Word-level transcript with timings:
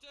¿Qué 0.00 0.08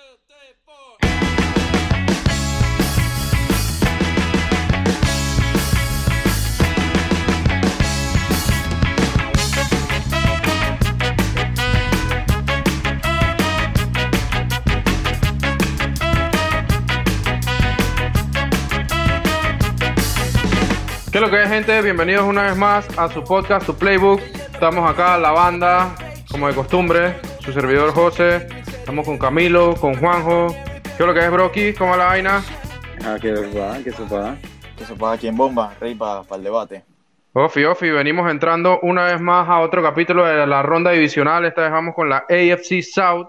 lo 21.19 21.31
que 21.31 21.41
es, 21.41 21.49
gente? 21.49 21.81
Bienvenidos 21.81 22.27
una 22.27 22.43
vez 22.43 22.55
más 22.55 22.87
a 22.95 23.11
su 23.11 23.23
podcast, 23.23 23.65
su 23.65 23.75
Playbook. 23.75 24.21
Estamos 24.21 24.87
acá, 24.87 25.17
la 25.17 25.31
banda, 25.31 25.95
como 26.29 26.47
de 26.47 26.53
costumbre, 26.53 27.19
su 27.39 27.51
servidor 27.51 27.91
José. 27.91 28.58
Estamos 28.89 29.05
con 29.05 29.19
Camilo, 29.19 29.75
con 29.75 29.93
Juanjo. 29.93 30.47
¿Qué 30.97 31.03
es 31.03 31.05
lo 31.05 31.13
que 31.13 31.19
es, 31.19 31.29
Brocky? 31.29 31.73
¿Cómo 31.73 31.91
va 31.91 31.97
la 31.97 32.05
vaina? 32.05 32.43
Ah, 33.05 33.17
que 33.21 33.33
va, 33.33 33.77
que 33.83 33.91
se 33.91 34.03
va. 34.03 34.35
Que 34.75 34.83
se 34.83 34.95
pasa 34.95 35.11
aquí 35.13 35.27
en 35.27 35.37
bomba, 35.37 35.75
rey, 35.79 35.93
para 35.93 36.23
el 36.27 36.43
debate. 36.43 36.83
Ofi, 37.33 37.65
Ofi, 37.65 37.91
venimos 37.91 38.31
entrando 38.31 38.79
una 38.81 39.05
vez 39.05 39.21
más 39.21 39.47
a 39.47 39.59
otro 39.59 39.83
capítulo 39.83 40.25
de 40.25 40.47
la 40.47 40.63
ronda 40.63 40.89
divisional. 40.89 41.45
Esta 41.45 41.61
vez 41.61 41.71
vamos 41.71 41.93
con 41.93 42.09
la 42.09 42.25
AFC 42.27 42.81
South. 42.81 43.27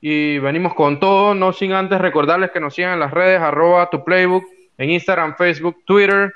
Y 0.00 0.38
venimos 0.38 0.72
con 0.72 0.98
todo, 0.98 1.34
no 1.34 1.52
sin 1.52 1.74
antes 1.74 2.00
recordarles 2.00 2.50
que 2.50 2.60
nos 2.60 2.74
sigan 2.74 2.94
en 2.94 3.00
las 3.00 3.10
redes, 3.10 3.38
arroba 3.38 3.90
tu 3.90 4.02
playbook, 4.02 4.46
en 4.78 4.88
Instagram, 4.88 5.36
Facebook, 5.36 5.76
Twitter. 5.84 6.32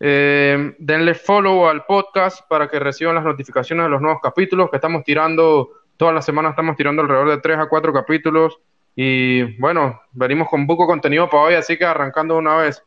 Eh, 0.00 0.74
denle 0.76 1.14
follow 1.14 1.66
al 1.66 1.86
podcast 1.86 2.46
para 2.46 2.68
que 2.68 2.78
reciban 2.78 3.14
las 3.14 3.24
notificaciones 3.24 3.86
de 3.86 3.88
los 3.90 4.02
nuevos 4.02 4.20
capítulos 4.22 4.68
que 4.68 4.76
estamos 4.76 5.02
tirando. 5.02 5.70
Todas 5.96 6.14
las 6.14 6.24
semanas 6.24 6.50
estamos 6.50 6.76
tirando 6.76 7.02
alrededor 7.02 7.30
de 7.30 7.38
3 7.38 7.58
a 7.58 7.68
4 7.68 7.92
capítulos. 7.92 8.58
Y 8.94 9.58
bueno, 9.58 10.00
venimos 10.12 10.48
con 10.48 10.66
poco 10.66 10.86
contenido 10.86 11.28
para 11.28 11.44
hoy, 11.44 11.54
así 11.54 11.76
que 11.76 11.84
arrancando 11.84 12.36
una 12.36 12.56
vez. 12.56 12.82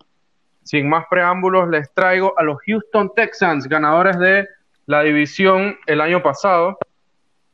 Sin 0.63 0.87
más 0.87 1.05
preámbulos, 1.09 1.69
les 1.69 1.91
traigo 1.93 2.37
a 2.37 2.43
los 2.43 2.57
Houston 2.65 3.11
Texans, 3.15 3.67
ganadores 3.67 4.19
de 4.19 4.47
la 4.85 5.01
división 5.01 5.77
el 5.87 6.01
año 6.01 6.21
pasado, 6.21 6.77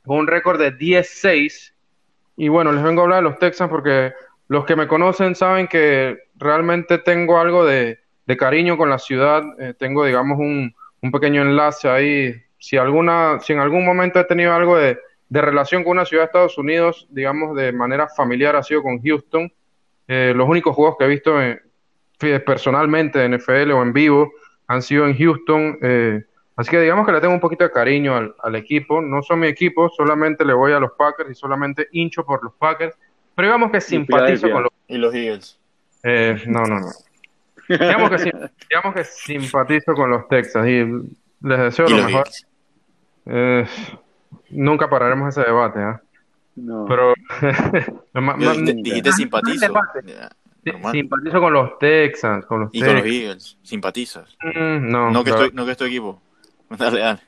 con 0.05 0.17
un 0.19 0.27
récord 0.27 0.59
de 0.59 0.77
10-6. 0.77 1.73
Y 2.37 2.49
bueno, 2.49 2.71
les 2.73 2.83
vengo 2.83 3.01
a 3.01 3.03
hablar 3.03 3.23
de 3.23 3.29
los 3.29 3.39
Texans 3.39 3.69
porque 3.69 4.13
los 4.47 4.65
que 4.65 4.75
me 4.75 4.87
conocen 4.87 5.35
saben 5.35 5.67
que 5.67 6.17
realmente 6.35 6.97
tengo 6.97 7.39
algo 7.39 7.65
de, 7.65 7.99
de 8.25 8.37
cariño 8.37 8.77
con 8.77 8.89
la 8.89 8.99
ciudad. 8.99 9.43
Eh, 9.59 9.73
tengo, 9.77 10.05
digamos, 10.05 10.37
un, 10.37 10.75
un, 11.01 11.11
pequeño 11.11 11.41
enlace 11.41 11.89
ahí. 11.89 12.35
Si, 12.57 12.77
alguna, 12.77 13.39
si 13.39 13.53
en 13.53 13.59
algún 13.59 13.85
momento 13.85 14.19
he 14.19 14.25
tenido 14.25 14.53
algo 14.53 14.77
de, 14.77 14.99
de, 15.29 15.41
relación 15.41 15.83
con 15.83 15.91
una 15.91 16.05
ciudad 16.05 16.23
de 16.23 16.27
Estados 16.27 16.57
Unidos, 16.57 17.07
digamos, 17.09 17.55
de 17.55 17.71
manera 17.71 18.07
familiar, 18.07 18.55
ha 18.55 18.63
sido 18.63 18.81
con 18.81 19.01
Houston. 19.01 19.51
Eh, 20.07 20.33
los 20.35 20.47
únicos 20.47 20.75
juegos 20.75 20.95
que 20.97 21.05
he 21.05 21.07
visto 21.07 21.41
en, 21.41 21.59
personalmente 22.45 23.23
en 23.23 23.35
NFL 23.35 23.71
o 23.71 23.81
en 23.81 23.93
vivo 23.93 24.31
han 24.67 24.81
sido 24.81 25.07
en 25.07 25.17
Houston. 25.17 25.77
Eh, 25.81 26.23
así 26.55 26.71
que 26.71 26.81
digamos 26.81 27.05
que 27.05 27.11
le 27.11 27.21
tengo 27.21 27.33
un 27.33 27.39
poquito 27.39 27.63
de 27.63 27.71
cariño 27.71 28.15
al, 28.15 28.35
al, 28.41 28.55
equipo. 28.55 29.01
No 29.01 29.21
son 29.21 29.39
mi 29.39 29.47
equipo, 29.47 29.89
solamente 29.89 30.45
le 30.45 30.53
voy 30.53 30.71
a 30.71 30.79
los 30.79 30.91
Packers 30.93 31.31
y 31.31 31.35
solamente 31.35 31.87
hincho 31.91 32.25
por 32.25 32.43
los 32.43 32.53
Packers. 32.53 32.95
Pero 33.35 33.49
digamos 33.49 33.71
que 33.71 33.81
simpatizo 33.81 34.49
con 34.49 34.63
los... 34.63 34.71
¿Y 34.87 34.97
los 34.97 35.13
Eagles? 35.13 35.59
Eh, 36.03 36.41
no, 36.47 36.63
no, 36.63 36.79
no. 36.79 36.91
Digamos 37.67 38.09
que, 38.11 38.31
digamos 38.69 38.95
que 38.95 39.03
simpatizo 39.03 39.93
con 39.93 40.11
los 40.11 40.27
Texas 40.27 40.67
y 40.67 40.85
les 41.41 41.59
deseo 41.59 41.87
lo 41.89 42.03
mejor. 42.03 42.27
Eh, 43.25 43.65
nunca 44.49 44.89
pararemos 44.89 45.29
ese 45.29 45.45
debate, 45.45 45.79
¿eh? 45.79 45.95
No. 46.55 46.85
Pero. 46.87 47.13
dijiste 48.75 49.11
simpatizo. 49.11 49.73
Simpatizo 50.91 51.39
con 51.39 51.53
los 51.53 51.77
Texans. 51.77 52.45
Con 52.45 52.61
los 52.61 52.69
y 52.73 52.79
Texans. 52.79 53.01
con 53.01 53.07
los 53.07 53.15
Eagles. 53.15 53.57
¿Simpatizas? 53.61 54.37
Mm, 54.41 54.89
no. 54.89 55.11
No 55.11 55.23
que, 55.23 55.29
estoy, 55.29 55.51
no 55.53 55.65
que 55.65 55.71
es 55.71 55.77
tu 55.77 55.85
equipo. 55.85 56.21
Dale, 56.69 56.99
dale. 56.99 57.19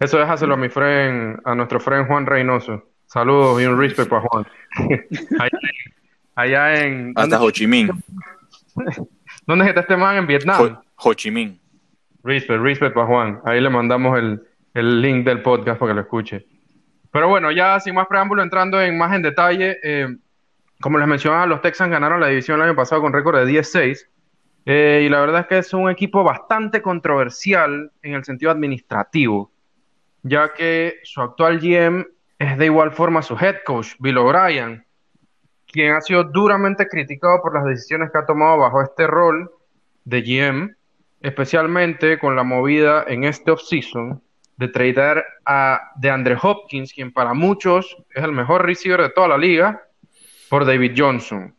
Eso 0.00 0.18
déjaselo 0.18 0.54
a 0.54 0.56
mi 0.56 0.68
friend, 0.68 1.40
a 1.44 1.54
nuestro 1.54 1.80
friend 1.80 2.06
Juan 2.06 2.24
Reynoso. 2.24 2.82
Saludos 3.06 3.60
y 3.60 3.66
un 3.66 3.78
respect 3.78 4.08
para 4.08 4.22
Juan. 4.22 4.46
allá, 5.38 5.58
allá 6.34 6.84
en. 6.84 7.12
Hasta 7.16 7.42
Ho 7.42 7.50
Chi 7.50 7.66
Minh. 7.66 7.90
¿Dónde 9.46 9.66
está 9.66 9.80
este 9.80 9.96
man? 9.96 10.16
En 10.16 10.26
Vietnam. 10.26 10.60
Ho, 10.60 10.82
Ho 10.96 11.14
Chi 11.14 11.30
Minh. 11.30 11.58
Respect, 12.22 12.60
respect 12.60 12.94
para 12.94 13.06
Juan. 13.06 13.40
Ahí 13.44 13.60
le 13.60 13.70
mandamos 13.70 14.18
el, 14.18 14.42
el, 14.78 15.00
link 15.00 15.24
del 15.24 15.42
podcast 15.42 15.78
para 15.78 15.90
que 15.90 15.94
lo 15.94 16.00
escuche. 16.02 16.46
Pero 17.10 17.28
bueno, 17.28 17.50
ya 17.50 17.80
sin 17.80 17.94
más 17.94 18.06
preámbulo, 18.06 18.42
entrando 18.42 18.80
en 18.80 18.96
más 18.96 19.14
en 19.14 19.22
detalle, 19.22 19.78
eh, 19.82 20.08
como 20.80 20.98
les 20.98 21.08
mencionaba, 21.08 21.46
los 21.46 21.60
Texans 21.60 21.90
ganaron 21.90 22.20
la 22.20 22.28
división 22.28 22.60
el 22.60 22.68
año 22.68 22.76
pasado 22.76 23.00
con 23.00 23.12
récord 23.12 23.38
de 23.38 23.46
10-6. 23.46 24.06
Eh, 24.66 25.04
y 25.06 25.08
la 25.08 25.20
verdad 25.20 25.40
es 25.40 25.46
que 25.46 25.58
es 25.58 25.72
un 25.72 25.88
equipo 25.88 26.22
bastante 26.22 26.82
controversial 26.82 27.90
en 28.02 28.14
el 28.14 28.24
sentido 28.24 28.50
administrativo, 28.50 29.50
ya 30.22 30.52
que 30.52 30.96
su 31.04 31.22
actual 31.22 31.58
GM 31.58 32.04
es 32.38 32.58
de 32.58 32.66
igual 32.66 32.92
forma 32.92 33.22
su 33.22 33.34
head 33.34 33.56
coach, 33.64 33.94
Bill 33.98 34.18
O'Brien, 34.18 34.84
quien 35.66 35.94
ha 35.94 36.02
sido 36.02 36.24
duramente 36.24 36.86
criticado 36.86 37.40
por 37.42 37.54
las 37.54 37.64
decisiones 37.64 38.10
que 38.10 38.18
ha 38.18 38.26
tomado 38.26 38.58
bajo 38.58 38.82
este 38.82 39.06
rol 39.06 39.50
de 40.04 40.20
GM, 40.20 40.76
especialmente 41.22 42.18
con 42.18 42.36
la 42.36 42.42
movida 42.42 43.04
en 43.08 43.24
este 43.24 43.50
offseason 43.50 44.22
de 44.58 44.68
tradear 44.68 45.24
a 45.46 45.92
DeAndre 45.96 46.36
Hopkins, 46.40 46.92
quien 46.92 47.12
para 47.12 47.32
muchos 47.32 47.96
es 48.14 48.22
el 48.22 48.32
mejor 48.32 48.66
receiver 48.66 49.00
de 49.00 49.08
toda 49.08 49.28
la 49.28 49.38
liga, 49.38 49.82
por 50.50 50.66
David 50.66 50.92
Johnson. 50.96 51.54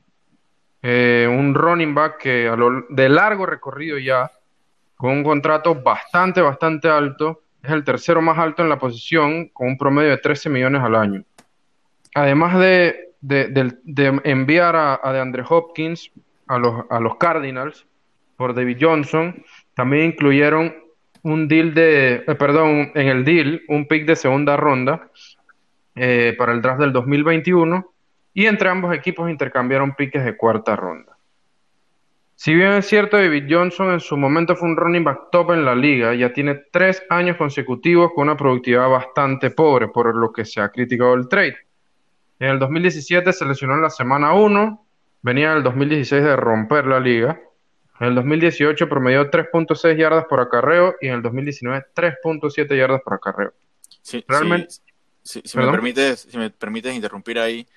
Eh, 0.81 1.27
un 1.29 1.55
running 1.55 1.95
back 1.95 2.17
que 2.17 2.47
a 2.47 2.55
lo, 2.55 2.85
de 2.89 3.09
largo 3.09 3.47
recorrido 3.47 3.97
ya, 3.97 4.31
con 4.95 5.11
un 5.11 5.23
contrato 5.23 5.75
bastante, 5.75 6.41
bastante 6.41 6.87
alto, 6.87 7.41
es 7.63 7.71
el 7.71 7.83
tercero 7.83 8.21
más 8.21 8.37
alto 8.37 8.61
en 8.61 8.69
la 8.69 8.77
posición, 8.77 9.47
con 9.49 9.69
un 9.69 9.77
promedio 9.77 10.11
de 10.11 10.17
13 10.17 10.49
millones 10.49 10.83
al 10.83 10.95
año. 10.95 11.23
Además 12.13 12.59
de 12.59 13.09
de, 13.21 13.47
de, 13.47 13.73
de, 13.83 14.21
enviar 14.23 14.75
a, 14.75 14.99
a 15.01 15.13
DeAndre 15.13 15.43
Hopkins 15.47 16.11
a 16.47 16.57
los, 16.57 16.85
a 16.89 16.99
los 16.99 17.17
Cardinals 17.17 17.85
por 18.37 18.53
David 18.53 18.77
Johnson, 18.79 19.43
también 19.73 20.05
incluyeron 20.05 20.73
un 21.23 21.47
deal 21.47 21.73
de, 21.73 22.23
eh, 22.27 22.35
perdón, 22.35 22.91
en 22.95 23.07
el 23.07 23.25
deal, 23.25 23.61
un 23.67 23.87
pick 23.87 24.05
de 24.05 24.15
segunda 24.15 24.57
ronda 24.57 25.09
eh, 25.95 26.35
para 26.37 26.53
el 26.53 26.61
draft 26.61 26.79
del 26.79 26.93
2021 26.93 27.93
y 28.33 28.45
entre 28.45 28.69
ambos 28.69 28.95
equipos 28.95 29.29
intercambiaron 29.29 29.95
piques 29.95 30.23
de 30.23 30.37
cuarta 30.37 30.75
ronda. 30.75 31.17
Si 32.35 32.53
bien 32.53 32.71
es 32.71 32.87
cierto, 32.87 33.17
David 33.17 33.47
Johnson 33.49 33.91
en 33.91 33.99
su 33.99 34.15
momento 34.15 34.55
fue 34.55 34.69
un 34.69 34.77
running 34.77 35.03
back 35.03 35.23
top 35.29 35.51
en 35.51 35.65
la 35.65 35.75
liga, 35.75 36.15
ya 36.15 36.31
tiene 36.31 36.55
tres 36.71 37.03
años 37.09 37.35
consecutivos 37.35 38.11
con 38.15 38.29
una 38.29 38.37
productividad 38.37 38.87
bastante 38.87 39.51
pobre, 39.51 39.89
por 39.89 40.15
lo 40.15 40.31
que 40.31 40.45
se 40.45 40.61
ha 40.61 40.69
criticado 40.69 41.15
el 41.15 41.27
trade. 41.27 41.57
En 42.39 42.51
el 42.51 42.59
2017 42.59 43.33
se 43.33 43.45
lesionó 43.45 43.75
en 43.75 43.81
la 43.81 43.89
semana 43.89 44.33
1, 44.33 44.85
venía 45.21 45.51
en 45.51 45.57
el 45.57 45.63
2016 45.63 46.23
de 46.23 46.35
romper 46.37 46.87
la 46.87 47.01
liga. 47.01 47.41
En 47.99 48.07
el 48.07 48.15
2018 48.15 48.87
promedió 48.87 49.29
3.6 49.29 49.97
yardas 49.97 50.25
por 50.25 50.39
acarreo 50.39 50.95
y 51.01 51.07
en 51.07 51.15
el 51.15 51.21
2019 51.21 51.85
3.7 51.93 52.77
yardas 52.77 53.01
por 53.01 53.13
acarreo. 53.15 53.53
Sí, 54.01 54.23
realmente. 54.27 54.71
Sí, 54.71 54.81
sí, 55.23 55.41
si, 55.43 55.57
me 55.57 55.69
permites, 55.69 56.27
si 56.29 56.37
me 56.37 56.49
permites 56.49 56.95
interrumpir 56.95 57.39
ahí, 57.39 57.67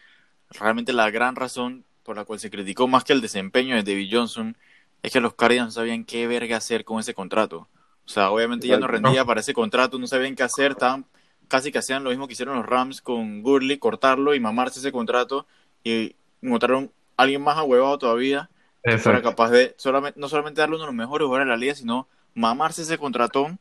realmente 0.50 0.92
la 0.92 1.10
gran 1.10 1.34
razón 1.34 1.84
por 2.04 2.16
la 2.16 2.24
cual 2.24 2.38
se 2.38 2.50
criticó 2.50 2.86
más 2.86 3.04
que 3.04 3.12
el 3.12 3.20
desempeño 3.20 3.74
de 3.74 3.82
David 3.82 4.08
Johnson 4.12 4.56
es 5.02 5.12
que 5.12 5.20
los 5.20 5.34
Cardinals 5.34 5.68
no 5.68 5.72
sabían 5.72 6.04
qué 6.04 6.28
verga 6.28 6.56
hacer 6.56 6.84
con 6.84 7.00
ese 7.00 7.14
contrato. 7.14 7.68
O 8.04 8.08
sea, 8.08 8.30
obviamente 8.30 8.68
ya 8.68 8.78
no 8.78 8.86
rendía 8.86 9.24
para 9.24 9.40
ese 9.40 9.54
contrato, 9.54 9.98
no 9.98 10.06
sabían 10.06 10.36
qué 10.36 10.44
hacer, 10.44 10.72
estaban 10.72 11.06
casi 11.48 11.72
que 11.72 11.78
hacían 11.78 12.04
lo 12.04 12.10
mismo 12.10 12.26
que 12.26 12.32
hicieron 12.34 12.56
los 12.56 12.66
Rams 12.66 13.02
con 13.02 13.42
Gurley, 13.42 13.78
cortarlo 13.78 14.34
y 14.34 14.40
mamarse 14.40 14.78
ese 14.78 14.92
contrato 14.92 15.46
y 15.84 16.14
encontraron 16.40 16.92
a 17.16 17.24
alguien 17.24 17.42
más 17.42 17.56
ahuevado 17.58 17.98
todavía 17.98 18.48
que 18.86 18.98
fuera 18.98 19.22
capaz 19.22 19.50
de 19.50 19.74
solamente, 19.78 20.18
no 20.20 20.28
solamente 20.28 20.60
darle 20.60 20.76
uno 20.76 20.84
de 20.84 20.88
los 20.88 20.94
mejores 20.96 21.26
jugadores 21.26 21.46
de 21.46 21.50
la 21.50 21.56
liga, 21.56 21.74
sino 21.74 22.08
mamarse 22.34 22.82
ese 22.82 22.98
contratón 22.98 23.58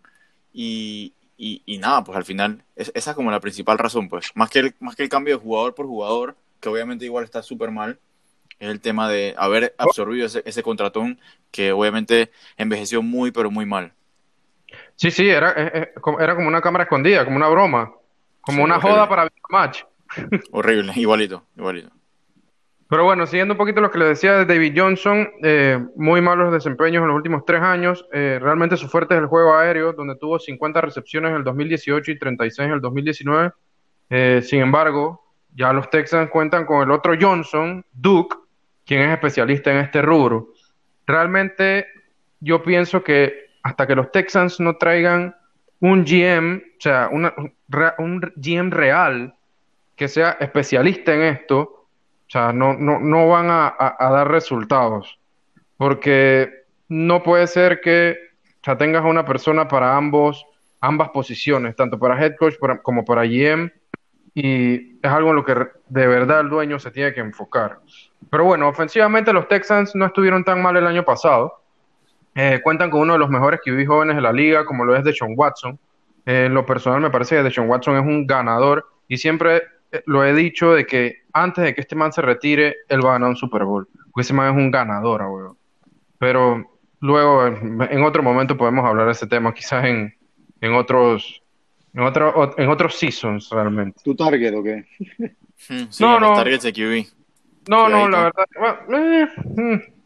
y, 0.53 1.13
y, 1.38 1.62
y 1.65 1.77
nada, 1.77 2.03
pues 2.03 2.18
al 2.18 2.25
final 2.25 2.63
es, 2.75 2.91
esa 2.95 3.12
es 3.12 3.15
como 3.15 3.31
la 3.31 3.39
principal 3.39 3.77
razón, 3.77 4.09
pues 4.09 4.31
más 4.35 4.50
que, 4.50 4.59
el, 4.59 4.75
más 4.79 4.95
que 4.95 5.03
el 5.03 5.09
cambio 5.09 5.38
de 5.38 5.44
jugador 5.44 5.75
por 5.75 5.85
jugador, 5.88 6.35
que 6.59 6.69
obviamente 6.69 7.06
igual 7.06 7.23
está 7.25 7.44
súper 7.44 7.71
mal, 7.71 8.00
es 8.59 8.69
el 8.69 8.81
tema 8.81 9.09
de 9.09 9.35
haber 9.38 9.75
absorbido 9.77 10.25
ese, 10.27 10.44
ese 10.45 10.63
contratón 10.63 11.19
que 11.51 11.71
obviamente 11.71 12.31
envejeció 12.57 13.01
muy, 13.01 13.31
pero 13.31 13.51
muy 13.51 13.65
mal. 13.65 13.94
Sí, 14.95 15.12
sí, 15.12 15.27
era, 15.29 15.51
era 15.53 16.35
como 16.35 16.47
una 16.47 16.62
cámara 16.62 16.83
escondida, 16.83 17.25
como 17.25 17.38
una 17.38 17.50
broma, 17.50 17.94
como 18.41 18.62
sí, 18.62 18.63
una 18.63 18.77
horrible. 18.77 18.79
joda 18.79 19.09
para 19.09 19.29
match. 19.50 19.83
Horrible, 20.51 20.94
igualito, 20.95 21.45
igualito. 21.57 21.91
Pero 22.92 23.06
bueno, 23.06 23.26
siguiendo 23.26 23.54
un 23.54 23.58
poquito 23.58 23.80
lo 23.80 23.90
que 23.90 24.00
le 24.00 24.04
decía 24.04 24.34
de 24.34 24.44
David 24.44 24.74
Johnson, 24.76 25.26
eh, 25.44 25.80
muy 25.96 26.20
malos 26.20 26.52
desempeños 26.52 27.02
en 27.02 27.08
los 27.08 27.16
últimos 27.16 27.46
tres 27.46 27.62
años. 27.62 28.06
Eh, 28.12 28.38
realmente 28.42 28.76
su 28.76 28.90
fuerte 28.90 29.16
es 29.16 29.22
el 29.22 29.28
juego 29.28 29.56
aéreo, 29.56 29.94
donde 29.94 30.18
tuvo 30.18 30.38
50 30.38 30.82
recepciones 30.82 31.30
en 31.30 31.38
el 31.38 31.46
2018 31.46 32.12
y 32.12 32.20
36 32.20 32.68
en 32.68 32.74
el 32.74 32.82
2019. 32.82 33.54
Eh, 34.10 34.42
sin 34.44 34.60
embargo, 34.60 35.24
ya 35.56 35.72
los 35.72 35.90
Texans 35.90 36.30
cuentan 36.30 36.66
con 36.66 36.84
el 36.84 36.92
otro 36.92 37.14
Johnson, 37.18 37.86
Duke, 37.94 38.36
quien 38.86 39.04
es 39.04 39.14
especialista 39.14 39.72
en 39.72 39.78
este 39.78 40.02
rubro. 40.02 40.50
Realmente 41.08 41.88
yo 42.42 42.62
pienso 42.62 43.02
que 43.06 43.52
hasta 43.64 43.88
que 43.88 43.96
los 43.96 44.12
Texans 44.12 44.60
no 44.60 44.76
traigan 44.76 45.34
un 45.80 46.04
GM, 46.04 46.58
o 46.58 46.82
sea, 46.82 47.10
un 47.10 48.34
GM 48.36 48.70
real 48.70 49.34
que 49.96 50.10
sea 50.10 50.32
especialista 50.42 51.14
en 51.14 51.22
esto, 51.22 51.81
o 52.31 52.38
sea, 52.39 52.54
no, 52.54 52.74
no, 52.75 52.98
no 53.01 53.28
van 53.28 53.48
a, 53.50 53.75
dar 54.00 54.31
resultados. 54.31 55.19
Porque 55.75 56.63
no 56.88 57.24
puede 57.24 57.45
ser 57.45 57.81
que 57.81 58.16
o 58.66 58.78
tengas 58.78 59.04
una 59.04 59.25
persona 59.25 59.68
para 59.68 59.98
ambos, 59.98 60.45
ambas 60.80 61.10
posiciones, 61.10 61.75
tanto 61.75 62.00
para 62.00 62.18
head 62.24 62.38
coach 62.38 62.54
como 62.83 63.04
para 63.04 63.25
GM, 63.25 63.69
y 64.33 64.98
es 65.06 65.12
algo 65.12 65.31
en 65.31 65.36
lo 65.36 65.44
que 65.44 65.56
de 65.89 66.07
verdad 66.07 66.39
el 66.39 66.48
dueño 66.48 66.80
se 66.80 66.92
tiene 66.92 67.13
que 67.13 67.19
enfocar. 67.19 67.80
Pero 68.30 68.45
bueno, 68.45 68.69
ofensivamente 68.69 69.33
los 69.33 69.50
Texans 69.50 69.94
no 69.94 70.06
estuvieron 70.06 70.45
tan 70.45 70.62
mal 70.62 70.78
el 70.78 70.88
año 70.88 71.04
pasado. 71.04 71.62
Eh, 72.33 72.62
cuentan 72.63 72.89
con 72.92 73.01
uno 73.01 73.12
de 73.12 73.19
los 73.19 73.30
mejores 73.30 73.60
QB 73.60 73.86
jóvenes 73.86 74.16
de 74.16 74.22
la 74.22 74.31
liga, 74.31 74.63
como 74.63 74.86
lo 74.86 74.95
es 74.95 75.04
de 75.04 75.12
Sean 75.12 75.33
Watson. 75.36 75.78
Eh, 76.25 76.45
en 76.45 76.54
lo 76.54 76.66
personal 76.66 77.01
me 77.01 77.10
parece 77.10 77.36
que 77.36 77.44
Deshaun 77.44 77.68
Watson 77.68 77.98
es 77.98 78.06
un 78.06 78.25
ganador 78.25 78.88
y 79.10 79.18
siempre 79.18 79.63
lo 80.06 80.24
he 80.24 80.34
dicho 80.34 80.74
de 80.74 80.86
que 80.86 81.22
antes 81.34 81.64
de 81.64 81.74
que 81.74 81.82
este 81.82 81.96
man 81.96 82.12
se 82.12 82.22
retire, 82.22 82.78
él 82.88 83.06
va 83.06 83.12
a 83.12 83.14
ganar 83.14 83.30
un 83.30 83.36
Super 83.36 83.64
Bowl. 83.64 83.88
Porque 84.12 84.22
ese 84.22 84.34
man 84.34 84.52
es 84.52 84.58
un 84.58 84.72
ganador, 84.72 85.22
weón. 85.24 85.58
Pero 86.18 86.80
luego, 87.00 87.48
en 87.48 88.04
otro 88.04 88.22
momento 88.24 88.58
podemos 88.58 88.86
hablar 88.86 89.08
de 89.08 89.14
ese 89.14 89.28
tema, 89.28 89.54
quizás 89.54 89.86
en, 89.86 90.14
en 90.62 90.74
otros 90.74 91.42
en, 91.94 92.02
otro, 92.04 92.54
en 92.58 92.70
otros 92.70 92.96
seasons 92.96 93.50
realmente. 93.50 94.02
¿Tu 94.04 94.16
target 94.16 94.54
o 94.56 94.64
qué? 94.64 94.86
Hmm, 95.70 95.84
no, 96.00 96.20
no. 96.20 96.34
Targets 96.34 96.64
de 96.64 96.74
QB. 96.74 97.70
No, 97.70 97.88
no, 97.88 98.10
la 98.10 98.24
verdad. 98.24 98.46
Bueno, 98.88 98.98
eh, 98.98 99.28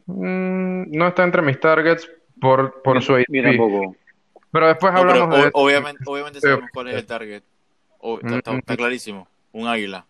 mm, 0.06 0.92
no 0.92 1.08
está 1.08 1.24
entre 1.24 1.42
mis 1.42 1.60
targets 1.60 2.12
por, 2.42 2.82
por 2.82 3.02
su 3.02 3.24
Mira 3.30 3.52
un 3.52 3.58
poco. 3.58 3.96
Pero 4.52 4.68
después 4.68 4.94
hablamos 4.94 5.36
de. 5.38 5.50
Obviamente, 5.54 6.04
obviamente 6.06 6.42
sabemos 6.42 6.70
cuál 6.74 6.90
es 6.90 6.96
el 6.96 7.06
target. 7.06 7.44
está, 8.34 8.52
mm. 8.52 8.60
clarísimo. 8.76 9.28
Un 9.56 9.69
águila. 9.69 10.06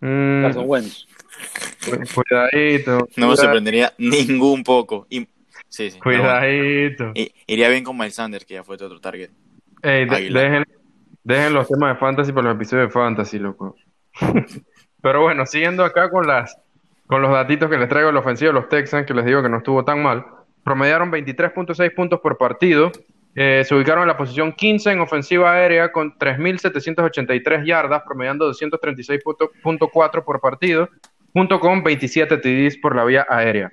Mm. 0.00 0.46
Cuidadito. 2.14 3.08
No 3.16 3.28
me 3.28 3.36
sorprendería 3.36 3.92
ningún 3.98 4.64
poco. 4.64 5.06
sí, 5.68 5.90
sí, 5.90 5.98
Cuidadito. 5.98 7.12
iría 7.46 7.68
bien 7.68 7.84
con 7.84 7.94
Miles 7.98 8.14
Sanders, 8.14 8.46
que 8.46 8.54
ya 8.54 8.64
fue 8.64 8.78
tu 8.78 8.86
otro 8.86 9.00
target. 9.00 9.30
Ey, 9.82 10.06
dejen, 10.06 10.64
Dejen 11.24 11.52
los 11.52 11.68
temas 11.68 11.94
de 11.94 12.00
fantasy 12.00 12.32
para 12.32 12.48
los 12.48 12.56
episodios 12.56 12.88
de 12.88 12.92
fantasy, 12.92 13.38
loco. 13.38 13.76
Pero 15.02 15.20
bueno, 15.20 15.44
siguiendo 15.44 15.84
acá 15.84 16.08
con 16.08 16.26
las 16.26 16.56
con 17.06 17.20
los 17.20 17.32
datitos 17.32 17.68
que 17.68 17.76
les 17.76 17.90
traigo 17.90 18.06
de 18.06 18.14
la 18.14 18.20
ofensiva 18.20 18.48
de 18.48 18.54
los 18.54 18.70
Texans, 18.70 19.06
que 19.06 19.12
les 19.12 19.26
digo 19.26 19.42
que 19.42 19.50
no 19.50 19.58
estuvo 19.58 19.84
tan 19.84 20.02
mal. 20.02 20.24
Promediaron 20.62 21.12
23.6 21.12 21.94
puntos 21.94 22.20
por 22.20 22.38
partido. 22.38 22.90
Eh, 23.36 23.64
se 23.66 23.74
ubicaron 23.74 24.02
en 24.02 24.08
la 24.08 24.16
posición 24.16 24.52
15 24.52 24.92
en 24.92 25.00
ofensiva 25.00 25.52
aérea 25.52 25.90
con 25.90 26.16
3.783 26.16 27.66
yardas, 27.66 28.02
promediando 28.06 28.50
236.4 28.52 30.24
por 30.24 30.40
partido, 30.40 30.88
junto 31.32 31.58
con 31.58 31.82
27 31.82 32.38
TDs 32.38 32.78
por 32.78 32.94
la 32.94 33.04
vía 33.04 33.26
aérea. 33.28 33.72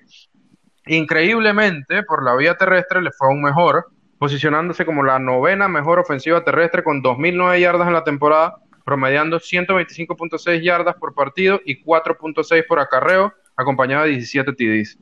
Increíblemente, 0.88 2.02
por 2.04 2.24
la 2.26 2.36
vía 2.36 2.56
terrestre 2.56 3.02
le 3.02 3.12
fue 3.12 3.28
aún 3.28 3.44
mejor, 3.44 3.92
posicionándose 4.18 4.84
como 4.84 5.04
la 5.04 5.20
novena 5.20 5.68
mejor 5.68 6.00
ofensiva 6.00 6.44
terrestre 6.44 6.84
con 6.84 7.04
2.009 7.04 7.60
yardas 7.60 7.88
en 7.88 7.94
la 7.94 8.04
temporada, 8.04 8.56
promediando 8.84 9.40
125.6 9.40 10.62
yardas 10.64 10.96
por 10.96 11.14
partido 11.14 11.62
y 11.66 11.84
4.6 11.84 12.66
por 12.68 12.80
acarreo, 12.80 13.32
acompañado 13.56 14.06
de 14.06 14.12
17 14.12 14.54
TDs. 14.54 14.98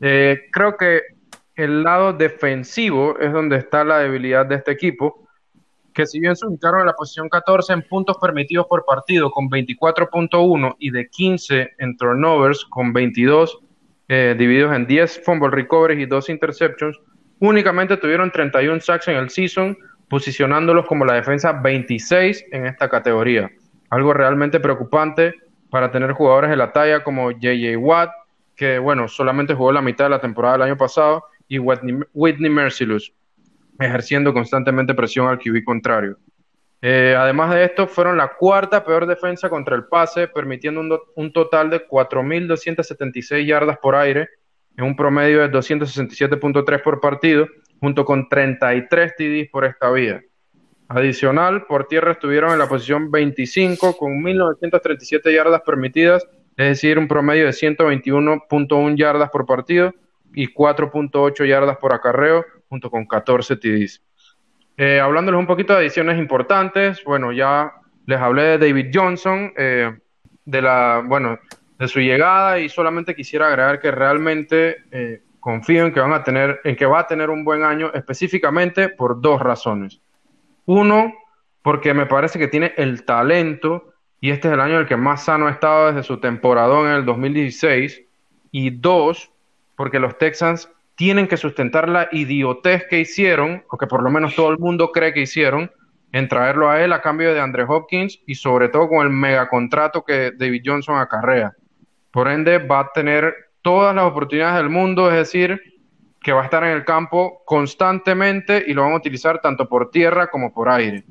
Eh, 0.00 0.40
creo 0.50 0.76
que 0.76 1.13
el 1.56 1.82
lado 1.82 2.12
defensivo 2.12 3.18
es 3.18 3.32
donde 3.32 3.56
está 3.56 3.84
la 3.84 3.98
debilidad 3.98 4.46
de 4.46 4.56
este 4.56 4.72
equipo, 4.72 5.26
que 5.92 6.06
si 6.06 6.18
bien 6.18 6.34
se 6.34 6.46
ubicaron 6.46 6.80
en 6.80 6.86
la 6.86 6.94
posición 6.94 7.28
14 7.28 7.72
en 7.72 7.82
puntos 7.82 8.18
permitidos 8.20 8.66
por 8.66 8.84
partido 8.84 9.30
con 9.30 9.48
24.1 9.48 10.74
y 10.78 10.90
de 10.90 11.08
15 11.08 11.74
en 11.78 11.96
turnovers 11.96 12.64
con 12.64 12.92
22, 12.92 13.60
eh, 14.08 14.34
divididos 14.36 14.74
en 14.74 14.86
10 14.86 15.22
fumble 15.24 15.50
recoveries 15.50 16.00
y 16.00 16.06
2 16.06 16.28
interceptions, 16.30 16.98
Únicamente 17.40 17.96
tuvieron 17.96 18.30
31 18.30 18.80
sacks 18.80 19.08
en 19.08 19.16
el 19.16 19.30
season, 19.30 19.76
posicionándolos 20.08 20.86
como 20.86 21.04
la 21.04 21.14
defensa 21.14 21.52
26 21.52 22.46
en 22.52 22.66
esta 22.66 22.88
categoría. 22.88 23.50
Algo 23.90 24.14
realmente 24.14 24.60
preocupante 24.60 25.34
para 25.70 25.90
tener 25.90 26.12
jugadores 26.12 26.50
de 26.50 26.56
la 26.56 26.72
talla 26.72 27.02
como 27.02 27.32
JJ 27.32 27.76
Watt, 27.76 28.10
que 28.56 28.78
bueno, 28.78 29.08
solamente 29.08 29.54
jugó 29.54 29.72
la 29.72 29.82
mitad 29.82 30.06
de 30.06 30.10
la 30.10 30.20
temporada 30.20 30.54
del 30.54 30.62
año 30.62 30.76
pasado, 30.76 31.24
y 31.48 31.58
Whitney, 31.58 32.50
Mercilus, 32.50 33.12
ejerciendo 33.78 34.32
constantemente 34.32 34.94
presión 34.94 35.28
al 35.28 35.38
QB 35.38 35.64
contrario. 35.64 36.18
Eh, 36.80 37.14
además 37.16 37.54
de 37.54 37.64
esto, 37.64 37.86
fueron 37.86 38.16
la 38.16 38.28
cuarta 38.28 38.84
peor 38.84 39.06
defensa 39.06 39.48
contra 39.48 39.74
el 39.74 39.84
pase, 39.84 40.28
permitiendo 40.28 40.80
un, 40.80 40.98
un 41.16 41.32
total 41.32 41.70
de 41.70 41.86
4.276 41.86 43.46
yardas 43.46 43.78
por 43.78 43.94
aire 43.94 44.28
en 44.76 44.84
un 44.84 44.96
promedio 44.96 45.40
de 45.40 45.50
267.3 45.50 46.82
por 46.82 47.00
partido, 47.00 47.46
junto 47.80 48.04
con 48.04 48.28
33 48.28 49.14
TDs 49.16 49.48
por 49.50 49.64
esta 49.64 49.90
vía. 49.90 50.22
Adicional, 50.88 51.64
por 51.66 51.86
tierra 51.86 52.12
estuvieron 52.12 52.52
en 52.52 52.58
la 52.58 52.68
posición 52.68 53.10
25 53.10 53.96
con 53.96 54.12
1.937 54.22 55.34
yardas 55.34 55.62
permitidas, 55.62 56.26
es 56.56 56.68
decir, 56.68 56.98
un 56.98 57.08
promedio 57.08 57.46
de 57.46 57.52
121.1 57.52 58.96
yardas 58.96 59.30
por 59.30 59.46
partido 59.46 59.94
y 60.34 60.52
4.8 60.52 61.46
yardas 61.46 61.76
por 61.78 61.94
acarreo, 61.94 62.44
junto 62.68 62.90
con 62.90 63.06
14 63.06 63.56
TDs. 63.56 64.02
Eh, 64.76 65.00
hablándoles 65.00 65.38
un 65.38 65.46
poquito 65.46 65.72
de 65.72 65.80
adiciones 65.80 66.18
importantes, 66.18 67.02
bueno, 67.04 67.32
ya 67.32 67.72
les 68.06 68.18
hablé 68.18 68.42
de 68.42 68.58
David 68.58 68.90
Johnson, 68.92 69.52
eh, 69.56 69.96
de 70.44 70.62
la, 70.62 71.02
bueno, 71.04 71.38
de 71.78 71.88
su 71.88 72.00
llegada 72.00 72.58
y 72.58 72.68
solamente 72.68 73.14
quisiera 73.14 73.48
agregar 73.48 73.80
que 73.80 73.90
realmente 73.90 74.84
eh, 74.90 75.22
confío 75.40 75.86
en 75.86 75.92
que 75.92 76.00
van 76.00 76.12
a 76.12 76.22
tener, 76.22 76.60
en 76.64 76.76
que 76.76 76.86
va 76.86 77.00
a 77.00 77.06
tener 77.06 77.30
un 77.30 77.44
buen 77.44 77.62
año 77.62 77.92
específicamente 77.94 78.88
por 78.88 79.20
dos 79.20 79.40
razones. 79.40 80.00
Uno, 80.66 81.14
porque 81.62 81.94
me 81.94 82.06
parece 82.06 82.38
que 82.38 82.48
tiene 82.48 82.74
el 82.76 83.04
talento 83.04 83.94
y 84.24 84.30
este 84.30 84.48
es 84.48 84.54
el 84.54 84.60
año 84.60 84.74
en 84.74 84.80
el 84.80 84.86
que 84.86 84.96
más 84.96 85.24
sano 85.24 85.48
ha 85.48 85.50
estado 85.50 85.88
desde 85.88 86.02
su 86.02 86.18
temporada 86.18 86.80
en 86.80 86.96
el 86.96 87.04
2016. 87.04 88.02
Y 88.52 88.70
dos, 88.70 89.30
porque 89.76 89.98
los 89.98 90.18
Texans 90.18 90.70
tienen 90.94 91.26
que 91.26 91.36
sustentar 91.36 91.88
la 91.88 92.08
idiotez 92.12 92.84
que 92.88 93.00
hicieron, 93.00 93.64
o 93.70 93.76
que 93.76 93.86
por 93.86 94.02
lo 94.02 94.10
menos 94.10 94.34
todo 94.34 94.50
el 94.50 94.58
mundo 94.58 94.92
cree 94.92 95.12
que 95.12 95.22
hicieron, 95.22 95.70
en 96.12 96.28
traerlo 96.28 96.70
a 96.70 96.80
él 96.80 96.92
a 96.92 97.02
cambio 97.02 97.34
de 97.34 97.40
Andre 97.40 97.64
Hopkins 97.66 98.20
y 98.24 98.36
sobre 98.36 98.68
todo 98.68 98.88
con 98.88 99.04
el 99.04 99.10
megacontrato 99.10 100.04
que 100.04 100.30
David 100.36 100.62
Johnson 100.64 100.98
acarrea. 100.98 101.52
Por 102.12 102.28
ende, 102.28 102.58
va 102.58 102.80
a 102.80 102.90
tener 102.94 103.34
todas 103.62 103.96
las 103.96 104.04
oportunidades 104.04 104.56
del 104.58 104.70
mundo, 104.70 105.10
es 105.10 105.16
decir, 105.16 105.60
que 106.22 106.32
va 106.32 106.42
a 106.42 106.44
estar 106.44 106.62
en 106.62 106.70
el 106.70 106.84
campo 106.84 107.42
constantemente 107.44 108.62
y 108.64 108.74
lo 108.74 108.82
van 108.82 108.92
a 108.92 108.96
utilizar 108.96 109.40
tanto 109.40 109.68
por 109.68 109.90
tierra 109.90 110.28
como 110.28 110.54
por 110.54 110.68
aire. 110.68 111.04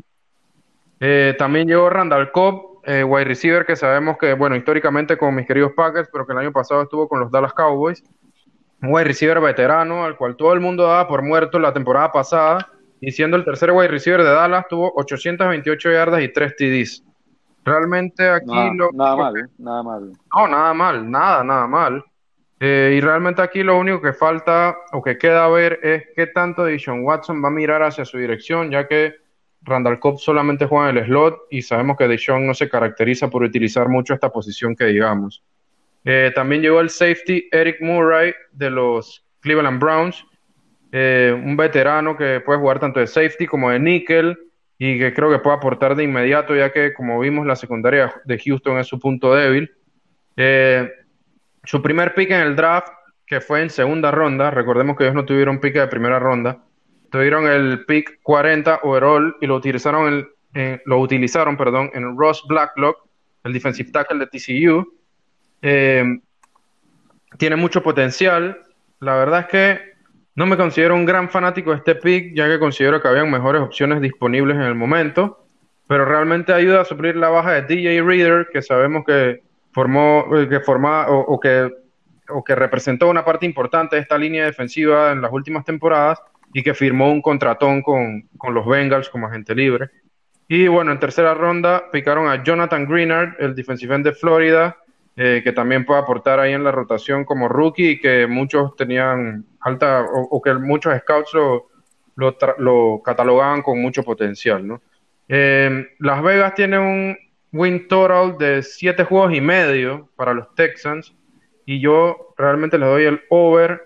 Eh, 1.01 1.36
también 1.38 1.67
llegó 1.67 1.89
Randall 1.89 2.32
Cobb, 2.32 2.79
eh, 2.86 3.03
wide 3.03 3.25
receiver, 3.25 3.65
que 3.65 3.75
sabemos 3.75 4.17
que, 4.17 4.34
bueno, 4.34 4.55
históricamente 4.55 5.17
con 5.17 5.36
mis 5.36 5.46
queridos 5.46 5.74
Packers, 5.75 6.08
pero 6.12 6.25
que 6.25 6.32
el 6.32 6.39
año 6.39 6.53
pasado 6.53 6.84
estuvo 6.84 7.10
con 7.10 7.20
los 7.20 7.29
Dallas 7.29 7.53
Cowboys. 7.53 8.03
Un 8.84 8.94
wide 8.94 9.06
receiver 9.06 9.40
veterano, 9.40 10.04
al 10.04 10.18
cual 10.18 10.36
todo 10.36 10.54
el 10.54 10.60
mundo 10.60 10.84
daba 10.84 11.08
por 11.08 11.24
muerto 11.24 11.58
la 11.58 11.74
temporada 11.74 12.12
pasada, 12.12 12.70
y 13.00 13.12
siendo 13.12 13.38
el 13.38 13.46
tercer 13.46 13.72
wide 13.72 13.88
receiver 13.88 14.22
de 14.24 14.30
Dallas, 14.30 14.66
tuvo 14.70 14.92
828 14.96 15.92
yardas 15.92 16.22
y 16.22 16.28
3 16.32 16.56
TDs. 16.56 17.04
Realmente 17.63 18.28
aquí 18.30 18.48
nada, 18.48 18.74
lo... 18.75 18.92
Nada 18.92 19.16
mal, 19.16 19.38
¿eh? 19.38 19.46
nada 19.58 19.84
mal. 19.84 20.12
No, 20.36 20.48
nada 20.48 20.74
mal, 20.74 21.12
nada, 21.12 21.44
nada 21.44 21.68
mal. 21.68 22.04
Eh, 22.60 22.96
y 22.98 23.02
realmente 23.02 23.42
aquí 23.42 23.63
lo 23.63 23.78
único 23.78 24.02
que 24.02 24.13
falta 24.13 24.75
o 24.92 25.02
que 25.02 25.18
queda 25.18 25.48
ver 25.48 25.80
es 25.82 26.04
qué 26.16 26.28
tanto 26.28 26.66
Dishon 26.66 27.04
Watson 27.04 27.44
va 27.44 27.48
a 27.48 27.52
mirar 27.52 27.84
hacia 27.84 28.06
su 28.06 28.18
dirección, 28.18 28.70
ya 28.70 28.88
que 28.88 29.16
Randall 29.62 30.00
Cobb 30.00 30.20
solamente 30.20 30.66
juega 30.66 30.90
en 30.90 30.98
el 30.98 31.06
slot 31.06 31.40
y 31.50 31.62
sabemos 31.62 31.98
que 31.98 32.08
Dishon 32.08 32.46
no 32.46 32.54
se 32.54 32.70
caracteriza 32.70 33.30
por 33.30 33.44
utilizar 33.44 33.88
mucho 33.88 34.13
esta 34.13 34.30
posición 34.30 34.75
que 34.75 34.86
digamos. 34.86 35.42
Eh, 36.06 36.32
también 36.36 36.62
llegó 36.62 36.82
el 36.82 36.90
safety 36.90 37.48
Eric 37.52 37.78
Murray 37.82 38.34
de 38.52 38.70
los 38.70 39.26
Cleveland 39.40 39.80
Browns, 39.80 40.26
un 40.92 41.58
veterano 41.58 42.16
que 42.16 42.40
puede 42.40 42.60
jugar 42.60 42.80
tanto 42.80 43.00
de 43.00 43.08
safety 43.08 43.48
como 43.48 43.72
de 43.72 43.80
nickel 43.80 44.38
y 44.86 45.00
que 45.00 45.14
creo 45.14 45.32
que 45.32 45.40
puede 45.40 45.56
aportar 45.56 45.96
de 45.96 46.04
inmediato, 46.04 46.56
ya 46.56 46.72
que 46.72 46.94
como 46.94 47.20
vimos 47.20 47.46
la 47.46 47.56
secundaria 47.56 48.14
de 48.26 48.38
Houston 48.38 48.80
es 48.80 48.88
su 48.88 49.00
punto 49.00 49.34
débil. 49.34 49.72
Eh, 50.36 50.92
su 51.64 51.82
primer 51.82 52.14
pick 52.14 52.32
en 52.32 52.42
el 52.42 52.56
draft, 52.56 52.90
que 53.26 53.40
fue 53.40 53.62
en 53.62 53.70
segunda 53.70 54.12
ronda, 54.12 54.52
recordemos 54.52 54.98
que 54.98 55.06
ellos 55.06 55.16
no 55.16 55.26
tuvieron 55.26 55.60
pick 55.60 55.76
de 55.76 55.88
primera 55.88 56.20
ronda, 56.20 56.64
tuvieron 57.12 57.48
el 57.48 57.86
pick 57.86 58.20
40 58.24 58.82
overall 58.84 59.36
y 59.40 59.48
lo 59.48 59.56
utilizaron, 59.56 60.28
el, 60.54 60.82
lo 60.86 61.00
utilizaron 61.00 61.56
perdón, 61.56 61.90
en 61.94 62.18
Ross 62.18 62.44
Blacklock, 62.48 63.08
el 63.46 63.54
defensive 63.54 63.92
tackle 63.92 64.20
de 64.20 64.28
TCU. 64.28 64.94
Eh, 65.63 66.20
tiene 67.38 67.55
mucho 67.55 67.82
potencial. 67.82 68.62
La 69.00 69.15
verdad 69.15 69.39
es 69.41 69.46
que 69.48 69.93
no 70.36 70.46
me 70.46 70.58
considero 70.58 70.93
un 70.93 71.05
gran 71.05 71.29
fanático 71.29 71.72
de 71.72 71.77
este 71.77 71.96
pick, 71.96 72.36
ya 72.36 72.48
que 72.48 72.60
considero 72.60 73.01
que 73.01 73.08
habían 73.08 73.32
mejores 73.32 73.62
opciones 73.62 74.01
disponibles 74.01 74.58
en 74.58 74.63
el 74.63 74.75
momento, 74.75 75.46
pero 75.88 76.05
realmente 76.05 76.53
ayuda 76.53 76.82
a 76.82 76.86
suplir 76.86 77.15
la 77.15 77.29
baja 77.29 77.53
de 77.53 77.62
DJ 77.63 78.01
Reader, 78.01 78.48
que 78.51 78.62
sabemos 78.62 79.03
que 79.05 79.41
formó, 79.72 80.25
eh, 80.36 80.50
que 80.50 80.60
forma 80.60 81.08
o, 81.08 81.39
que 81.39 81.72
o 82.29 82.43
que 82.43 82.55
representó 82.55 83.10
una 83.10 83.25
parte 83.25 83.46
importante 83.46 83.96
de 83.96 84.01
esta 84.01 84.17
línea 84.17 84.46
defensiva 84.46 85.12
en 85.12 85.22
las 85.22 85.32
últimas 85.32 85.65
temporadas 85.65 86.20
y 86.53 86.62
que 86.63 86.74
firmó 86.74 87.12
un 87.12 87.22
contratón 87.22 87.82
con, 87.82 88.27
con 88.38 88.53
los 88.53 88.65
Bengals 88.65 89.10
como 89.10 89.27
agente 89.27 89.55
libre. 89.55 89.89
Y 90.48 90.67
bueno, 90.67 90.91
en 90.91 91.00
tercera 91.00 91.34
ronda 91.34 91.89
picaron 91.91 92.27
a 92.27 92.43
Jonathan 92.43 92.86
Greenard, 92.86 93.36
el 93.39 93.55
defensive 93.55 93.96
end 93.96 94.05
de 94.05 94.13
Florida, 94.13 94.77
eh, 95.15 95.41
que 95.43 95.51
también 95.51 95.86
puede 95.86 96.01
aportar 96.01 96.39
ahí 96.39 96.53
en 96.53 96.63
la 96.63 96.72
rotación 96.72 97.24
como 97.24 97.48
rookie 97.48 97.91
y 97.91 98.00
que 98.00 98.25
muchos 98.25 98.75
tenían 98.75 99.46
alta, 99.60 100.05
o, 100.12 100.41
que 100.41 100.53
muchos 100.55 100.98
scouts 101.00 101.34
lo, 101.36 101.70
lo, 102.58 103.01
catalogaban 103.05 103.62
con 103.62 103.79
mucho 103.79 104.03
potencial, 104.03 104.67
¿no? 104.67 104.82
Eh, 105.27 105.88
Las 106.00 106.24
Vegas 106.24 106.55
tiene 106.55 106.79
un 106.79 107.17
win 107.51 107.88
total 107.88 108.38
de 108.39 108.63
siete 108.63 109.03
juegos 109.03 109.34
y 109.34 109.41
medio 109.41 110.10
para 110.15 110.34
los 110.34 110.53
Texans 110.55 111.13
y 111.65 111.79
yo 111.79 112.34
realmente 112.36 112.79
les 112.79 112.89
doy 112.89 113.05
el 113.05 113.22
over 113.29 113.82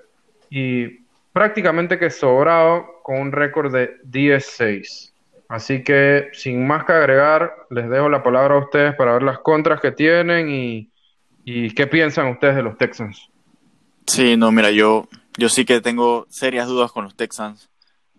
y 0.50 1.06
prácticamente 1.34 2.00
que 2.00 2.10
sobrado 2.10 3.02
con 3.04 3.20
un 3.20 3.32
récord 3.34 3.74
de 3.74 3.98
10-6. 4.06 5.14
Así 5.50 5.84
que 5.84 6.30
sin 6.32 6.66
más 6.66 6.86
que 6.86 6.94
agregar, 6.94 7.54
les 7.70 7.90
dejo 7.90 8.10
la 8.10 8.24
palabra 8.24 8.56
a 8.56 8.60
ustedes 8.60 8.96
para 8.96 9.14
ver 9.14 9.24
las 9.24 9.40
contras 9.40 9.80
que 9.80 9.92
tienen 9.92 10.50
y, 10.50 10.90
¿Y 11.50 11.72
qué 11.72 11.88
piensan 11.88 12.28
ustedes 12.28 12.58
de 12.58 12.62
los 12.62 12.78
Texans? 12.78 13.30
Sí, 14.06 14.36
no, 14.36 14.52
mira, 14.52 14.70
yo, 14.70 15.08
yo 15.38 15.48
sí 15.48 15.64
que 15.64 15.80
tengo 15.80 16.28
serias 16.30 16.68
dudas 16.68 16.92
con 16.92 17.06
los 17.06 17.16
Texans. 17.16 17.70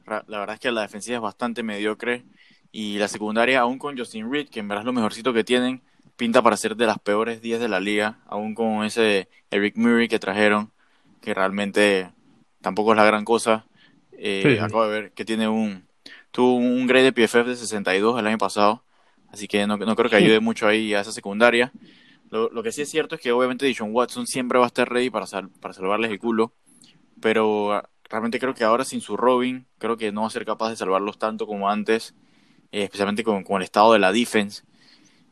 La 0.06 0.38
verdad 0.38 0.54
es 0.54 0.60
que 0.60 0.72
la 0.72 0.80
defensiva 0.80 1.16
es 1.16 1.22
bastante 1.22 1.62
mediocre 1.62 2.24
y 2.72 2.96
la 2.96 3.06
secundaria, 3.06 3.60
aún 3.60 3.78
con 3.78 3.98
Justin 3.98 4.32
Reed, 4.32 4.48
que 4.48 4.60
en 4.60 4.68
verdad 4.68 4.80
es 4.80 4.86
lo 4.86 4.94
mejorcito 4.94 5.34
que 5.34 5.44
tienen, 5.44 5.82
pinta 6.16 6.40
para 6.40 6.56
ser 6.56 6.74
de 6.74 6.86
las 6.86 6.98
peores 7.00 7.42
10 7.42 7.60
de 7.60 7.68
la 7.68 7.80
liga, 7.80 8.18
aún 8.28 8.54
con 8.54 8.82
ese 8.82 9.28
Eric 9.50 9.76
Murray 9.76 10.08
que 10.08 10.18
trajeron, 10.18 10.72
que 11.20 11.34
realmente 11.34 12.08
tampoco 12.62 12.92
es 12.92 12.96
la 12.96 13.04
gran 13.04 13.26
cosa. 13.26 13.66
Eh, 14.12 14.58
Acabo 14.58 14.86
de 14.86 15.00
ver 15.02 15.12
que 15.12 15.26
tiene 15.26 15.48
un 15.48 15.84
tuvo 16.30 16.54
un 16.54 16.86
grade 16.86 17.12
de 17.12 17.12
PFF 17.12 17.46
de 17.46 17.56
62 17.56 18.18
el 18.18 18.26
año 18.26 18.38
pasado, 18.38 18.84
así 19.30 19.46
que 19.46 19.66
no, 19.66 19.76
no 19.76 19.96
creo 19.96 20.08
que 20.08 20.16
ayude 20.16 20.40
mucho 20.40 20.66
ahí 20.66 20.94
a 20.94 21.00
esa 21.00 21.12
secundaria. 21.12 21.70
Lo, 22.30 22.62
que 22.62 22.72
sí 22.72 22.82
es 22.82 22.90
cierto 22.90 23.14
es 23.14 23.20
que 23.20 23.32
obviamente 23.32 23.64
Dishon 23.64 23.94
Watson 23.94 24.26
siempre 24.26 24.58
va 24.58 24.66
a 24.66 24.68
estar 24.68 24.88
ready 24.88 25.08
para, 25.08 25.26
para 25.60 25.74
salvarles 25.74 26.10
el 26.10 26.18
culo, 26.18 26.52
pero 27.20 27.72
ah, 27.72 27.88
realmente 28.08 28.38
creo 28.38 28.54
que 28.54 28.64
ahora 28.64 28.84
sin 28.84 29.00
su 29.00 29.16
Robin, 29.16 29.66
creo 29.78 29.96
que 29.96 30.12
no 30.12 30.22
va 30.22 30.26
a 30.26 30.30
ser 30.30 30.44
capaz 30.44 30.70
de 30.70 30.76
salvarlos 30.76 31.18
tanto 31.18 31.46
como 31.46 31.70
antes, 31.70 32.14
eh, 32.70 32.82
especialmente 32.82 33.24
con, 33.24 33.44
el 33.48 33.62
estado 33.62 33.94
de 33.94 33.98
la 33.98 34.12
defense. 34.12 34.62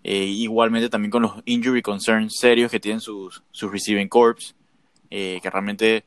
Eh, 0.04 0.24
igualmente 0.24 0.88
también 0.88 1.10
con 1.10 1.22
los 1.22 1.32
injury 1.44 1.82
concerns 1.82 2.36
serios 2.38 2.70
que 2.70 2.80
tienen 2.80 3.00
sus, 3.00 3.42
sus 3.50 3.70
receiving 3.70 4.08
corps, 4.08 4.54
eh, 5.10 5.40
que 5.42 5.50
realmente 5.50 6.04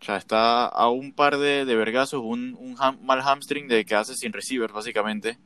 ya 0.00 0.16
está 0.16 0.66
a 0.66 0.88
un 0.90 1.12
par 1.12 1.38
de, 1.38 1.64
de 1.64 1.76
vergazos, 1.76 2.20
un, 2.22 2.54
un 2.58 2.76
mal 3.02 3.22
hamstring 3.22 3.68
de 3.68 3.84
que 3.84 3.94
hace 3.94 4.14
sin 4.14 4.32
receivers 4.32 4.72
básicamente. 4.72 5.38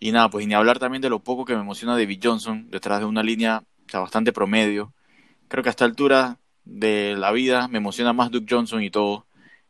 Y 0.00 0.10
nada, 0.10 0.28
pues 0.28 0.46
ni 0.46 0.54
hablar 0.54 0.80
también 0.80 1.00
de 1.00 1.08
lo 1.08 1.20
poco 1.20 1.44
que 1.44 1.54
me 1.54 1.60
emociona 1.60 1.96
David 1.96 2.20
Johnson 2.22 2.68
detrás 2.70 3.00
de 3.00 3.06
una 3.06 3.22
línea 3.22 3.62
bastante 4.00 4.32
promedio. 4.32 4.92
Creo 5.48 5.62
que 5.62 5.68
a 5.68 5.70
esta 5.70 5.84
altura 5.84 6.38
de 6.64 7.14
la 7.16 7.32
vida 7.32 7.68
me 7.68 7.78
emociona 7.78 8.12
más 8.12 8.30
Duke 8.30 8.46
Johnson 8.48 8.82
y 8.82 8.90
todo 8.90 9.26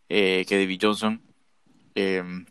eh, 0.09 0.45
que 0.49 0.59
David 0.59 0.79
Johnson. 0.83 1.23
Em, 1.95 2.47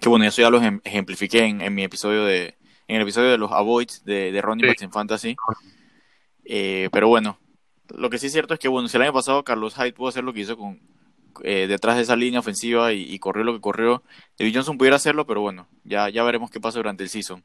que 0.00 0.08
bueno, 0.08 0.24
eso 0.24 0.42
ya 0.42 0.50
lo 0.50 0.60
ejemplifiqué 0.60 1.44
en, 1.44 1.74
mi 1.74 1.84
episodio 1.84 2.24
de, 2.24 2.56
en 2.88 2.96
el 2.96 3.02
episodio 3.02 3.30
de 3.30 3.38
los 3.38 3.52
avoids 3.52 4.04
de, 4.04 4.32
de 4.32 4.42
Ronnie 4.42 4.74
en 4.80 4.92
Fantasy. 4.92 5.36
Eh, 6.44 6.88
pero 6.92 7.08
bueno, 7.08 7.38
lo 7.94 8.10
que 8.10 8.18
sí 8.18 8.26
es 8.26 8.32
cierto 8.32 8.54
es 8.54 8.60
que 8.60 8.68
bueno, 8.68 8.88
si 8.88 8.96
el 8.96 9.04
año 9.04 9.12
pasado 9.12 9.42
Carlos 9.44 9.74
Hyde 9.74 9.92
pudo 9.92 10.08
hacer 10.08 10.24
lo 10.24 10.32
que 10.32 10.40
hizo 10.40 10.56
con 10.56 10.80
eh, 11.42 11.66
detrás 11.66 11.96
de 11.96 12.02
esa 12.02 12.16
línea 12.16 12.40
ofensiva 12.40 12.92
y, 12.92 13.18
corrió 13.18 13.44
lo 13.44 13.54
que 13.54 13.60
corrió, 13.60 14.02
David 14.38 14.54
Johnson 14.54 14.78
pudiera 14.78 14.96
hacerlo, 14.96 15.26
pero 15.26 15.40
bueno, 15.40 15.68
ya, 15.84 16.08
ya 16.08 16.22
veremos 16.22 16.50
qué 16.50 16.60
pasa 16.60 16.78
durante 16.78 17.02
el 17.02 17.08
season. 17.08 17.44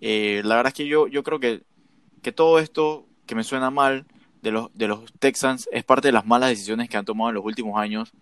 la 0.00 0.56
verdad 0.56 0.68
es 0.68 0.74
que 0.74 0.86
yo, 0.86 1.08
yo 1.08 1.22
creo 1.22 1.40
que 1.40 1.62
que 2.22 2.32
todo 2.32 2.58
esto 2.58 3.06
que 3.26 3.34
me 3.34 3.44
suena 3.44 3.70
mal 3.70 4.06
de 4.42 4.50
los, 4.50 4.72
de 4.74 4.88
los 4.88 5.12
Texans 5.18 5.68
es 5.72 5.84
parte 5.84 6.08
de 6.08 6.12
las 6.12 6.26
malas 6.26 6.50
decisiones 6.50 6.88
que 6.88 6.96
han 6.96 7.04
tomado 7.04 7.30
en 7.30 7.36
los 7.36 7.44
últimos 7.44 7.78
años, 7.78 8.12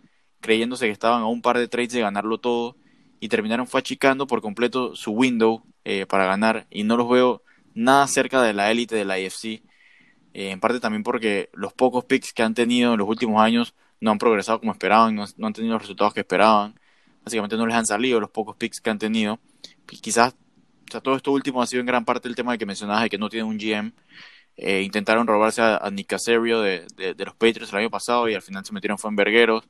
creyéndose 0.41 0.87
que 0.87 0.93
estaban 0.93 1.23
a 1.23 1.27
un 1.27 1.43
par 1.43 1.59
de 1.59 1.69
trades 1.69 1.93
de 1.93 2.01
ganarlo 2.01 2.39
todo 2.39 2.77
y 3.21 3.29
terminaron 3.29 3.67
fue 3.67 3.83
por 4.29 4.43
completo 4.43 4.95
su 4.95 5.13
window 5.13 5.63
eh, 5.85 6.07
para 6.07 6.27
ganar. 6.27 6.67
Y 6.71 6.85
no 6.85 6.97
los 6.97 7.09
veo 7.09 7.43
nada 7.75 8.07
cerca 8.07 8.43
de 8.43 8.53
la 8.53 8.71
élite 8.71 8.95
de 8.95 9.05
la 9.05 9.15
AFC, 9.15 9.45
eh, 9.45 10.51
en 10.51 10.61
parte 10.61 10.81
también 10.81 11.03
porque 11.03 11.51
los 11.53 11.73
pocos 11.73 12.05
picks 12.05 12.33
que 12.33 12.43
han 12.43 12.55
tenido 12.55 12.93
en 12.93 12.99
los 12.99 13.09
últimos 13.09 13.41
años 13.41 13.75
no 14.01 14.11
han 14.11 14.19
progresado 14.19 14.61
como 14.61 14.73
esperaban, 14.73 15.15
no, 15.15 15.25
han 15.47 15.53
tenido 15.53 15.75
los 15.75 15.83
resultados 15.83 16.13
que 16.13 16.21
esperaban, 16.21 16.79
básicamente 17.25 17.57
no 17.57 17.67
les 17.67 17.77
han 17.77 17.87
salido 17.87 18.21
los 18.21 18.31
pocos 18.31 18.57
picks 18.57 18.81
que 18.81 18.91
han 18.91 18.99
tenido, 18.99 19.39
quizás 19.87 20.35
o 20.89 20.93
sea, 20.93 21.01
todo 21.01 21.17
esto 21.17 21.33
último 21.33 21.63
ha 21.63 21.67
sido 21.67 21.81
en 21.81 21.87
gran 21.87 22.05
parte 22.05 22.29
el 22.29 22.37
tema 22.37 22.53
de 22.53 22.59
que 22.59 22.67
mencionabas 22.67 23.03
de 23.05 23.11
que 23.11 23.19
no 23.19 23.29
tienen 23.29 23.49
un 23.49 23.59
GM. 23.59 23.93
Eh, 24.57 24.83
intentaron 24.83 25.27
robarse 25.27 25.61
a, 25.61 25.91
Nick 25.91 26.07
Caserio 26.07 26.61
de, 26.61 26.87
de, 26.97 27.25
los 27.25 27.35
Patriots 27.35 27.73
el 27.73 27.79
año 27.81 27.91
pasado 27.91 28.27
y 28.29 28.35
al 28.35 28.41
final 28.41 28.65
se 28.65 28.73
metieron 28.73 28.99
fue 28.99 29.11
en 29.11 29.17
Vergueros. 29.17 29.69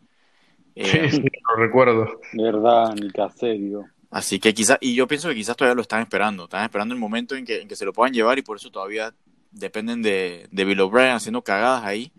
Eh, 0.76 1.10
sí, 1.10 1.22
lo 1.22 1.56
recuerdo. 1.56 2.20
Verdad, 2.34 2.94
Nick 2.94 3.14
Caserio. 3.14 3.86
Así 4.10 4.38
que 4.38 4.54
quizás, 4.54 4.78
y 4.80 4.94
yo 4.94 5.08
pienso 5.08 5.28
que 5.28 5.34
quizás 5.34 5.56
todavía 5.56 5.74
lo 5.74 5.82
están 5.82 6.02
esperando, 6.02 6.44
están 6.44 6.62
esperando 6.62 6.94
el 6.94 7.00
momento 7.00 7.34
en 7.34 7.44
que, 7.44 7.62
en 7.62 7.68
que 7.68 7.76
se 7.76 7.84
lo 7.84 7.92
puedan 7.92 8.14
llevar 8.14 8.38
y 8.38 8.42
por 8.42 8.56
eso 8.56 8.70
todavía 8.70 9.12
dependen 9.50 10.02
de, 10.02 10.46
de 10.50 10.64
Bill 10.64 10.80
O'Brien 10.80 11.10
haciendo 11.10 11.42
cagadas 11.42 11.84
ahí. 11.84 12.12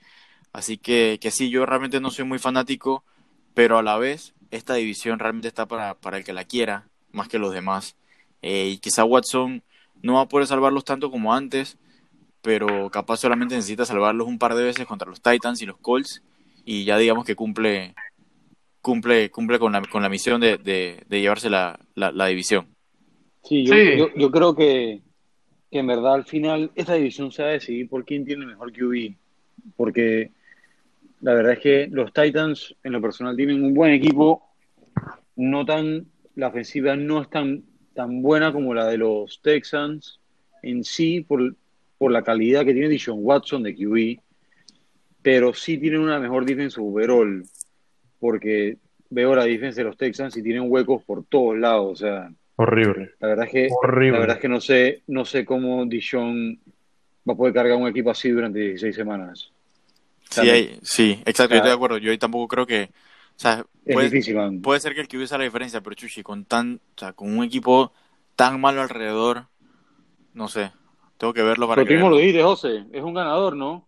Así 0.52 0.78
que, 0.78 1.20
que 1.22 1.32
sí, 1.32 1.50
yo 1.50 1.66
realmente 1.66 2.00
no 2.00 2.10
soy 2.10 2.26
muy 2.26 2.40
fanático, 2.40 3.04
pero 3.54 3.78
a 3.78 3.84
la 3.84 3.98
vez 3.98 4.34
esta 4.52 4.74
división 4.76 5.20
realmente 5.20 5.48
está 5.48 5.68
para, 5.68 5.96
para 5.96 6.18
el 6.18 6.24
que 6.24 6.34
la 6.34 6.46
quiera, 6.46 6.88
más 7.12 7.28
que 7.28 7.40
los 7.40 7.54
demás. 7.54 7.96
Eh, 8.42 8.70
y 8.74 8.78
quizá 8.78 9.04
Watson 9.04 9.64
no 10.02 10.16
va 10.16 10.22
a 10.22 10.28
poder 10.28 10.48
salvarlos 10.48 10.86
tanto 10.86 11.10
como 11.10 11.34
antes, 11.34 11.78
pero 12.42 12.90
capaz 12.90 13.18
solamente 13.18 13.56
necesita 13.56 13.86
salvarlos 13.86 14.28
un 14.28 14.40
par 14.40 14.56
de 14.56 14.64
veces 14.64 14.86
contra 14.86 15.10
los 15.10 15.22
Titans 15.22 15.62
y 15.62 15.66
los 15.66 15.78
Colts 15.78 16.24
y 16.66 16.84
ya 16.84 16.98
digamos 16.98 17.26
que 17.26 17.36
cumple 17.36 17.96
cumple 18.82 19.30
cumple 19.32 19.60
con 19.60 19.72
la, 19.72 19.82
con 19.82 20.02
la 20.02 20.10
misión 20.10 20.40
de, 20.42 20.58
de, 20.58 21.20
llevarse 21.20 21.50
la, 21.50 21.80
la, 21.96 22.28
división. 22.28 22.68
Sí, 23.44 23.66
yo, 23.66 24.14
Yo, 24.16 24.32
creo 24.32 24.56
que, 24.56 25.02
que, 25.72 25.80
en 25.80 25.88
verdad 25.88 26.14
al 26.16 26.26
final 26.26 26.72
esta 26.76 26.94
división 26.94 27.32
se 27.32 27.44
va 27.44 27.50
a 27.50 27.54
decidir 27.54 27.90
por 27.90 28.06
quién 28.06 28.26
tiene 28.26 28.46
mejor 28.46 28.72
QB, 28.72 29.16
porque 29.76 30.32
la 31.22 31.34
verdad 31.34 31.54
es 31.54 31.60
que 31.60 31.88
los 31.90 32.14
Titans 32.14 32.76
en 32.84 32.92
lo 32.92 33.02
personal 33.02 33.36
tienen 33.36 33.64
un 33.64 33.74
buen 33.74 33.92
equipo, 33.92 34.44
no 35.36 35.66
tan 35.66 36.06
la 36.36 36.50
ofensiva 36.50 36.96
no 36.96 37.22
es 37.22 37.30
tan 37.30 37.64
tan 37.98 38.22
buena 38.22 38.54
como 38.54 38.76
la 38.76 38.86
de 38.86 39.00
los 39.00 39.42
Texans 39.42 40.20
en 40.62 40.84
sí 40.84 41.22
por, 41.22 41.56
por 41.98 42.12
la 42.12 42.22
calidad 42.22 42.64
que 42.64 42.74
tiene 42.74 42.90
Dishon 42.90 43.18
Watson 43.22 43.64
de 43.64 43.74
QB, 43.76 44.22
pero 45.24 45.52
sí 45.52 45.80
tienen 45.80 46.02
una 46.02 46.20
mejor 46.20 46.46
defensa 46.46 46.80
overall, 46.80 47.44
porque 48.20 48.78
veo 49.10 49.34
la 49.34 49.46
defensa 49.46 49.82
de 49.82 49.86
los 49.86 49.98
Texans 49.98 50.38
y 50.38 50.44
tienen 50.44 50.66
huecos 50.68 51.04
por 51.06 51.26
todos 51.26 51.58
lados, 51.58 51.92
o 51.92 51.96
sea, 51.96 52.32
horrible. 52.58 53.14
La 53.20 53.30
verdad 53.30 53.46
es 53.46 53.52
que 53.52 53.68
la 53.68 54.20
verdad 54.20 54.36
es 54.36 54.42
que 54.42 54.50
no 54.50 54.62
sé 54.62 55.02
no 55.08 55.26
sé 55.26 55.44
cómo 55.44 55.84
Dishon 55.88 56.60
va 57.28 57.34
a 57.34 57.36
poder 57.36 57.56
cargar 57.56 57.78
un 57.78 57.88
equipo 57.88 58.12
así 58.12 58.30
durante 58.30 58.60
16 58.60 58.96
semanas. 58.96 59.52
Sí, 60.30 60.78
sí, 60.84 61.20
exacto, 61.26 61.56
yo 61.56 61.58
estoy 61.58 61.70
de 61.72 61.76
acuerdo. 61.76 61.98
Yo 61.98 62.16
tampoco 62.20 62.48
creo 62.48 62.68
que 62.68 62.90
o 63.38 63.40
sea, 63.40 63.64
puede, 63.86 64.10
difícil, 64.10 64.36
puede 64.64 64.80
ser 64.80 64.96
que 64.96 65.02
el 65.02 65.08
que 65.08 65.18
hubiese 65.18 65.38
la 65.38 65.44
diferencia, 65.44 65.82
pero 65.82 65.96
Chuchi, 65.96 66.24
con 66.24 66.46
tan, 66.46 66.82
o 66.96 67.00
sea, 67.00 67.14
con 67.14 67.38
un 67.38 67.44
equipo 67.44 67.94
tan 68.36 68.60
malo 68.60 68.82
alrededor, 68.82 69.46
no 70.34 70.48
sé, 70.48 70.72
tengo 71.20 71.34
que 71.34 71.44
verlo 71.44 71.68
para 71.68 71.84
pero 71.84 72.02
que. 72.02 72.10
lo 72.10 72.18
dijiste, 72.18 72.42
José, 72.42 72.86
es 72.92 73.04
un 73.04 73.14
ganador, 73.14 73.56
¿no? 73.56 73.88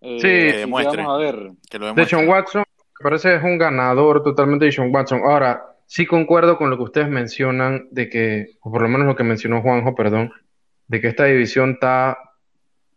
Eh, 0.00 0.18
sí, 0.20 0.26
que 0.26 0.58
demuestre. 0.58 1.02
Vamos 1.02 1.14
a 1.14 1.18
ver. 1.18 1.50
Que 1.70 1.78
lo 1.78 1.92
de 1.92 2.26
Watson, 2.26 2.64
parece 3.02 3.28
que 3.28 3.36
es 3.36 3.42
un 3.44 3.58
ganador 3.58 4.22
totalmente 4.22 4.64
de 4.64 4.72
Sean 4.72 4.94
Watson. 4.94 5.20
Ahora, 5.22 5.62
sí 5.84 6.06
concuerdo 6.06 6.56
con 6.56 6.70
lo 6.70 6.78
que 6.78 6.84
ustedes 6.84 7.08
mencionan, 7.08 7.88
de 7.90 8.08
que, 8.08 8.56
o 8.60 8.70
por 8.70 8.80
lo 8.80 8.88
menos 8.88 9.06
lo 9.06 9.16
que 9.16 9.24
mencionó 9.24 9.60
Juanjo, 9.60 9.94
perdón, 9.94 10.32
de 10.86 11.00
que 11.02 11.08
esta 11.08 11.26
división 11.26 11.72
está, 11.72 12.16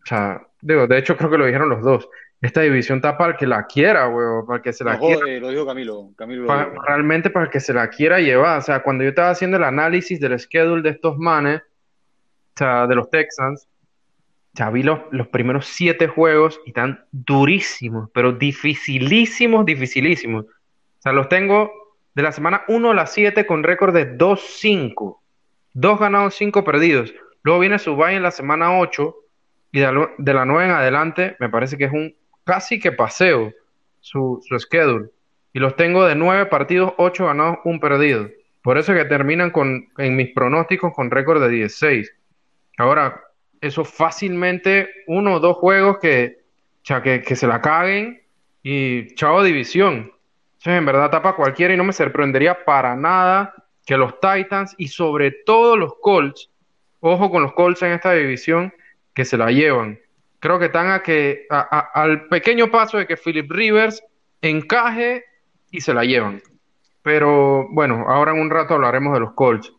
o 0.04 0.06
sea, 0.06 0.48
digo, 0.62 0.88
de 0.88 0.98
hecho 0.98 1.18
creo 1.18 1.30
que 1.30 1.38
lo 1.38 1.46
dijeron 1.46 1.70
los 1.70 1.82
dos, 1.82 2.08
esta 2.42 2.62
división 2.62 2.98
está 2.98 3.18
para 3.18 3.34
el 3.34 3.38
que 3.38 3.46
la 3.46 3.68
quiera, 3.68 4.10
weón, 4.10 4.48
para 4.48 4.62
que 4.64 4.74
se 4.74 4.84
la 4.84 4.98
quiera. 4.98 5.22
lo 5.40 5.50
dijo 5.50 5.66
Camilo. 5.66 6.10
Camilo 6.16 6.48
realmente 6.88 7.30
para 7.30 7.46
el 7.46 7.52
que 7.52 7.60
se 7.60 7.72
la 7.72 7.88
quiera 7.88 8.20
llevar. 8.20 8.58
O 8.58 8.62
sea, 8.64 8.82
cuando 8.82 9.04
yo 9.04 9.12
estaba 9.12 9.30
haciendo 9.30 9.58
el 9.58 9.64
análisis 9.64 10.20
del 10.20 10.40
schedule 10.40 10.82
de 10.82 10.90
estos 10.90 11.18
manes, 11.20 11.62
o 11.62 12.58
sea, 12.58 12.88
de 12.88 12.96
los 12.96 13.12
Texans, 13.12 13.68
ya 14.54 14.72
vi 14.72 14.82
los, 14.82 15.02
los 15.12 15.28
primeros 15.28 15.68
siete 15.68 16.08
juegos 16.08 16.60
y 16.66 16.70
están 16.72 17.06
durísimos, 17.12 18.10
pero 18.12 18.32
dificilísimos, 18.32 19.64
dificilísimos. 19.64 20.46
O 20.46 21.02
sea, 21.02 21.14
los 21.14 21.30
tengo 21.30 21.72
de 22.16 22.24
la 22.24 22.32
semana 22.32 22.64
1 22.68 22.92
a 22.92 22.94
la 22.96 23.06
7 23.06 23.46
con 23.46 23.64
récord 23.64 23.94
de 23.94 24.18
2-5. 24.18 25.20
Dos 25.74 26.00
ganados, 26.00 26.36
cinco 26.36 26.64
perdidos. 26.64 27.14
Luego 27.44 27.60
viene 27.60 27.80
su 27.80 27.96
bye 27.96 28.16
en 28.16 28.24
la 28.24 28.32
semana 28.32 28.80
8 28.80 29.16
y 29.74 29.80
de 29.80 29.92
la, 29.92 30.10
de 30.18 30.34
9 30.34 30.66
en 30.66 30.72
adelante 30.72 31.36
me 31.40 31.50
parece 31.50 31.78
que 31.78 31.86
es 31.86 31.94
un 31.94 32.14
casi 32.44 32.80
que 32.80 32.92
paseo 32.92 33.54
su, 34.00 34.44
su 34.48 34.60
schedule. 34.60 35.10
Y 35.54 35.60
los 35.60 35.76
tengo 35.76 36.06
de 36.06 36.16
9 36.16 36.46
partidos, 36.48 36.94
8 36.98 37.26
ganados, 37.26 37.60
un 37.66 37.80
perdido. 37.80 38.30
Por 38.62 38.78
eso 38.78 38.94
es 38.94 39.04
que 39.04 39.10
terminan 39.10 39.52
con, 39.52 39.90
en 39.98 40.16
mis 40.16 40.34
pronósticos 40.34 40.94
con 40.94 41.12
récord 41.12 41.42
de 41.42 41.50
16. 41.50 42.14
Ahora, 42.78 43.22
eso 43.60 43.84
fácilmente, 43.86 44.90
uno 45.08 45.36
o 45.36 45.40
dos 45.40 45.58
juegos 45.58 45.98
que, 46.00 46.40
que, 46.84 47.22
que 47.22 47.36
se 47.36 47.48
la 47.48 47.62
caguen 47.62 48.22
y 48.64 49.14
chao 49.16 49.44
división. 49.44 50.12
Eso 50.60 50.72
en 50.72 50.86
verdad 50.86 51.10
tapa 51.10 51.36
cualquiera 51.36 51.74
y 51.74 51.78
no 51.78 51.84
me 51.84 51.94
sorprendería 51.94 52.66
para 52.66 52.96
nada 52.96 53.54
que 53.86 53.98
los 53.98 54.20
Titans 54.20 54.76
y 54.78 54.88
sobre 54.88 55.32
todo 55.32 55.76
los 55.76 55.94
Colts, 56.02 56.52
ojo 57.00 57.32
con 57.32 57.42
los 57.42 57.54
Colts 57.54 57.82
en 57.82 57.94
esta 57.94 58.14
división, 58.14 58.74
que 59.14 59.26
se 59.26 59.38
la 59.38 59.52
llevan. 59.52 60.00
Creo 60.42 60.58
que 60.58 60.66
están 60.66 60.90
a 60.90 61.04
que, 61.04 61.46
al 61.50 62.28
pequeño 62.28 62.72
paso 62.72 62.98
de 62.98 63.06
que 63.06 63.16
Philip 63.16 63.50
Rivers 63.50 64.04
encaje 64.42 65.24
y 65.70 65.82
se 65.82 65.94
la 65.94 66.04
llevan. 66.04 66.42
Pero 67.04 67.68
bueno, 67.70 68.06
ahora 68.08 68.32
en 68.32 68.40
un 68.40 68.50
rato 68.50 68.74
hablaremos 68.74 69.14
de 69.14 69.20
los 69.20 69.34
Colts. 69.34 69.72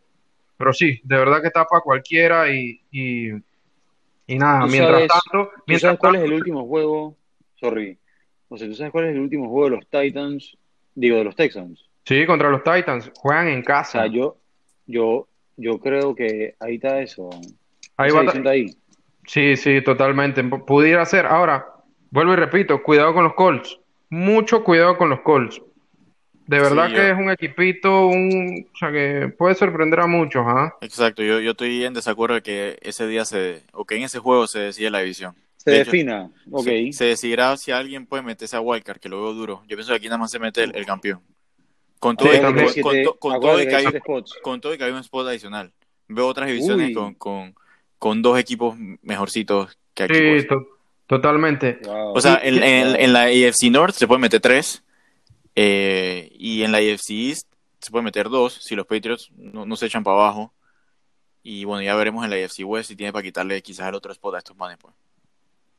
Pero 0.57 0.73
sí, 0.73 1.01
de 1.03 1.17
verdad 1.17 1.43
que 1.43 1.51
tapa 1.51 1.81
cualquiera 1.81 2.49
y, 2.49 2.81
y 2.93 4.39
nada, 4.39 4.67
mientras 4.67 5.09
tanto. 5.09 5.51
Mientras 5.67 5.81
sabes 5.81 5.99
cuál 5.99 6.17
es 6.17 6.23
el 6.23 6.33
último 6.33 6.65
juego? 6.67 7.17
Sorry. 7.57 7.99
O 8.49 8.57
sea, 8.57 8.69
¿tú 8.69 8.75
sabes 8.75 8.93
cuál 8.93 9.07
es 9.07 9.15
el 9.15 9.21
último 9.21 9.49
juego 9.49 9.71
de 9.71 9.77
los 9.77 9.87
Titans? 9.89 10.57
Digo, 10.95 11.17
de 11.17 11.25
los 11.25 11.35
Texans. 11.35 11.85
Sí, 12.05 12.25
contra 12.25 12.51
los 12.51 12.63
Titans. 12.63 13.11
Juegan 13.17 13.49
en 13.49 13.63
casa. 13.63 13.99
O 13.99 14.03
sea, 14.03 14.13
yo, 14.13 14.37
yo, 14.87 15.27
yo 15.57 15.81
creo 15.81 16.15
que 16.15 16.55
ahí 16.61 16.77
está 16.77 17.01
eso. 17.01 17.31
Ahí 17.97 18.13
va. 18.13 18.23
Ahí. 18.51 18.77
Sí, 19.27 19.57
sí, 19.57 19.83
totalmente. 19.83 20.43
Pudiera 20.45 21.05
ser. 21.05 21.27
Ahora, 21.27 21.67
vuelvo 22.11 22.33
y 22.33 22.37
repito, 22.37 22.83
cuidado 22.83 23.15
con 23.15 23.25
los 23.25 23.35
Colts. 23.35 23.79
Mucho 24.11 24.65
cuidado 24.65 24.97
con 24.97 25.11
los 25.11 25.21
Colts. 25.21 25.61
De 26.47 26.59
verdad 26.59 26.93
que 26.93 27.11
es 27.11 27.17
un 27.17 27.31
equipito, 27.31 28.09
un, 28.09 28.67
o 28.73 28.77
sea, 28.77 28.91
que 28.91 29.33
puede 29.39 29.55
sorprender 29.55 30.01
a 30.01 30.07
muchos, 30.07 30.45
¿ah? 30.47 30.75
Exacto, 30.81 31.23
yo, 31.23 31.41
yo 31.41 31.53
estoy 31.53 31.85
en 31.85 31.95
desacuerdo 31.95 32.35
de 32.35 32.43
que 32.43 32.79
ese 32.83 33.07
día 33.07 33.25
se, 33.25 33.63
o 33.73 33.85
que 33.85 33.97
en 33.97 34.03
ese 34.03 34.19
juego 34.19 34.47
se 34.47 34.59
decide 34.59 34.91
la 34.91 34.99
división. 34.99 35.35
Se 35.57 35.71
defina, 35.71 36.31
ok. 36.51 36.67
Se, 36.91 37.05
decidirá 37.05 37.57
si 37.57 37.71
alguien 37.71 38.07
puede 38.07 38.25
meterse 38.25 38.57
a 38.57 38.61
Wildcard, 38.61 38.99
que 38.99 39.09
lo 39.09 39.23
veo 39.23 39.33
duro. 39.33 39.63
Yo 39.69 39.77
pienso 39.77 39.93
que 39.93 39.97
aquí 39.99 40.07
nada 40.07 40.19
más 40.19 40.33
se 40.33 40.41
mete 40.41 40.65
el, 40.65 40.85
campeón. 40.85 41.21
Con 42.01 42.17
todo, 42.17 42.29
y 42.29 42.33
que, 43.69 43.77
hay, 43.77 43.87
un 44.91 44.99
spot 44.99 45.29
adicional. 45.29 45.73
Veo 46.09 46.27
otras 46.27 46.49
divisiones 46.49 46.93
con, 46.93 47.15
con, 47.15 47.55
dos 48.21 48.37
equipos 48.37 48.77
mejorcitos 49.03 49.79
que 49.95 50.03
aquí. 50.03 50.41
Sí, 50.41 50.47
totalmente. 51.07 51.79
O 51.87 52.21
sea, 52.21 52.41
en, 52.43 52.63
en, 52.63 53.13
la 53.13 53.27
AFC 53.27 53.71
North 53.71 53.95
se 53.95 54.09
puede 54.09 54.21
meter 54.21 54.41
tres 54.41 54.83
eh, 55.55 56.29
y 56.33 56.63
en 56.63 56.73
la 56.73 56.79
AFC 56.79 57.11
East 57.11 57.49
se 57.79 57.91
puede 57.93 58.05
meter 58.05 58.29
dos 58.29 58.55
si 58.55 58.75
los 58.75 58.87
Patriots 58.87 59.31
no, 59.37 59.77
se 59.77 59.87
echan 59.87 60.03
para 60.03 60.17
abajo. 60.17 60.53
Y 61.45 61.65
bueno, 61.65 61.83
ya 61.83 61.95
veremos 61.95 62.25
en 62.25 62.31
la 62.31 62.37
AFC 62.37 62.65
West 62.65 62.89
si 62.89 62.97
tiene 62.97 63.13
para 63.13 63.23
quitarle 63.23 63.63
quizás 63.63 63.89
el 63.89 63.95
otro 63.95 64.11
spot 64.11 64.35
a 64.35 64.39
estos 64.39 64.57
manes. 64.57 64.79
Pues. 64.79 64.95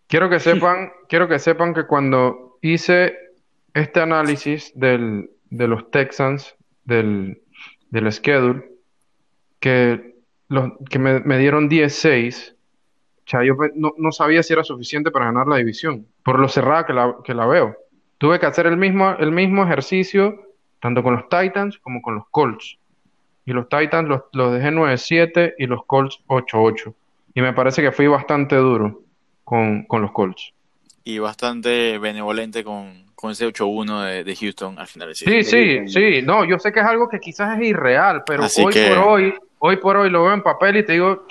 Quiero 0.07 0.29
que 0.29 0.39
sepan, 0.39 0.93
quiero 1.09 1.27
que 1.27 1.39
sepan 1.39 1.73
que 1.73 1.87
cuando 1.87 2.57
hice 2.61 3.17
este 3.73 3.99
análisis 3.99 4.71
del, 4.75 5.29
de 5.49 5.67
los 5.67 5.91
Texans, 5.91 6.55
del, 6.85 7.41
del 7.89 8.11
schedule, 8.11 8.69
que, 9.59 10.12
los, 10.47 10.71
que 10.89 10.99
me, 10.99 11.19
me 11.21 11.37
dieron 11.37 11.69
16, 11.69 12.55
yo 13.25 13.55
no, 13.75 13.93
no, 13.97 14.11
sabía 14.11 14.43
si 14.43 14.53
era 14.53 14.63
suficiente 14.63 15.11
para 15.11 15.25
ganar 15.25 15.47
la 15.47 15.57
división, 15.57 16.05
por 16.23 16.39
lo 16.39 16.47
cerrada 16.47 16.85
que 16.85 16.93
la, 16.93 17.15
que 17.23 17.33
la 17.33 17.45
veo. 17.45 17.75
Tuve 18.17 18.39
que 18.39 18.45
hacer 18.45 18.67
el 18.67 18.77
mismo, 18.77 19.15
el 19.19 19.31
mismo 19.31 19.63
ejercicio 19.63 20.39
tanto 20.83 21.01
con 21.01 21.15
los 21.15 21.29
Titans 21.29 21.77
como 21.79 22.01
con 22.01 22.15
los 22.15 22.25
Colts. 22.29 22.77
Y 23.45 23.53
los 23.53 23.69
Titans 23.69 24.09
los, 24.09 24.23
los 24.33 24.53
dejé 24.53 24.67
9-7 24.67 25.53
y 25.57 25.65
los 25.65 25.85
Colts 25.85 26.19
8-8. 26.27 26.93
Y 27.35 27.41
me 27.41 27.53
parece 27.53 27.81
que 27.81 27.93
fui 27.93 28.07
bastante 28.07 28.57
duro 28.57 29.01
con, 29.45 29.85
los 29.89 30.11
Colts. 30.11 30.53
Y 31.05 31.19
bastante 31.19 31.97
benevolente 31.99 32.65
con, 32.65 33.05
ese 33.31 33.47
8-1 33.47 34.23
de, 34.25 34.35
Houston 34.35 34.77
al 34.77 34.87
final. 34.87 35.15
Sí, 35.15 35.43
sí, 35.43 35.87
sí. 35.87 36.21
No, 36.21 36.43
yo 36.43 36.59
sé 36.59 36.73
que 36.73 36.81
es 36.81 36.85
algo 36.85 37.07
que 37.07 37.21
quizás 37.21 37.57
es 37.57 37.65
irreal, 37.65 38.23
pero 38.25 38.43
hoy 38.43 38.73
por 38.73 38.97
hoy, 38.97 39.33
hoy 39.65 39.77
por 39.77 39.95
hoy 39.95 40.09
lo 40.09 40.23
veo 40.23 40.33
en 40.33 40.43
papel 40.43 40.75
y 40.75 40.83
te 40.83 40.91
digo, 40.91 41.25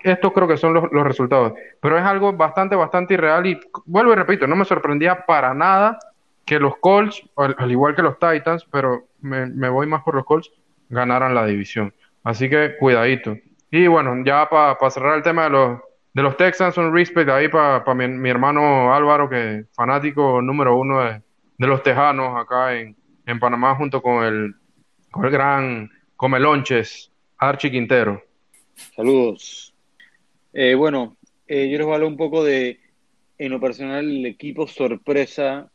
estos 0.00 0.32
creo 0.32 0.48
que 0.48 0.56
son 0.56 0.72
los, 0.72 1.04
resultados. 1.04 1.52
Pero 1.82 1.98
es 1.98 2.04
algo 2.04 2.32
bastante, 2.32 2.74
bastante 2.74 3.14
irreal 3.14 3.46
y 3.46 3.60
vuelvo 3.84 4.12
y 4.12 4.16
repito, 4.16 4.46
no 4.46 4.56
me 4.56 4.64
sorprendía 4.64 5.26
para 5.26 5.52
nada 5.52 5.98
que 6.46 6.58
los 6.58 6.78
Colts, 6.78 7.22
al, 7.36 7.70
igual 7.70 7.94
que 7.94 8.00
los 8.00 8.18
Titans, 8.18 8.66
pero 8.72 9.08
me, 9.20 9.68
voy 9.68 9.86
más 9.86 10.02
por 10.02 10.14
los 10.14 10.24
Colts, 10.24 10.50
ganaran 10.88 11.34
la 11.34 11.44
división. 11.44 11.92
Así 12.24 12.48
que 12.48 12.76
cuidadito. 12.78 13.36
Y 13.70 13.86
bueno, 13.88 14.16
ya 14.24 14.48
para 14.48 14.90
cerrar 14.90 15.16
el 15.18 15.22
tema 15.22 15.44
de 15.44 15.50
los, 15.50 15.80
de 16.14 16.22
los 16.22 16.38
Texans, 16.38 16.78
un 16.78 16.94
respect 16.94 17.28
ahí 17.28 17.48
para 17.48 17.84
mi, 17.94 18.30
hermano 18.30 18.94
Álvaro, 18.94 19.28
que 19.28 19.66
fanático 19.74 20.40
número 20.40 20.76
uno 20.76 21.02
de, 21.02 21.22
los 21.58 21.82
Tejanos 21.82 22.40
acá 22.40 22.74
en, 22.74 22.96
Panamá, 23.38 23.74
junto 23.74 24.00
con 24.00 24.24
el, 24.24 24.54
con 25.10 25.26
el 25.26 25.30
gran 25.30 25.90
Comelonches, 26.16 27.09
Archie 27.40 27.70
Quintero. 27.70 28.22
Saludos. 28.94 29.74
Eh, 30.52 30.74
bueno, 30.74 31.16
eh, 31.46 31.68
yo 31.70 31.78
les 31.78 31.86
voy 31.86 31.92
a 31.92 31.96
hablar 31.96 32.10
un 32.10 32.16
poco 32.16 32.44
de, 32.44 32.78
en 33.38 33.50
lo 33.50 33.60
personal, 33.60 34.04
el 34.04 34.26
equipo 34.26 34.66
sorpresa 34.66 35.70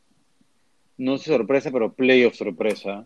no 0.97 1.17
sorpresa, 1.17 1.71
pero 1.71 1.93
playoff 1.93 2.36
sorpresa, 2.36 3.06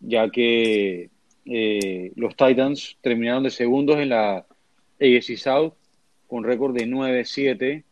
ya 0.00 0.28
que 0.30 1.10
eh, 1.44 2.12
los 2.16 2.34
Titans 2.34 2.96
terminaron 3.00 3.44
de 3.44 3.50
segundos 3.50 3.98
en 3.98 4.08
la 4.08 4.46
AFC 5.00 5.36
South 5.36 5.74
con 6.26 6.44
récord 6.44 6.74
de 6.74 6.86
9-7. 6.86 7.84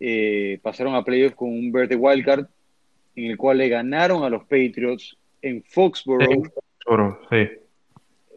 Eh, 0.00 0.58
pasaron 0.62 0.94
a 0.94 1.04
playoff 1.04 1.34
con 1.34 1.50
un 1.50 1.70
verde 1.70 1.96
wildcard 1.96 2.46
en 3.16 3.30
el 3.30 3.36
cual 3.36 3.58
le 3.58 3.68
ganaron 3.68 4.24
a 4.24 4.30
los 4.30 4.42
Patriots 4.42 5.16
en 5.42 5.62
Foxborough 5.62 6.50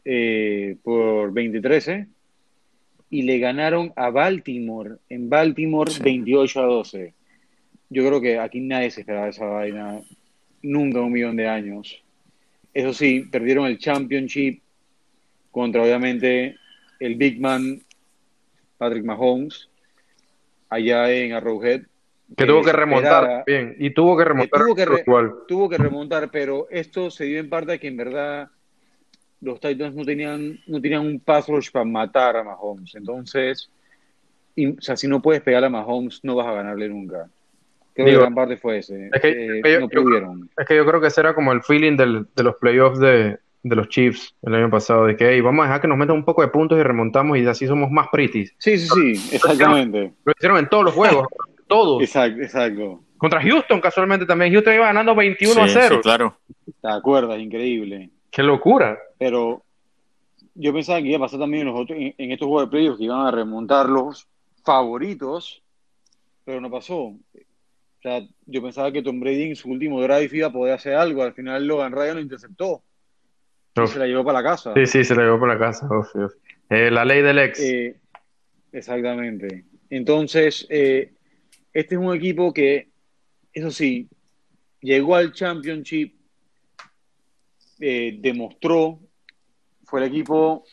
eh, 0.06 0.78
por 0.84 1.34
2013 1.34 2.08
y 3.10 3.22
le 3.22 3.40
ganaron 3.40 3.94
a 3.96 4.10
Baltimore 4.10 4.98
en 5.10 5.30
Baltimore 5.30 5.92
28 6.02 6.60
a 6.60 6.66
12 6.66 7.14
yo 7.94 8.06
creo 8.08 8.20
que 8.20 8.40
aquí 8.40 8.60
nadie 8.60 8.90
se 8.90 9.02
esperaba 9.02 9.30
esa 9.30 9.46
vaina 9.46 10.02
nunca 10.64 11.00
un 11.00 11.12
millón 11.12 11.36
de 11.36 11.48
años. 11.48 12.04
Eso 12.74 12.92
sí, 12.92 13.22
perdieron 13.32 13.68
el 13.68 13.78
championship 13.78 14.62
contra 15.52 15.84
obviamente 15.84 16.56
el 17.00 17.16
big 17.16 17.40
man 17.40 17.84
Patrick 18.78 19.06
Mahomes 19.06 19.70
allá 20.70 21.12
en 21.12 21.34
Arrowhead. 21.34 21.84
Que, 22.36 22.48
tuvo 22.48 22.64
que 22.64 22.72
remontar 22.72 23.44
bien, 23.46 23.76
y 23.78 23.92
tuvo 23.92 24.18
que 24.18 24.26
remontar. 24.26 24.60
Tuvo 24.60 24.76
que, 24.76 24.86
tuvo 25.48 25.70
que, 25.70 25.78
remontar, 25.78 26.32
pero 26.32 26.68
esto 26.72 27.12
se 27.12 27.26
dio 27.26 27.40
en 27.40 27.50
parte 27.50 27.74
a 27.74 27.78
que 27.78 27.88
en 27.88 27.98
verdad 27.98 28.50
los 29.44 29.60
Titans 29.60 29.96
no 29.96 30.04
tenían, 30.04 30.60
no 30.68 30.82
tenían 30.82 31.02
un 31.02 31.20
pass 31.20 31.48
rush 31.48 31.70
para 31.72 31.86
matar 31.86 32.38
a 32.38 32.44
Mahomes. 32.44 32.96
Entonces, 32.96 33.70
o 34.58 34.82
sea, 34.82 34.96
si 34.96 35.08
no 35.08 35.22
puedes 35.22 35.42
pegar 35.42 35.64
a 35.64 35.70
Mahomes, 35.70 36.22
no 36.24 36.36
vas 36.36 36.48
a 36.48 36.54
ganarle 36.54 36.90
nunca. 36.90 37.30
Creo 37.94 38.08
que 38.08 38.18
gran 38.18 38.34
parte 38.34 38.58
fue 38.58 38.80
ese. 38.80 39.10
Es 39.14 39.22
que, 39.22 39.62
yo, 39.64 39.80
no 39.82 39.88
es 40.58 40.68
que 40.68 40.76
yo 40.76 40.86
creo 40.86 41.00
que 41.00 41.08
ese 41.08 41.22
era 41.22 41.36
como 41.36 41.52
el 41.52 41.62
feeling 41.62 41.96
del, 41.96 42.26
de 42.36 42.44
los 42.44 42.56
playoffs 42.56 43.00
de, 43.00 43.38
de, 43.62 43.76
los 43.76 43.88
Chiefs 43.90 44.34
el 44.42 44.56
año 44.56 44.70
pasado, 44.72 45.06
de 45.06 45.16
que 45.16 45.40
vamos 45.42 45.64
a 45.64 45.68
dejar 45.68 45.82
que 45.82 45.88
nos 45.88 45.98
metan 45.98 46.16
un 46.16 46.26
poco 46.26 46.42
de 46.42 46.48
puntos 46.48 46.80
y 46.80 46.84
remontamos 46.84 47.38
y 47.38 47.46
así 47.46 47.68
somos 47.68 47.92
más 47.92 48.08
pretty. 48.12 48.48
Sí, 48.58 48.80
sí, 48.80 48.88
sí, 48.88 49.36
exactamente. 49.36 50.12
Lo 50.26 50.34
hicieron 50.36 50.58
en 50.58 50.70
todos 50.70 50.86
los 50.86 50.94
juegos, 50.96 51.28
todos. 51.68 52.02
Exacto, 52.02 52.42
exacto. 52.42 53.04
Contra 53.18 53.42
Houston, 53.42 53.80
casualmente 53.80 54.26
también. 54.26 54.52
Houston 54.52 54.74
iba 54.74 54.88
ganando 54.88 55.14
21 55.14 55.62
a 55.62 55.68
0. 55.68 55.96
Sí, 55.96 56.02
claro. 56.02 56.36
¿Te 56.82 56.90
acuerdas? 56.90 57.40
Increíble. 57.40 58.10
Qué 58.34 58.42
locura. 58.42 58.98
Pero 59.20 59.64
yo 60.56 60.74
pensaba 60.74 61.00
que 61.00 61.10
iba 61.10 61.18
a 61.18 61.22
pasar 61.22 61.40
también 61.40 61.68
en, 61.68 61.74
los 61.74 61.80
otros, 61.80 61.98
en, 62.00 62.32
estos 62.32 62.48
juegos 62.48 62.66
de 62.66 62.72
playoffs 62.72 62.98
que 62.98 63.04
iban 63.06 63.28
a 63.28 63.32
remontar 63.32 63.88
los 63.88 64.28
favoritos, 64.66 65.62
pero 66.44 66.60
no 66.60 66.72
pasó. 66.72 66.96
O 66.96 67.20
sea, 68.02 68.28
yo 68.48 68.62
pensaba 68.62 68.92
que 68.92 69.04
Tom 69.04 69.20
Brady 69.20 69.50
en 69.50 69.56
su 69.56 69.70
último 69.70 70.02
drive 70.02 70.30
iba 70.34 70.48
a 70.48 70.52
poder 70.52 70.74
hacer 70.74 70.96
algo. 70.96 71.22
Al 71.22 71.34
final 71.34 71.68
Logan 71.68 71.94
Ryan 71.94 72.16
lo 72.16 72.22
interceptó. 72.22 72.82
Y 73.76 73.88
se 73.88 74.00
la 74.00 74.08
llevó 74.08 74.26
para 74.26 74.42
la 74.42 74.50
casa. 74.50 74.74
Sí, 74.74 74.86
sí, 74.88 75.04
se 75.04 75.16
la 75.16 75.24
llevó 75.24 75.40
para 75.40 75.54
la 75.54 75.60
casa. 75.60 75.88
Eh, 76.70 76.90
la 76.90 77.06
ley 77.06 77.22
del 77.22 77.38
ex. 77.38 77.60
Eh, 77.60 77.96
exactamente. 78.72 79.66
Entonces, 79.92 80.66
eh, 80.70 81.14
este 81.72 81.96
es 81.96 82.02
un 82.02 82.16
equipo 82.16 82.52
que, 82.52 82.90
eso 83.54 83.70
sí, 83.70 84.10
llegó 84.82 85.16
al 85.16 85.34
championship, 85.34 86.16
eh, 87.86 88.18
demostró, 88.18 88.98
fue 89.84 90.00
el 90.00 90.08
equipo 90.08 90.64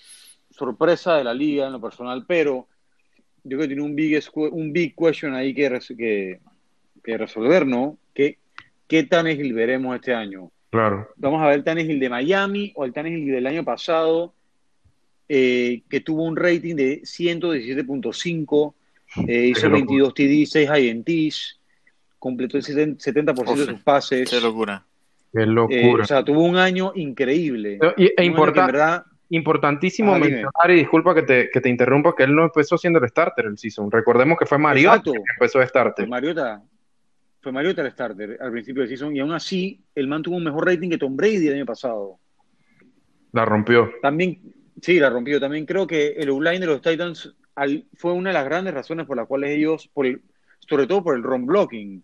sorpresa 0.49 1.17
de 1.17 1.25
la 1.25 1.35
liga 1.35 1.67
en 1.67 1.73
lo 1.73 1.81
personal, 1.81 2.25
pero 2.25 2.69
yo 3.43 3.57
creo 3.57 3.61
que 3.63 3.67
tiene 3.67 3.83
un 3.83 3.97
big, 3.97 4.23
un 4.33 4.73
big 4.73 4.95
question 4.95 5.35
ahí 5.35 5.53
que, 5.53 5.81
que, 5.99 6.41
que 7.03 7.19
resolver, 7.19 7.67
¿no? 7.67 7.99
¿Qué, 8.15 8.39
¿Qué 8.87 9.03
Tannehill 9.03 9.53
veremos 9.55 9.97
este 9.97 10.15
año? 10.15 10.53
Claro. 10.71 11.09
Vamos 11.17 11.43
a 11.43 11.47
ver 11.47 11.57
el 11.57 11.65
Tannehill 11.65 11.99
de 11.99 12.09
Miami 12.09 12.73
o 12.77 12.85
el 12.85 12.93
Tannehill 12.93 13.33
del 13.33 13.47
año 13.49 13.65
pasado, 13.65 14.33
eh, 15.29 15.83
que 15.91 16.01
tuvo 16.03 16.23
un 16.23 16.37
rating 16.37 16.77
de 16.77 17.03
117.5, 17.03 18.75
eh, 19.27 19.47
hizo 19.47 19.69
22 19.69 20.15
TD, 20.15 20.47
6 20.47 20.71
INTs, 20.79 21.61
completó 22.21 22.57
el 22.57 22.63
70% 22.63 23.57
de 23.57 23.67
sus 23.67 23.81
pases. 23.81 24.31
Qué 24.31 24.41
locura. 24.41 24.87
Qué 25.33 25.47
locura. 25.47 25.81
Eh, 25.81 25.95
o 26.03 26.05
sea, 26.05 26.25
tuvo 26.25 26.43
un 26.45 26.57
año 26.57 26.93
increíble. 26.95 27.79
Y, 27.97 28.13
e 28.17 28.25
importantísimo 29.31 30.19
mencionar, 30.19 30.71
y 30.71 30.75
disculpa 30.75 31.15
que 31.15 31.23
te, 31.23 31.51
que 31.51 31.61
te, 31.61 31.69
interrumpa, 31.69 32.15
que 32.17 32.25
él 32.25 32.35
no 32.35 32.45
empezó 32.45 32.77
siendo 32.77 32.99
el 32.99 33.09
starter 33.09 33.47
el 33.47 33.57
season. 33.57 33.91
Recordemos 33.91 34.37
que 34.39 34.47
fue 34.47 34.59
Mariota 34.59 35.03
que 35.03 35.13
empezó 35.35 35.61
de 35.61 35.69
starter. 35.69 36.09
Mariota, 36.09 36.63
fue 37.41 37.53
Mariota 37.53 37.83
el 37.83 37.93
starter 37.93 38.39
al 38.41 38.51
principio 38.51 38.83
del 38.83 38.89
season, 38.89 39.15
y 39.15 39.21
aún 39.21 39.33
así, 39.33 39.81
el 39.95 40.09
man 40.09 40.23
tuvo 40.23 40.37
un 40.37 40.45
mejor 40.45 40.67
rating 40.67 40.91
que 40.91 40.99
Tom 40.99 41.17
Brady 41.17 41.47
el 41.47 41.55
año 41.55 41.67
pasado. 41.67 42.19
La 43.33 43.45
rompió. 43.45 43.93
También, 44.03 44.41
sí, 44.83 44.99
la 44.99 45.11
rompió. 45.11 45.39
También 45.39 45.65
creo 45.65 45.87
que 45.87 46.09
el 46.09 46.31
online 46.31 46.61
de 46.61 46.67
los 46.67 46.83
Titans 46.83 47.33
fue 47.95 48.13
una 48.13 48.31
de 48.31 48.35
las 48.35 48.45
grandes 48.45 48.75
razones 48.75 49.07
por 49.07 49.17
las 49.17 49.27
cuales 49.27 49.51
ellos, 49.51 49.89
por 49.93 50.07
sobre 50.59 50.87
todo 50.87 51.05
por 51.05 51.17
el 51.17 51.23
run 51.23 51.47
blocking, 51.47 52.03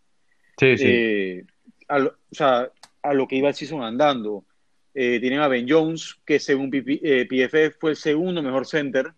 sí, 0.58 0.78
sí. 0.78 0.84
Eh, 0.86 1.44
o 1.88 2.12
sea, 2.30 2.70
a 3.08 3.14
lo 3.14 3.28
que 3.28 3.36
iba 3.36 3.48
el 3.48 3.54
season 3.54 3.82
andando. 3.82 4.44
Eh, 4.94 5.20
tienen 5.20 5.40
a 5.40 5.48
Ben 5.48 5.66
Jones, 5.68 6.16
que 6.24 6.38
según 6.38 6.70
PFF 6.70 7.54
eh, 7.66 7.70
fue 7.70 7.90
el 7.90 7.96
segundo 7.96 8.42
mejor 8.42 8.66
center. 8.66 9.12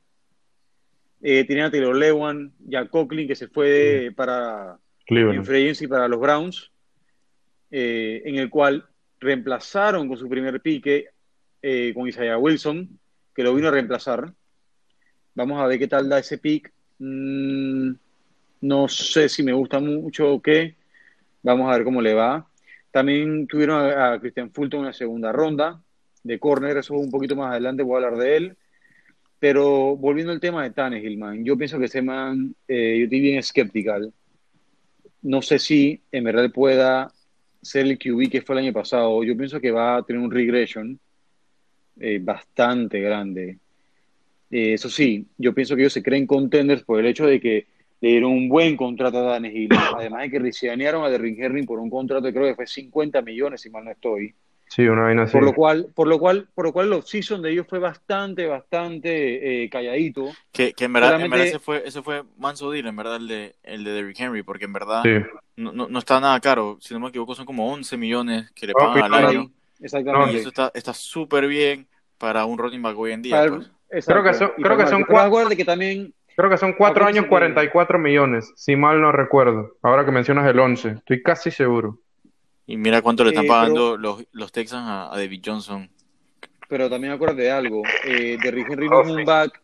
Eh, 1.22 1.44
tienen 1.44 1.66
a 1.66 1.70
Taylor 1.70 1.94
Lewan, 1.94 2.52
Jack 2.58 2.90
Coughlin, 2.90 3.28
que 3.28 3.36
se 3.36 3.46
fue 3.46 4.12
para 4.16 4.76
Cleveland. 5.06 5.48
y 5.80 5.86
para 5.86 6.08
los 6.08 6.18
Browns, 6.18 6.72
en 7.70 8.36
el 8.36 8.50
cual 8.50 8.88
reemplazaron 9.20 10.08
con 10.08 10.16
su 10.16 10.28
primer 10.28 10.60
pique 10.60 11.10
con 11.94 12.08
Isaiah 12.08 12.38
Wilson, 12.38 12.98
que 13.34 13.42
lo 13.44 13.54
vino 13.54 13.68
a 13.68 13.72
reemplazar. 13.72 14.32
Vamos 15.34 15.60
a 15.60 15.66
ver 15.66 15.78
qué 15.78 15.86
tal 15.86 16.08
da 16.08 16.18
ese 16.18 16.38
pick. 16.38 16.72
Mm, 16.98 17.92
no 18.62 18.88
sé 18.88 19.28
si 19.28 19.44
me 19.44 19.52
gusta 19.52 19.78
mucho 19.78 20.32
o 20.32 20.42
qué. 20.42 20.74
Vamos 21.44 21.68
a 21.68 21.76
ver 21.76 21.84
cómo 21.84 22.02
le 22.02 22.14
va. 22.14 22.47
También 22.98 23.46
tuvieron 23.46 23.96
a, 23.96 24.18
Christian 24.18 24.50
Fulton 24.50 24.80
en 24.80 24.86
la 24.86 24.92
segunda 24.92 25.30
ronda 25.30 25.80
de 26.24 26.40
corner, 26.40 26.78
eso 26.78 26.94
un 26.94 27.12
poquito 27.12 27.36
más 27.36 27.52
adelante, 27.52 27.84
voy 27.84 28.02
a 28.02 28.06
hablar 28.08 28.20
de 28.20 28.36
él. 28.36 28.56
Pero 29.38 29.94
volviendo 29.94 30.32
al 30.32 30.40
tema 30.40 30.64
de 30.64 30.70
Tannehill, 30.70 31.16
man, 31.16 31.44
yo 31.44 31.56
pienso 31.56 31.78
que 31.78 31.84
ese 31.84 32.02
man, 32.02 32.56
eh, 32.66 32.96
yo 32.98 33.04
estoy 33.04 33.20
bien 33.20 33.38
escéptico. 33.38 33.92
No 35.22 35.42
sé 35.42 35.60
si 35.60 36.02
en 36.10 36.24
verdad 36.24 36.50
pueda 36.50 37.12
ser 37.62 37.86
el 37.86 38.00
QB 38.00 38.32
que 38.32 38.42
fue 38.42 38.56
el 38.56 38.64
año 38.64 38.72
pasado. 38.72 39.22
Yo 39.22 39.36
pienso 39.36 39.60
que 39.60 39.70
va 39.70 39.98
a 39.98 40.02
tener 40.02 40.20
un 40.20 40.32
regression 40.32 40.98
eh, 42.00 42.18
bastante 42.20 43.00
grande. 43.00 43.58
Eh, 44.50 44.72
eso 44.72 44.90
sí, 44.90 45.24
yo 45.36 45.54
pienso 45.54 45.76
que 45.76 45.82
ellos 45.82 45.92
se 45.92 46.02
creen 46.02 46.26
contenders 46.26 46.82
por 46.82 46.98
el 46.98 47.06
hecho 47.06 47.26
de 47.28 47.38
que 47.38 47.68
le 48.00 48.08
dieron 48.10 48.32
un 48.32 48.48
buen 48.48 48.76
contrato 48.76 49.18
a 49.18 49.32
Danny 49.32 49.48
Hill. 49.48 49.70
Además 49.96 50.22
de 50.22 50.30
que 50.30 50.38
recianearon 50.38 51.04
a 51.04 51.08
Derrick 51.08 51.38
Henry 51.38 51.64
por 51.64 51.78
un 51.78 51.90
contrato 51.90 52.26
que 52.26 52.32
creo 52.32 52.46
que 52.46 52.54
fue 52.54 52.66
50 52.66 53.22
millones, 53.22 53.60
si 53.60 53.70
mal 53.70 53.84
no 53.84 53.90
estoy. 53.90 54.34
Sí, 54.68 54.86
una 54.86 55.04
vaina 55.04 55.22
así. 55.22 55.32
Por 55.32 55.44
lo 55.44 55.54
cual, 55.54 55.88
por 55.94 56.06
lo 56.06 56.18
cual, 56.18 56.48
por 56.54 56.66
lo 56.66 56.72
cual 56.74 56.90
los 56.90 57.08
season 57.08 57.40
de 57.40 57.52
ellos 57.52 57.66
fue 57.66 57.78
bastante, 57.78 58.46
bastante 58.46 59.64
eh, 59.64 59.70
calladito. 59.70 60.30
Que, 60.52 60.74
que 60.74 60.84
en 60.84 60.92
verdad, 60.92 61.20
en 61.20 61.30
verdad 61.30 61.46
ese 61.46 61.58
fue, 61.58 61.82
ese 61.86 62.02
fue 62.02 62.22
manso 62.36 62.70
deal, 62.70 62.86
en 62.86 62.96
verdad, 62.96 63.16
el 63.16 63.28
de, 63.28 63.54
el 63.62 63.82
de 63.82 63.92
Derrick 63.92 64.20
Henry, 64.20 64.42
porque 64.42 64.66
en 64.66 64.74
verdad 64.74 65.02
no, 65.56 65.72
no, 65.72 65.98
está 65.98 66.20
nada 66.20 66.38
caro. 66.40 66.76
Si 66.80 66.92
no 66.92 67.00
me 67.00 67.08
equivoco, 67.08 67.34
son 67.34 67.46
como 67.46 67.72
11 67.72 67.96
millones 67.96 68.50
que 68.54 68.66
le 68.66 68.74
pagan 68.74 69.04
al 69.04 69.26
año. 69.26 69.50
Exactamente. 69.80 70.34
Y 70.34 70.36
eso 70.40 70.52
está 70.74 70.92
súper 70.92 71.46
bien 71.46 71.86
para 72.18 72.44
un 72.44 72.58
running 72.58 72.82
back 72.82 72.98
hoy 72.98 73.12
en 73.12 73.22
día. 73.22 73.46
Pues. 73.48 73.70
Creo 74.04 74.22
que 74.22 74.34
son, 74.34 74.50
creo 74.56 74.76
que 74.76 74.86
son 74.86 75.04
cuatro. 75.04 75.48
que 75.48 75.64
también 75.64 76.12
Creo 76.38 76.50
que 76.50 76.56
son 76.56 76.74
cuatro 76.74 77.04
años, 77.04 77.26
44 77.26 77.98
millones, 77.98 78.52
si 78.54 78.76
mal 78.76 79.00
no 79.00 79.10
recuerdo. 79.10 79.76
Ahora 79.82 80.04
que 80.04 80.12
mencionas 80.12 80.46
el 80.46 80.60
11, 80.60 80.90
estoy 80.90 81.20
casi 81.20 81.50
seguro. 81.50 81.98
Y 82.64 82.76
mira 82.76 83.02
cuánto 83.02 83.24
le 83.24 83.30
están 83.30 83.48
pagando 83.48 83.96
los, 83.96 84.24
los 84.30 84.52
Texans 84.52 84.86
a, 84.88 85.16
David 85.16 85.42
Johnson. 85.44 85.90
Pero 86.68 86.88
también 86.88 87.12
acuérdate 87.12 87.42
de 87.42 87.50
algo. 87.50 87.82
Eh, 88.04 88.38
Derrick 88.40 88.70
Henry 88.70 88.88
no 88.88 89.00
es 89.00 89.08
un 89.08 89.24
back. 89.24 89.60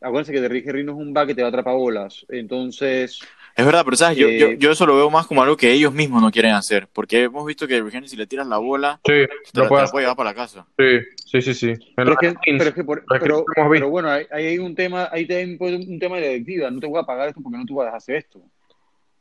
Acuérdense 0.00 0.32
que 0.32 0.40
Derrick 0.40 0.66
Henry 0.66 0.82
no 0.82 0.94
es 0.94 0.98
un 0.98 1.14
back 1.14 1.28
que 1.28 1.34
te 1.36 1.42
va 1.42 1.46
a 1.46 1.50
atrapar 1.50 1.76
bolas. 1.76 2.26
Entonces, 2.28 3.20
es 3.56 3.64
verdad, 3.64 3.82
pero 3.84 3.96
sabes, 3.96 4.18
yo, 4.18 4.28
yo, 4.28 4.48
eh, 4.48 4.56
yo, 4.58 4.72
eso 4.72 4.84
lo 4.84 4.96
veo 4.96 5.10
más 5.10 5.28
como 5.28 5.40
algo 5.40 5.56
que 5.56 5.72
ellos 5.72 5.92
mismos 5.92 6.20
no 6.20 6.32
quieren 6.32 6.54
hacer, 6.54 6.88
porque 6.92 7.22
hemos 7.22 7.46
visto 7.46 7.68
que 7.68 7.76
Henry 7.76 8.08
si 8.08 8.16
le 8.16 8.26
tiras 8.26 8.48
la 8.48 8.58
bola, 8.58 9.00
sí, 9.04 9.26
te, 9.52 9.60
la, 9.60 9.68
puede 9.68 10.00
llevar 10.00 10.16
para 10.16 10.30
la 10.30 10.34
casa. 10.34 10.66
Sí, 10.76 11.00
sí, 11.24 11.42
sí, 11.42 11.54
sí. 11.54 11.92
Pero, 11.94 12.12
es 12.12 12.18
que, 12.18 12.84
pero, 13.20 13.90
bueno, 13.90 14.10
ahí 14.10 14.26
hay 14.32 14.58
un 14.58 14.74
tema, 14.74 15.08
ahí 15.12 15.26
hay 15.30 15.56
un 15.60 15.98
tema 16.00 16.16
de 16.16 16.22
la 16.22 16.28
directiva, 16.28 16.70
no 16.70 16.80
te 16.80 16.88
voy 16.88 17.00
a 17.00 17.04
pagar 17.04 17.28
esto 17.28 17.40
porque 17.40 17.58
no 17.58 17.64
tú 17.64 17.76
vas 17.76 17.94
a 17.94 17.96
hacer 17.96 18.16
esto. 18.16 18.40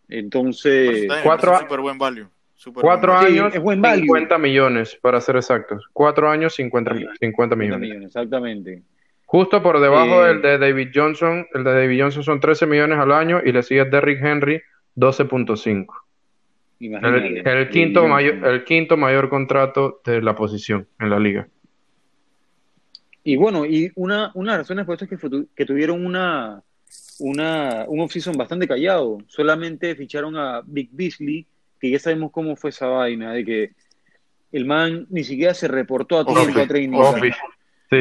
Entonces, 0.09 1.07
cuatro, 1.21 1.59
super 1.59 1.79
buen 1.81 1.99
value. 1.99 2.27
cuatro 2.73 3.15
años, 3.15 3.53
es 3.53 3.61
buen 3.61 3.83
50 3.83 4.37
millones, 4.39 4.97
para 4.99 5.21
ser 5.21 5.35
exactos. 5.35 5.85
Cuatro 5.93 6.27
años, 6.27 6.55
50, 6.55 6.95
50 7.19 7.55
millones. 7.55 7.79
millones. 7.81 8.07
Exactamente. 8.07 8.81
Justo 9.33 9.63
por 9.63 9.79
debajo 9.79 10.25
del 10.25 10.43
de 10.43 10.59
David 10.59 10.89
Johnson, 10.93 11.47
el 11.55 11.63
de 11.63 11.73
David 11.73 12.03
Johnson 12.03 12.21
son 12.21 12.39
13 12.39 12.67
millones 12.67 12.99
al 12.99 13.11
año 13.11 13.41
y 13.43 13.51
le 13.51 13.63
sigue 13.63 13.83
Derrick 13.83 14.23
Henry 14.23 14.61
12.5. 14.95 15.87
El, 16.79 17.47
el, 17.47 17.69
quinto 17.69 18.07
mayor, 18.07 18.45
el 18.45 18.63
quinto 18.63 18.95
mayor 18.95 19.29
contrato 19.29 20.01
de 20.05 20.21
la 20.21 20.35
posición 20.35 20.87
en 20.99 21.09
la 21.09 21.17
liga. 21.17 21.47
Y 23.23 23.35
bueno, 23.35 23.65
y 23.65 23.91
una, 23.95 24.29
una 24.35 24.51
de 24.51 24.57
las 24.59 24.67
razones 24.67 24.85
por 24.85 25.01
esto 25.01 25.05
es 25.05 25.19
que, 25.19 25.45
que 25.55 25.65
tuvieron 25.65 26.05
una, 26.05 26.61
una, 27.17 27.85
un 27.87 28.01
offseason 28.01 28.37
bastante 28.37 28.67
callado. 28.67 29.17
Solamente 29.25 29.95
ficharon 29.95 30.37
a 30.37 30.61
Big 30.63 30.89
Beasley, 30.91 31.47
que 31.79 31.89
ya 31.89 31.97
sabemos 31.97 32.31
cómo 32.31 32.55
fue 32.55 32.69
esa 32.69 32.85
vaina, 32.85 33.33
de 33.33 33.43
que 33.43 33.71
el 34.51 34.65
man 34.65 35.07
ni 35.09 35.23
siquiera 35.23 35.55
se 35.55 35.67
reportó 35.67 36.19
a 36.19 36.21
a 36.21 36.67
training. 36.67 36.99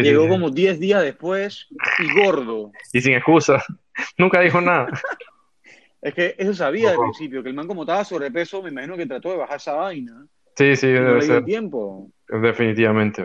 Llegó 0.00 0.28
como 0.28 0.50
10 0.50 0.80
días 0.80 1.02
después 1.02 1.66
y 1.98 2.20
gordo. 2.20 2.72
Y 2.92 3.00
sin 3.00 3.14
excusa. 3.14 3.62
Nunca 4.18 4.40
dijo 4.40 4.60
nada. 4.60 4.88
es 6.02 6.14
que 6.14 6.34
eso 6.38 6.54
sabía 6.54 6.90
al 6.90 6.98
principio, 6.98 7.42
que 7.42 7.48
el 7.48 7.54
man 7.54 7.66
como 7.66 7.82
estaba 7.82 8.04
sobrepeso, 8.04 8.62
me 8.62 8.70
imagino 8.70 8.96
que 8.96 9.06
trató 9.06 9.30
de 9.30 9.36
bajar 9.38 9.56
esa 9.56 9.74
vaina. 9.74 10.26
Sí, 10.56 10.76
sí, 10.76 10.86
debe 10.88 11.14
no 11.14 11.20
ser. 11.22 11.44
tiempo. 11.44 12.10
Definitivamente. 12.28 13.24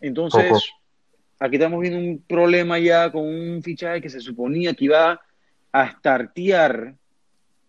Entonces, 0.00 0.72
aquí 1.38 1.56
estamos 1.56 1.80
viendo 1.80 1.98
un 1.98 2.22
problema 2.26 2.78
ya 2.78 3.10
con 3.10 3.24
un 3.24 3.62
fichaje 3.62 4.00
que 4.00 4.08
se 4.08 4.20
suponía 4.20 4.74
que 4.74 4.86
iba 4.86 5.20
a 5.72 5.90
startear, 5.90 6.94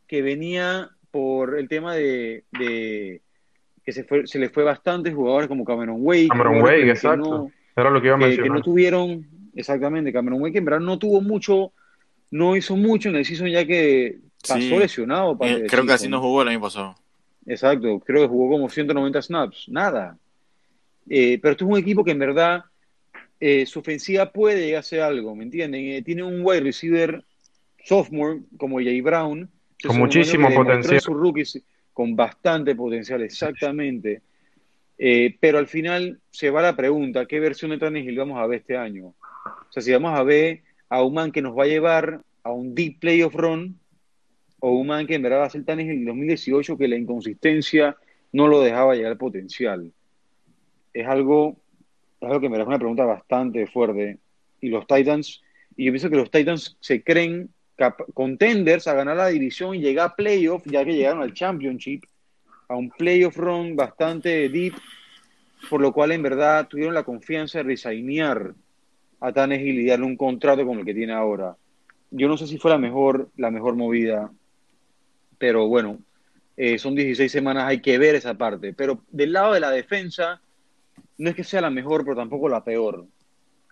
que 0.08 0.22
venía 0.22 0.90
por 1.12 1.58
el 1.58 1.68
tema 1.68 1.96
de, 1.96 2.44
que 2.52 3.92
se, 3.92 4.04
fue, 4.04 4.28
se 4.28 4.40
le 4.40 4.50
fue 4.50 4.64
bastantes 4.64 5.14
jugadores 5.14 5.48
como 5.48 5.66
Cameron 5.66 5.98
Wake. 6.00 6.30
Cameron 6.30 6.62
Wake, 6.62 6.90
exacto. 6.90 7.52
Era 7.78 7.92
lo 7.92 8.02
que 8.02 8.08
iba 8.08 8.16
a 8.16 8.20
mencionar. 8.20 8.44
Que, 8.44 8.54
no 8.56 8.62
tuvieron, 8.62 9.28
exactamente, 9.56 10.12
Cameron 10.12 10.42
Wake 10.42 10.58
en 10.58 10.66
verdad 10.66 10.80
no 10.80 10.98
tuvo 10.98 11.22
mucho, 11.22 11.72
no 12.32 12.58
hizo 12.58 12.76
mucho 12.76 13.10
en 13.10 13.18
el 13.18 13.26
season 13.26 13.50
ya 13.50 13.66
que 13.66 14.18
pasó 14.48 14.80
lesionado. 14.80 15.38
Eh, 15.42 15.68
creo 15.70 15.86
que 15.86 15.94
así 15.94 16.10
no 16.10 16.20
jugó 16.20 16.42
el 16.42 16.48
año 16.48 16.60
pasado. 16.60 16.96
Exacto, 17.46 18.00
creo 18.00 18.24
que 18.24 18.28
jugó 18.28 18.50
como 18.50 18.68
190 18.68 19.22
snaps, 19.22 19.70
nada. 19.70 20.18
Eh, 21.08 21.38
pero 21.40 21.52
esto 21.52 21.66
es 21.66 21.72
un 21.72 21.78
equipo 21.78 22.04
que 22.04 22.12
en 22.12 22.20
verdad 22.20 22.66
eh, 23.40 23.66
su 23.68 23.80
ofensiva 23.80 24.32
puede 24.32 24.76
hacer 24.76 25.02
algo, 25.02 25.36
¿me 25.36 25.44
entienden? 25.44 26.04
tiene 26.04 26.24
un 26.24 26.42
wide 26.44 26.62
receiver 26.62 27.24
sophomore 27.86 28.42
como 28.58 28.78
Jay 28.80 29.02
Brown. 29.02 29.50
Con 29.86 30.00
muchísimo 30.00 30.52
potencial. 30.52 31.00
rookies, 31.06 31.62
con 31.94 32.16
bastante 32.16 32.76
potencial, 32.76 33.22
exactamente. 33.22 34.24
Eh, 34.98 35.38
pero 35.40 35.60
al 35.60 35.68
final 35.68 36.20
se 36.32 36.50
va 36.50 36.62
la 36.62 36.76
pregunta, 36.76 37.26
¿qué 37.26 37.40
versión 37.40 37.72
de 37.72 37.78
Tannehill 37.78 38.18
vamos 38.18 38.40
a 38.40 38.48
ver 38.48 38.60
este 38.60 38.78
año? 38.78 39.08
O 39.08 39.72
sea, 39.72 39.84
si 39.84 39.92
vamos 39.92 40.18
a 40.18 40.24
ver 40.24 40.64
a 40.90 41.04
un 41.04 41.14
man 41.14 41.32
que 41.32 41.42
nos 41.42 41.58
va 41.58 41.64
a 41.64 41.68
llevar 41.68 42.22
a 42.44 42.52
un 42.52 42.74
deep 42.74 43.00
playoff 43.00 43.36
run, 43.36 43.80
o 44.60 44.72
un 44.72 44.88
man 44.88 45.06
que 45.06 45.16
en 45.16 45.22
verdad 45.22 45.40
va 45.40 45.46
a 45.46 45.50
ser 45.50 45.64
Tannehill 45.64 46.00
en 46.00 46.06
2018, 46.06 46.78
que 46.78 46.88
la 46.88 46.96
inconsistencia 46.96 47.96
no 48.32 48.48
lo 48.48 48.62
dejaba 48.62 48.96
llegar 48.96 49.12
al 49.12 49.18
potencial. 49.18 49.92
Es 50.94 51.08
algo, 51.08 51.58
es 52.20 52.28
algo 52.28 52.42
que 52.42 52.50
me 52.50 52.58
da 52.58 52.64
una 52.64 52.80
pregunta 52.80 53.06
bastante 53.06 53.68
fuerte. 53.68 54.18
Y 54.62 54.70
los 54.70 54.88
Titans, 54.88 55.44
y 55.76 55.86
yo 55.86 55.92
pienso 55.92 56.10
que 56.10 56.16
los 56.16 56.32
Titans 56.32 56.76
se 56.80 57.04
creen 57.04 57.50
contenders 58.16 58.88
a 58.88 58.96
ganar 58.96 59.18
la 59.18 59.28
división 59.28 59.76
y 59.76 59.82
llegar 59.82 60.08
a 60.08 60.16
playoff, 60.16 60.66
ya 60.66 60.84
que 60.84 60.96
llegaron 60.96 61.22
al 61.22 61.34
championship, 61.34 62.04
a 62.68 62.76
un 62.76 62.90
playoff 62.90 63.38
run 63.38 63.76
bastante 63.76 64.50
deep, 64.50 64.74
por 65.70 65.82
lo 65.82 65.94
cual 65.94 66.12
en 66.12 66.24
verdad 66.24 66.68
tuvieron 66.68 66.94
la 66.94 67.04
confianza 67.04 67.60
de 67.60 67.64
resignear 67.64 68.54
a 69.20 69.32
Tannehill 69.32 69.80
y 69.80 69.88
darle 69.88 70.06
un 70.06 70.18
contrato 70.18 70.66
como 70.66 70.82
el 70.82 70.86
que 70.86 70.94
tiene 70.94 71.14
ahora. 71.14 71.56
Yo 72.12 72.28
no 72.28 72.38
sé 72.38 72.48
si 72.48 72.58
fue 72.58 72.72
la 72.72 72.78
mejor, 72.78 73.30
la 73.38 73.52
mejor 73.52 73.76
movida, 73.76 74.32
pero 75.38 75.68
bueno, 75.68 76.00
eh, 76.56 76.78
son 76.78 76.96
16 76.96 77.32
semanas, 77.32 77.66
hay 77.66 77.82
que 77.82 77.98
ver 77.98 78.16
esa 78.16 78.34
parte. 78.34 78.74
Pero 78.74 79.04
del 79.12 79.34
lado 79.34 79.54
de 79.54 79.60
la 79.60 79.72
defensa, 79.72 80.42
no 81.18 81.30
es 81.30 81.36
que 81.36 81.44
sea 81.44 81.62
la 81.62 81.70
mejor, 81.70 82.04
pero 82.04 82.16
tampoco 82.16 82.50
la 82.50 82.64
peor. 82.64 83.06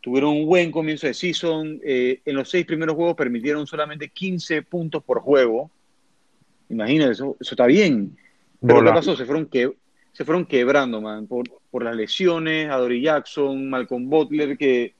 Tuvieron 0.01 0.31
un 0.31 0.45
buen 0.45 0.71
comienzo 0.71 1.08
de 1.08 1.13
season. 1.13 1.79
Eh, 1.84 2.21
en 2.25 2.36
los 2.36 2.49
seis 2.49 2.65
primeros 2.65 2.95
juegos 2.95 3.15
permitieron 3.15 3.65
solamente 3.65 4.10
15 4.10 4.62
puntos 4.63 5.03
por 5.03 5.19
juego. 5.19 5.71
Imagínate, 6.69 7.13
eso, 7.13 7.36
eso 7.39 7.55
está 7.55 7.65
bien. 7.65 8.15
Pero 8.62 8.84
¿qué 8.84 8.91
pasó? 8.91 9.15
Se 9.15 9.26
fueron, 9.26 9.48
que, 9.48 9.72
se 10.12 10.26
fueron 10.26 10.46
quebrando, 10.46 11.02
man, 11.02 11.28
por, 11.28 11.46
por 11.72 11.84
las 11.84 11.96
lesiones. 11.96 12.70
A 12.70 12.78
Dory 12.78 13.02
Jackson, 13.02 13.70
Malcolm 13.70 14.10
Butler, 14.10 14.58
que, 14.58 14.94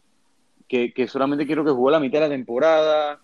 que, 0.68 0.94
que 0.94 1.08
solamente 1.08 1.46
quiero 1.46 1.64
que 1.64 1.72
jugó 1.72 1.92
la 1.92 2.00
mitad 2.00 2.20
de 2.20 2.28
la 2.28 2.36
temporada. 2.36 3.22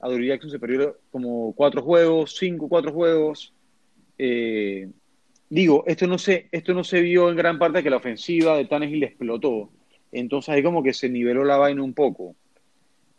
A 0.00 0.08
Dory 0.08 0.28
Jackson 0.28 0.50
se 0.50 0.58
perdió 0.58 0.98
como 1.10 1.54
cuatro 1.54 1.82
juegos, 1.82 2.36
cinco, 2.36 2.68
cuatro 2.68 2.92
juegos. 2.92 3.52
Eh, 4.18 4.88
digo, 5.48 5.84
esto 5.86 6.06
no, 6.06 6.18
se, 6.18 6.48
esto 6.52 6.74
no 6.74 6.84
se 6.84 7.00
vio 7.00 7.30
en 7.30 7.36
gran 7.36 7.58
parte 7.58 7.82
que 7.82 7.90
la 7.90 7.96
ofensiva 7.96 8.56
de 8.56 8.66
Tannehill 8.66 9.04
explotó. 9.04 9.70
Entonces 10.12 10.50
ahí 10.50 10.62
como 10.62 10.82
que 10.82 10.92
se 10.92 11.08
niveló 11.08 11.44
la 11.44 11.56
vaina 11.56 11.82
un 11.82 11.94
poco. 11.94 12.36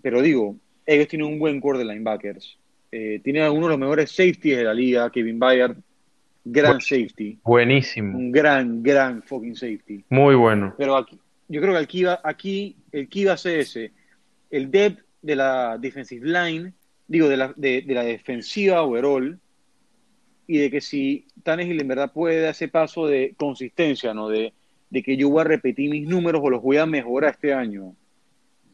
Pero 0.01 0.21
digo, 0.21 0.57
ellos 0.85 1.07
tienen 1.07 1.27
un 1.27 1.39
buen 1.39 1.59
core 1.59 1.79
de 1.79 1.85
linebackers. 1.85 2.57
Eh, 2.91 3.19
tienen 3.23 3.43
algunos 3.43 3.67
de 3.67 3.73
los 3.73 3.79
mejores 3.79 4.11
safeties 4.11 4.57
de 4.57 4.63
la 4.63 4.73
liga, 4.73 5.09
Kevin 5.09 5.39
Bayard, 5.39 5.77
gran 6.45 6.79
safety. 6.79 7.39
Buenísimo. 7.43 8.17
Un 8.17 8.31
gran, 8.31 8.81
gran 8.81 9.21
fucking 9.23 9.55
safety. 9.55 10.05
Muy 10.09 10.35
bueno. 10.35 10.73
Pero 10.77 10.95
aquí, 10.95 11.19
yo 11.47 11.61
creo 11.61 11.73
que 11.73 11.79
aquí, 11.79 12.03
va, 12.03 12.21
aquí 12.23 12.77
el 12.91 13.09
key 13.09 13.25
va 13.25 13.33
a 13.33 13.37
ser 13.37 13.59
ese. 13.59 13.91
El 14.49 14.71
depth 14.71 15.03
de 15.21 15.35
la 15.35 15.77
defensive 15.77 16.25
line, 16.25 16.73
digo, 17.07 17.27
de 17.27 17.37
la, 17.37 17.53
de, 17.55 17.81
de 17.81 17.93
la 17.93 18.03
defensiva 18.03 18.83
overall, 18.83 19.39
y 20.47 20.59
de 20.59 20.69
que 20.69 20.81
si 20.81 21.25
Tannehill 21.43 21.81
en 21.81 21.87
verdad 21.87 22.13
puede 22.13 22.41
dar 22.41 22.51
ese 22.51 22.67
paso 22.67 23.07
de 23.07 23.33
consistencia, 23.35 24.13
¿no? 24.13 24.29
De, 24.29 24.53
de 24.89 25.03
que 25.03 25.17
yo 25.17 25.29
voy 25.29 25.41
a 25.41 25.45
repetir 25.45 25.89
mis 25.89 26.07
números 26.07 26.41
o 26.43 26.49
los 26.49 26.61
voy 26.61 26.77
a 26.77 26.85
mejorar 26.85 27.31
este 27.31 27.53
año. 27.53 27.95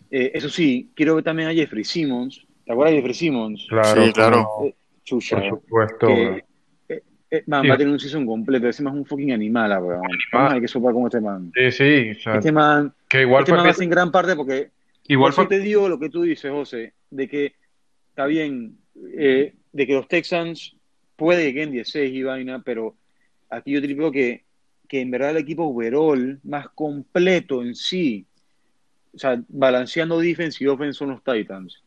Eh, 0.09 0.31
eso 0.33 0.49
sí, 0.49 0.91
quiero 0.93 1.15
ver 1.15 1.23
también 1.23 1.47
a 1.47 1.53
Jeffrey 1.53 1.85
Simmons. 1.85 2.45
¿Te 2.65 2.73
acuerdas 2.73 2.91
de 2.91 2.97
Jeffrey 2.97 3.13
Simmons? 3.13 3.65
Claro, 3.69 4.05
sí, 4.05 4.11
claro. 4.11 4.47
Eh, 4.65 4.75
chucha, 5.03 5.37
Por 5.37 5.49
supuesto. 5.61 6.07
Que, 6.07 6.43
eh, 7.31 7.43
man, 7.47 7.61
sí. 7.61 7.69
va 7.69 7.75
a 7.75 7.77
tener 7.77 7.93
un 7.93 7.99
season 7.99 8.25
completo. 8.25 8.67
Ese 8.67 8.83
man 8.83 8.93
es 8.93 8.99
un 8.99 9.05
fucking 9.05 9.31
animal, 9.31 9.71
weón. 9.81 10.01
Animal. 10.03 10.53
Hay 10.53 10.61
que 10.61 10.67
sopar 10.67 10.93
como 10.93 11.07
este 11.07 11.21
man. 11.21 11.51
Sí, 11.55 11.71
sí. 11.71 12.11
O 12.11 12.21
sea, 12.21 12.35
este 12.35 12.51
man, 12.51 12.93
que 13.07 13.21
igual 13.21 13.43
este 13.43 13.53
man 13.53 13.67
hace 13.67 13.83
en 13.85 13.89
gran 13.89 14.11
parte 14.11 14.35
porque. 14.35 14.69
Igual 15.07 15.33
por 15.33 15.47
te 15.47 15.59
digo 15.59 15.89
lo 15.89 15.99
que 15.99 16.09
tú 16.09 16.21
dices, 16.21 16.51
José, 16.51 16.93
de 17.09 17.27
que 17.27 17.55
está 18.09 18.25
bien, 18.25 18.77
eh, 19.17 19.55
de 19.71 19.87
que 19.87 19.93
los 19.93 20.07
Texans 20.07 20.75
puede 21.15 21.45
que 21.45 21.53
queden 21.55 21.71
16 21.71 22.13
y 22.13 22.23
vaina, 22.23 22.61
pero 22.63 22.95
aquí 23.49 23.71
yo 23.71 23.81
te 23.81 23.87
digo 23.87 24.11
que, 24.11 24.43
que 24.87 25.01
en 25.01 25.11
verdad 25.11 25.31
el 25.31 25.37
equipo 25.37 25.65
overall 25.65 26.39
más 26.43 26.69
completo 26.69 27.61
en 27.61 27.75
sí, 27.75 28.25
o 29.13 29.17
sea, 29.17 29.41
balanceando 29.49 30.19
defense 30.19 30.63
y 30.63 30.67
offense 30.67 30.99
son 30.99 31.09
los 31.09 31.23
Titans. 31.23 31.83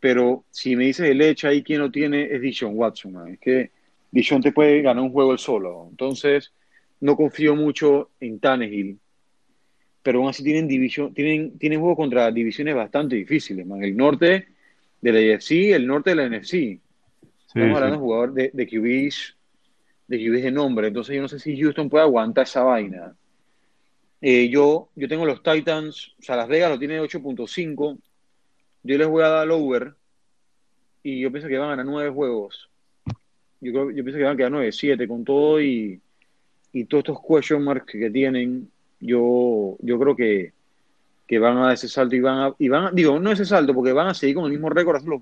Pero 0.00 0.44
si 0.50 0.76
me 0.76 0.84
dices 0.84 1.10
el 1.10 1.20
hecho 1.20 1.48
ahí, 1.48 1.62
quien 1.62 1.80
lo 1.80 1.90
tiene 1.90 2.28
es 2.30 2.40
Dishon 2.40 2.72
Watson. 2.74 3.12
Man. 3.12 3.28
Es 3.28 3.38
que 3.40 3.70
Dishon 4.16 4.40
te 4.40 4.50
puede 4.50 4.80
ganar 4.80 5.02
un 5.02 5.12
juego 5.12 5.32
el 5.32 5.38
solo. 5.38 5.88
Entonces, 5.90 6.52
no 7.00 7.16
confío 7.16 7.54
mucho 7.54 8.10
en 8.18 8.40
Tannehill. 8.40 8.98
Pero 10.02 10.20
aún 10.20 10.30
así 10.30 10.42
tienen 10.42 10.66
división, 10.66 11.12
tienen, 11.12 11.58
tienen 11.58 11.80
juegos 11.80 11.98
contra 11.98 12.30
divisiones 12.30 12.74
bastante 12.74 13.16
difíciles, 13.16 13.66
man. 13.66 13.82
El 13.84 13.94
norte 13.94 14.48
de 15.02 15.12
la 15.12 15.34
AFC, 15.34 15.74
el 15.74 15.86
norte 15.86 16.10
de 16.10 16.16
la 16.16 16.28
NFC. 16.28 16.80
Estamos 17.46 17.76
hablando 17.76 17.96
de 17.96 18.02
jugador 18.02 18.32
de, 18.32 18.50
de 18.54 18.66
QBs, 18.66 19.36
de 20.08 20.18
QBs 20.18 20.42
de 20.44 20.50
nombre. 20.50 20.88
Entonces 20.88 21.14
yo 21.14 21.22
no 21.22 21.28
sé 21.28 21.38
si 21.38 21.60
Houston 21.60 21.90
puede 21.90 22.04
aguantar 22.04 22.44
esa 22.44 22.62
vaina. 22.62 23.14
Eh, 24.22 24.48
yo, 24.48 24.88
yo 24.94 25.08
tengo 25.08 25.26
los 25.26 25.42
Titans, 25.42 26.14
o 26.18 26.22
sea, 26.22 26.36
Las 26.36 26.48
Vegas 26.48 26.70
lo 26.70 26.78
tiene 26.78 27.00
8.5. 27.00 27.98
Yo 28.82 28.98
les 28.98 29.08
voy 29.08 29.22
a 29.22 29.28
dar 29.28 29.42
al 29.42 29.50
over. 29.50 29.94
Y 31.02 31.20
yo 31.20 31.30
pienso 31.30 31.48
que 31.48 31.58
van 31.58 31.68
a 31.68 31.76
ganar 31.76 31.86
9 31.86 32.10
juegos. 32.10 32.70
Yo, 33.66 33.72
creo, 33.72 33.90
yo 33.90 34.04
pienso 34.04 34.18
que 34.18 34.24
van 34.24 34.34
a 34.34 34.36
quedar 34.36 34.52
9, 34.52 34.72
7 34.72 35.08
con 35.08 35.24
todo 35.24 35.60
y, 35.60 36.00
y 36.72 36.84
todos 36.84 37.02
estos 37.02 37.18
question 37.26 37.64
marks 37.64 37.92
que 37.92 38.10
tienen. 38.10 38.70
Yo, 39.00 39.76
yo 39.80 39.98
creo 39.98 40.14
que, 40.16 40.52
que 41.26 41.38
van 41.38 41.58
a 41.58 41.62
dar 41.62 41.74
ese 41.74 41.88
salto 41.88 42.14
y 42.14 42.20
van 42.20 42.38
a, 42.38 42.54
y 42.58 42.68
van 42.68 42.84
a, 42.84 42.90
digo, 42.92 43.18
no 43.18 43.32
ese 43.32 43.44
salto, 43.44 43.74
porque 43.74 43.92
van 43.92 44.08
a 44.08 44.14
seguir 44.14 44.36
con 44.36 44.44
el 44.44 44.52
mismo 44.52 44.70
récord 44.70 45.04
los, 45.04 45.20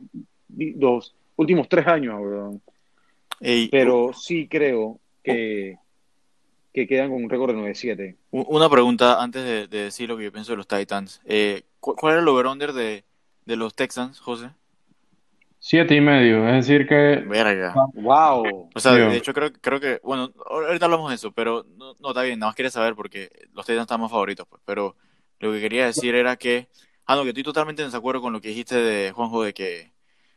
los 0.57 1.15
últimos 1.37 1.69
tres 1.69 1.87
años. 1.87 2.61
Ey, 3.41 3.69
Pero 3.69 4.13
sí 4.13 4.47
creo 4.47 5.01
que, 5.23 5.79
que 6.73 6.87
quedan 6.87 7.11
con 7.11 7.25
un 7.25 7.31
récord 7.31 7.55
de 7.55 7.61
9-7. 7.61 8.17
Una 8.31 8.69
pregunta 8.69 9.23
antes 9.23 9.45
de, 9.45 9.67
de, 9.67 9.85
decir 9.85 10.09
lo 10.09 10.17
que 10.17 10.25
yo 10.25 10.33
pienso 10.33 10.53
de 10.53 10.57
los 10.59 10.69
Titans. 10.69 11.21
Eh, 11.25 11.63
¿Cuál 11.81 12.15
era 12.15 12.23
el 12.23 12.29
over-under 12.29 12.73
de, 12.73 13.05
de 13.47 13.57
los 13.57 13.75
Texans, 13.75 14.21
José? 14.21 14.51
Siete 15.67 15.95
y 15.95 16.01
medio, 16.03 16.47
es 16.47 16.67
decir 16.67 16.87
que... 16.87 17.25
Verga. 17.27 17.73
Wow. 17.95 18.69
O 18.75 18.81
sea, 18.81 18.93
de 18.93 19.17
hecho 19.17 19.33
creo, 19.33 19.51
creo 19.51 19.81
que, 19.81 19.99
bueno, 20.05 20.31
ahorita 20.45 20.85
hablamos 20.85 21.09
de 21.09 21.15
eso, 21.15 21.33
pero 21.33 21.65
no, 21.79 21.97
no 22.01 22.09
está 22.09 22.21
bien, 22.21 22.39
nada 22.39 22.51
más 22.51 22.55
quería 22.55 22.71
saber 22.71 22.95
porque 22.95 23.31
los 23.55 23.65
Titans 23.65 23.85
están 23.85 23.99
más 23.99 24.11
favoritos, 24.11 24.47
pues. 24.47 24.61
Pero 24.67 24.95
lo 25.39 25.53
que 25.53 25.63
quería 25.63 25.87
decir 25.87 26.15
era 26.17 26.37
que, 26.37 26.69
ah, 27.07 27.17
no, 27.17 27.23
que 27.23 27.31
estoy 27.31 27.45
totalmente 27.45 27.81
en 27.81 27.89
desacuerdo 27.89 28.21
con 28.21 28.35
lo 28.35 28.43
que 28.43 28.49
dijiste 28.49 28.77
de 28.77 29.13
Juanjo 29.13 29.43
de 29.43 29.55
que 29.55 29.95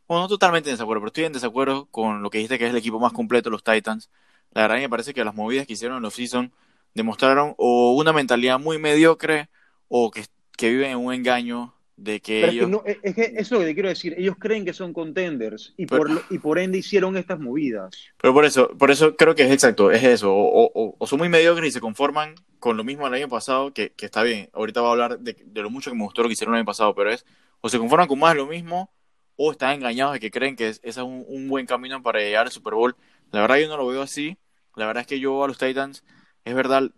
bueno, 0.07 0.21
no 0.21 0.27
totalmente 0.29 0.69
en 0.69 0.75
desacuerdo, 0.75 1.01
pero 1.01 1.07
estoy 1.07 1.25
en 1.25 1.33
desacuerdo 1.33 1.87
con 1.87 2.23
lo 2.23 2.29
que 2.29 2.37
dijiste 2.37 2.57
que 2.57 2.63
es 2.63 2.71
el 2.71 2.77
equipo 2.77 2.97
más 2.97 3.11
completo, 3.11 3.49
los 3.49 3.65
Titans. 3.65 4.09
La 4.51 4.61
verdad 4.61 4.77
me 4.77 4.87
parece 4.87 5.13
que 5.13 5.25
las 5.25 5.35
movidas 5.35 5.67
que 5.67 5.73
hicieron 5.73 5.97
en 5.97 6.03
los 6.03 6.13
season 6.13 6.53
demostraron 6.93 7.53
o 7.57 7.95
una 7.97 8.13
mentalidad 8.13 8.59
muy 8.59 8.77
mediocre 8.79 9.49
o 9.89 10.09
que, 10.09 10.23
que 10.55 10.69
viven 10.69 10.91
en 10.91 10.97
un 10.99 11.13
engaño 11.13 11.73
de 11.97 12.21
que 12.21 12.41
pero 12.41 12.51
ellos... 12.53 12.63
Es 12.63 12.67
que, 12.67 12.71
no, 12.71 12.83
es 13.03 13.15
que 13.15 13.21
eso 13.21 13.39
es 13.39 13.51
lo 13.51 13.59
que 13.59 13.65
te 13.65 13.73
quiero 13.73 13.89
decir. 13.89 14.15
Ellos 14.17 14.35
creen 14.39 14.63
que 14.63 14.73
son 14.73 14.93
contenders 14.93 15.73
y, 15.75 15.87
pero, 15.87 16.03
por, 16.03 16.23
y 16.29 16.37
por 16.37 16.59
ende 16.59 16.77
hicieron 16.77 17.17
estas 17.17 17.39
movidas. 17.39 17.95
Pero 18.21 18.33
por 18.33 18.45
eso, 18.45 18.69
por 18.77 18.91
eso 18.91 19.15
creo 19.15 19.35
que 19.35 19.43
es 19.43 19.51
exacto, 19.51 19.91
es 19.91 20.03
eso. 20.03 20.33
O, 20.33 20.71
o, 20.73 20.95
o 20.97 21.07
son 21.07 21.19
muy 21.19 21.27
mediocres 21.27 21.69
y 21.69 21.71
se 21.71 21.81
conforman 21.81 22.35
con 22.59 22.77
lo 22.77 22.83
mismo 22.83 23.05
del 23.05 23.15
año 23.15 23.29
pasado, 23.29 23.73
que, 23.73 23.91
que 23.91 24.05
está 24.05 24.23
bien. 24.23 24.49
Ahorita 24.53 24.81
voy 24.81 24.89
a 24.89 24.91
hablar 24.91 25.19
de, 25.19 25.35
de, 25.45 25.61
lo 25.61 25.69
mucho 25.69 25.91
que 25.91 25.97
me 25.97 26.03
gustó 26.03 26.21
lo 26.21 26.29
que 26.29 26.33
hicieron 26.33 26.55
el 26.55 26.59
año 26.59 26.65
pasado, 26.65 26.95
pero 26.95 27.11
es 27.11 27.25
o 27.61 27.69
se 27.69 27.79
conforman 27.79 28.07
con 28.07 28.19
más 28.19 28.33
de 28.33 28.39
lo 28.39 28.47
mismo 28.47 28.91
o 29.35 29.51
están 29.51 29.73
engañados 29.73 30.13
de 30.13 30.19
que 30.19 30.31
creen 30.31 30.55
que 30.55 30.69
ese 30.69 30.81
es 30.83 30.97
un, 30.97 31.23
un, 31.27 31.47
buen 31.47 31.65
camino 31.65 32.01
para 32.01 32.19
llegar 32.19 32.45
al 32.45 32.51
Super 32.51 32.73
Bowl. 32.73 32.95
La 33.31 33.41
verdad 33.41 33.57
yo 33.57 33.67
no 33.67 33.77
lo 33.77 33.87
veo 33.87 34.01
así. 34.01 34.37
La 34.75 34.87
verdad 34.87 35.01
es 35.01 35.07
que 35.07 35.19
yo 35.19 35.43
a 35.43 35.47
los 35.47 35.57
Titans, 35.57 36.03
es 36.43 36.55
verdad, 36.55 36.89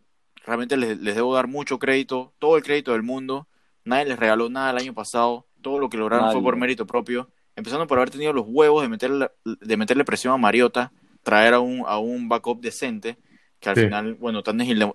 realmente 0.45 0.77
les, 0.77 0.99
les, 0.99 1.15
debo 1.15 1.35
dar 1.35 1.47
mucho 1.47 1.79
crédito, 1.79 2.33
todo 2.39 2.57
el 2.57 2.63
crédito 2.63 2.93
del 2.93 3.03
mundo. 3.03 3.47
Nadie 3.83 4.05
les 4.05 4.19
regaló 4.19 4.49
nada 4.49 4.71
el 4.71 4.77
año 4.77 4.93
pasado. 4.93 5.47
Todo 5.61 5.79
lo 5.79 5.89
que 5.89 5.97
lograron 5.97 6.25
Nadie. 6.25 6.35
fue 6.35 6.43
por 6.43 6.55
mérito 6.55 6.85
propio. 6.85 7.29
Empezando 7.55 7.87
por 7.87 7.97
haber 7.97 8.09
tenido 8.09 8.31
los 8.31 8.45
huevos 8.47 8.81
de 8.81 8.89
meterle, 8.89 9.29
de 9.43 9.77
meterle 9.77 10.05
presión 10.05 10.33
a 10.33 10.37
Mariota, 10.37 10.91
traer 11.23 11.53
a 11.53 11.59
un, 11.59 11.83
a 11.85 11.97
un 11.97 12.29
backup 12.29 12.61
decente, 12.61 13.17
que 13.59 13.69
al 13.69 13.75
sí. 13.75 13.83
final, 13.83 14.13
bueno, 14.15 14.43
Tannehill 14.43 14.93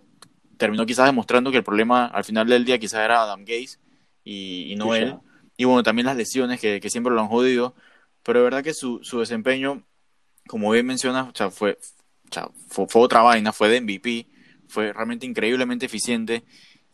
terminó 0.56 0.86
quizás 0.86 1.06
demostrando 1.06 1.50
que 1.50 1.58
el 1.58 1.64
problema 1.64 2.06
al 2.06 2.24
final 2.24 2.48
del 2.48 2.64
día 2.64 2.78
quizás 2.78 3.04
era 3.04 3.22
Adam 3.22 3.44
Gaze 3.44 3.78
y, 4.22 4.72
y 4.72 4.76
no 4.76 4.94
sí, 4.94 5.00
él. 5.00 5.08
Ya 5.10 5.20
y 5.56 5.64
bueno, 5.64 5.82
también 5.82 6.06
las 6.06 6.16
lesiones 6.16 6.60
que, 6.60 6.80
que, 6.80 6.90
siempre 6.90 7.12
lo 7.12 7.20
han 7.20 7.28
jodido, 7.28 7.74
pero 8.22 8.40
de 8.40 8.44
verdad 8.44 8.64
que 8.64 8.74
su, 8.74 9.00
su 9.02 9.20
desempeño, 9.20 9.84
como 10.48 10.70
bien 10.70 10.86
mencionas, 10.86 11.28
o 11.28 11.32
sea, 11.34 11.50
fue, 11.50 11.78
o 12.28 12.32
sea, 12.32 12.50
fue, 12.68 12.86
fue, 12.88 13.02
otra 13.02 13.22
vaina, 13.22 13.52
fue 13.52 13.68
de 13.68 13.80
MVP, 13.80 14.26
fue 14.68 14.92
realmente 14.92 15.26
increíblemente 15.26 15.86
eficiente, 15.86 16.44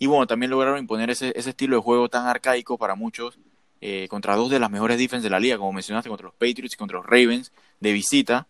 y 0.00 0.06
bueno, 0.06 0.26
también 0.26 0.50
lograron 0.50 0.78
imponer 0.78 1.10
ese, 1.10 1.32
ese 1.36 1.50
estilo 1.50 1.76
de 1.76 1.82
juego 1.82 2.08
tan 2.08 2.26
arcaico 2.26 2.76
para 2.76 2.96
muchos, 2.96 3.38
eh, 3.80 4.08
contra 4.08 4.34
dos 4.34 4.50
de 4.50 4.58
las 4.58 4.70
mejores 4.70 4.98
defensas 4.98 5.22
de 5.22 5.30
la 5.30 5.38
liga, 5.38 5.58
como 5.58 5.72
mencionaste, 5.72 6.08
contra 6.08 6.24
los 6.24 6.34
Patriots 6.34 6.74
y 6.74 6.76
contra 6.76 6.96
los 6.96 7.06
Ravens, 7.06 7.52
de 7.78 7.92
visita, 7.92 8.48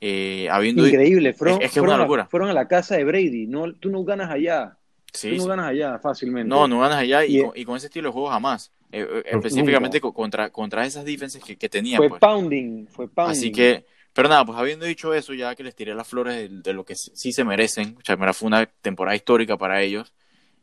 eh, 0.00 0.48
habiendo... 0.50 0.86
Increíble, 0.86 1.32
fueron, 1.32 1.58
es, 1.60 1.66
es 1.66 1.72
que 1.72 1.80
fueron, 1.80 1.94
es 1.94 1.96
una 1.96 2.04
locura. 2.04 2.22
A, 2.22 2.26
fueron 2.26 2.50
a 2.50 2.52
la 2.52 2.68
casa 2.68 2.96
de 2.96 3.04
Brady, 3.04 3.46
no, 3.48 3.74
tú 3.74 3.90
no 3.90 4.04
ganas 4.04 4.30
allá. 4.30 4.76
Sí, 5.12 5.30
tú 5.30 5.36
no 5.36 5.42
sí. 5.42 5.48
ganas 5.48 5.66
allá 5.66 5.98
fácilmente. 5.98 6.48
No, 6.48 6.68
no 6.68 6.78
ganas 6.80 6.98
allá 6.98 7.24
y, 7.24 7.38
y, 7.38 7.42
con, 7.42 7.52
y 7.56 7.64
con 7.64 7.76
ese 7.76 7.86
estilo 7.86 8.10
de 8.10 8.12
juego 8.12 8.28
jamás. 8.28 8.70
Eh, 8.92 9.22
específicamente 9.24 10.00
contra, 10.00 10.50
contra 10.50 10.84
esas 10.84 11.04
defensas 11.04 11.42
que, 11.42 11.56
que 11.56 11.68
tenían. 11.68 11.96
Fue 11.96 12.08
pues. 12.08 12.20
pounding, 12.20 12.86
fue 12.88 13.08
pounding. 13.08 13.38
Así 13.38 13.52
que, 13.52 13.84
pero 14.12 14.28
nada, 14.28 14.44
pues 14.44 14.58
habiendo 14.58 14.84
dicho 14.84 15.14
eso, 15.14 15.32
ya 15.32 15.54
que 15.54 15.62
les 15.62 15.74
tiré 15.74 15.94
las 15.94 16.08
flores 16.08 16.34
de, 16.34 16.48
de 16.48 16.72
lo 16.72 16.84
que 16.84 16.94
sí 16.96 17.32
se 17.32 17.44
merecen, 17.44 17.96
o 17.98 18.04
sea, 18.04 18.16
fue 18.32 18.48
una 18.48 18.66
temporada 18.66 19.14
histórica 19.14 19.56
para 19.56 19.80
ellos. 19.80 20.12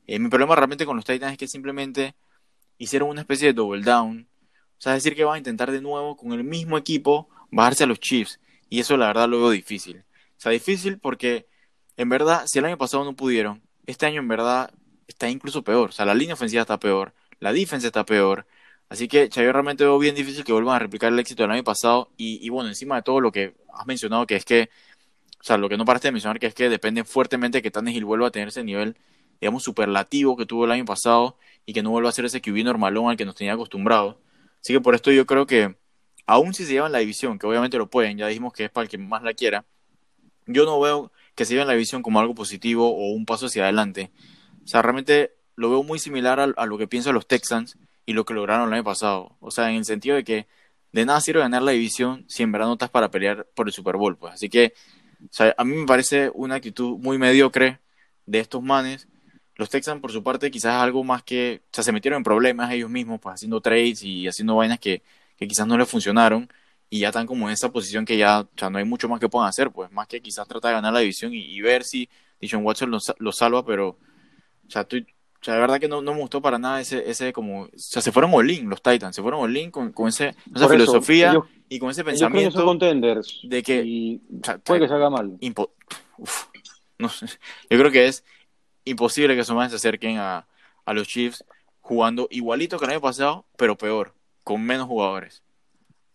Eh, 0.07 0.19
mi 0.19 0.29
problema 0.29 0.55
realmente 0.55 0.85
con 0.85 0.95
los 0.95 1.05
Titans 1.05 1.33
es 1.33 1.37
que 1.37 1.47
simplemente 1.47 2.15
hicieron 2.77 3.09
una 3.09 3.21
especie 3.21 3.47
de 3.47 3.53
double 3.53 3.83
down, 3.83 4.27
O 4.77 4.81
sea, 4.81 4.93
decir 4.93 5.15
que 5.15 5.23
van 5.23 5.35
a 5.35 5.37
intentar 5.39 5.71
de 5.71 5.81
nuevo 5.81 6.15
con 6.15 6.33
el 6.33 6.43
mismo 6.43 6.77
equipo 6.77 7.29
bajarse 7.51 7.83
a 7.83 7.87
los 7.87 7.99
Chiefs. 7.99 8.39
Y 8.69 8.79
eso 8.79 8.97
la 8.97 9.07
verdad 9.07 9.27
lo 9.29 9.39
veo 9.39 9.49
difícil. 9.51 10.03
O 10.37 10.39
sea, 10.39 10.51
difícil 10.51 10.99
porque 10.99 11.47
en 11.97 12.09
verdad, 12.09 12.45
si 12.47 12.59
el 12.59 12.65
año 12.65 12.77
pasado 12.77 13.03
no 13.03 13.15
pudieron, 13.15 13.61
este 13.87 14.05
año 14.05 14.21
en 14.21 14.27
verdad 14.27 14.71
está 15.07 15.29
incluso 15.29 15.63
peor. 15.63 15.89
O 15.89 15.91
sea, 15.91 16.05
la 16.05 16.13
línea 16.15 16.35
ofensiva 16.35 16.61
está 16.61 16.79
peor, 16.79 17.13
la 17.39 17.53
defensa 17.53 17.87
está 17.87 18.05
peor. 18.05 18.45
Así 18.89 19.07
que 19.07 19.29
yo 19.29 19.51
realmente 19.51 19.83
veo 19.83 19.99
bien 19.99 20.15
difícil 20.15 20.43
que 20.43 20.53
vuelvan 20.53 20.75
a 20.75 20.79
replicar 20.79 21.11
el 21.11 21.19
éxito 21.19 21.43
del 21.43 21.51
año 21.51 21.63
pasado. 21.63 22.11
Y, 22.17 22.39
y 22.45 22.49
bueno, 22.49 22.69
encima 22.69 22.95
de 22.97 23.01
todo 23.01 23.19
lo 23.19 23.31
que 23.31 23.55
has 23.73 23.85
mencionado, 23.87 24.25
que 24.27 24.35
es 24.35 24.45
que, 24.45 24.69
o 25.41 25.43
sea, 25.43 25.57
lo 25.57 25.69
que 25.69 25.77
no 25.77 25.85
paraste 25.85 26.09
de 26.09 26.13
mencionar, 26.13 26.39
que 26.39 26.47
es 26.47 26.53
que 26.53 26.69
depende 26.69 27.03
fuertemente 27.03 27.61
que 27.61 27.71
Tannehill 27.71 28.05
vuelva 28.05 28.27
a 28.27 28.31
tener 28.31 28.49
ese 28.49 28.63
nivel, 28.63 28.97
digamos, 29.39 29.63
superlativo 29.63 30.35
que 30.37 30.45
tuvo 30.45 30.65
el 30.65 30.71
año 30.71 30.85
pasado 30.85 31.37
y 31.65 31.73
que 31.73 31.83
no 31.83 31.91
vuelva 31.91 32.09
a 32.09 32.13
ser 32.13 32.25
ese 32.25 32.41
QB 32.41 32.63
normalón 32.63 33.09
al 33.09 33.17
que 33.17 33.25
nos 33.25 33.35
tenía 33.35 33.53
acostumbrado. 33.53 34.19
Así 34.61 34.73
que 34.73 34.81
por 34.81 34.95
esto 34.95 35.11
yo 35.11 35.25
creo 35.25 35.45
que, 35.45 35.75
aún 36.25 36.53
si 36.53 36.65
se 36.65 36.73
llevan 36.73 36.91
la 36.91 36.99
división, 36.99 37.39
que 37.39 37.47
obviamente 37.47 37.77
lo 37.77 37.89
pueden, 37.89 38.17
ya 38.17 38.27
dijimos 38.27 38.53
que 38.53 38.65
es 38.65 38.71
para 38.71 38.83
el 38.83 38.89
que 38.89 38.97
más 38.97 39.23
la 39.23 39.33
quiera, 39.33 39.65
yo 40.45 40.65
no 40.65 40.79
veo 40.79 41.11
que 41.35 41.45
se 41.45 41.53
lleven 41.53 41.67
la 41.67 41.73
división 41.73 42.01
como 42.01 42.19
algo 42.19 42.33
positivo 42.35 42.89
o 42.89 43.11
un 43.11 43.25
paso 43.25 43.47
hacia 43.47 43.63
adelante. 43.63 44.11
O 44.63 44.67
sea, 44.67 44.81
realmente 44.81 45.33
lo 45.55 45.69
veo 45.69 45.83
muy 45.83 45.99
similar 45.99 46.39
a, 46.39 46.65
lo 46.65 46.77
que 46.77 46.87
piensan 46.87 47.13
los 47.13 47.27
Texans 47.27 47.77
y 48.05 48.13
lo 48.13 48.25
que 48.25 48.33
lograron 48.33 48.67
el 48.67 48.73
año 48.73 48.83
pasado. 48.83 49.37
O 49.39 49.51
sea, 49.51 49.69
en 49.69 49.77
el 49.77 49.85
sentido 49.85 50.15
de 50.15 50.23
que 50.23 50.47
de 50.91 51.05
nada 51.05 51.21
sirve 51.21 51.41
ganar 51.41 51.61
la 51.61 51.71
división 51.71 52.25
si 52.27 52.43
en 52.43 52.51
verdad 52.51 52.67
no 52.67 52.73
estás 52.73 52.89
para 52.89 53.11
pelear 53.11 53.47
por 53.53 53.67
el 53.67 53.73
Super 53.73 53.97
Bowl. 53.97 54.17
Pues. 54.17 54.33
Así 54.33 54.49
que 54.49 54.73
o 55.23 55.27
sea, 55.31 55.53
a 55.57 55.63
mí 55.63 55.75
me 55.75 55.85
parece 55.85 56.31
una 56.33 56.55
actitud 56.55 56.97
muy 56.97 57.17
mediocre 57.17 57.79
de 58.25 58.39
estos 58.39 58.61
manes. 58.61 59.07
Los 59.57 59.69
Texans, 59.69 59.99
por 59.99 60.11
su 60.11 60.23
parte, 60.23 60.51
quizás 60.51 60.75
algo 60.75 61.03
más 61.03 61.23
que, 61.23 61.61
o 61.65 61.69
sea, 61.73 61.83
se 61.83 61.91
metieron 61.91 62.17
en 62.17 62.23
problemas 62.23 62.71
ellos 62.71 62.89
mismos, 62.89 63.19
pues 63.19 63.35
haciendo 63.35 63.59
trades 63.59 64.03
y 64.03 64.27
haciendo 64.27 64.55
vainas 64.55 64.79
que, 64.79 65.01
que 65.35 65.47
quizás 65.47 65.67
no 65.67 65.77
les 65.77 65.89
funcionaron 65.89 66.47
y 66.89 66.99
ya 66.99 67.07
están 67.07 67.27
como 67.27 67.47
en 67.47 67.53
esa 67.53 67.71
posición 67.71 68.05
que 68.05 68.17
ya, 68.17 68.41
o 68.41 68.47
sea, 68.55 68.69
no 68.69 68.77
hay 68.77 68.85
mucho 68.85 69.09
más 69.09 69.19
que 69.19 69.29
puedan 69.29 69.49
hacer, 69.49 69.71
pues 69.71 69.91
más 69.91 70.07
que 70.07 70.21
quizás 70.21 70.47
tratar 70.47 70.69
de 70.69 70.75
ganar 70.75 70.93
la 70.93 70.99
división 70.99 71.33
y, 71.33 71.59
ver 71.61 71.83
si 71.83 72.07
Dishon 72.39 72.63
Watson 72.63 72.91
lo, 72.91 73.31
salva, 73.31 73.65
pero, 73.65 73.89
o 73.89 74.69
sea, 74.69 74.83
tú, 74.83 74.97
o 74.97 75.43
sea, 75.43 75.55
de 75.55 75.59
verdad 75.59 75.79
que 75.79 75.87
no, 75.87 76.01
no, 76.01 76.13
me 76.13 76.21
gustó 76.21 76.41
para 76.41 76.57
nada 76.57 76.79
ese, 76.79 77.09
ese 77.09 77.33
como, 77.33 77.63
o 77.63 77.69
sea, 77.75 78.01
se 78.01 78.11
fueron 78.11 78.31
all 78.33 78.47
los 78.47 78.81
Titans, 78.81 79.15
se 79.15 79.21
fueron 79.21 79.41
all 79.41 79.71
con, 79.71 79.91
con 79.91 80.07
ese, 80.07 80.35
esa 80.55 80.69
filosofía 80.69 81.37
y 81.67 81.79
con 81.79 81.89
ese 81.89 82.03
pensamiento 82.03 82.63
contenders 82.63 83.41
de 83.43 83.63
que 83.63 84.19
puede 84.63 84.81
que 84.81 84.87
salga 84.87 85.09
mal. 85.09 85.37
no 86.99 87.09
sé, 87.09 87.25
yo 87.69 87.77
creo 87.77 87.91
que 87.91 88.05
es 88.05 88.23
imposible 88.89 89.35
que 89.35 89.41
esos 89.41 89.55
más 89.55 89.71
se 89.71 89.77
acerquen 89.77 90.17
a, 90.17 90.47
a 90.85 90.93
los 90.93 91.07
Chiefs 91.07 91.43
jugando 91.81 92.27
igualito 92.31 92.77
que 92.77 92.85
el 92.85 92.91
año 92.91 93.01
pasado, 93.01 93.45
pero 93.57 93.77
peor, 93.77 94.13
con 94.43 94.61
menos 94.63 94.87
jugadores. 94.87 95.41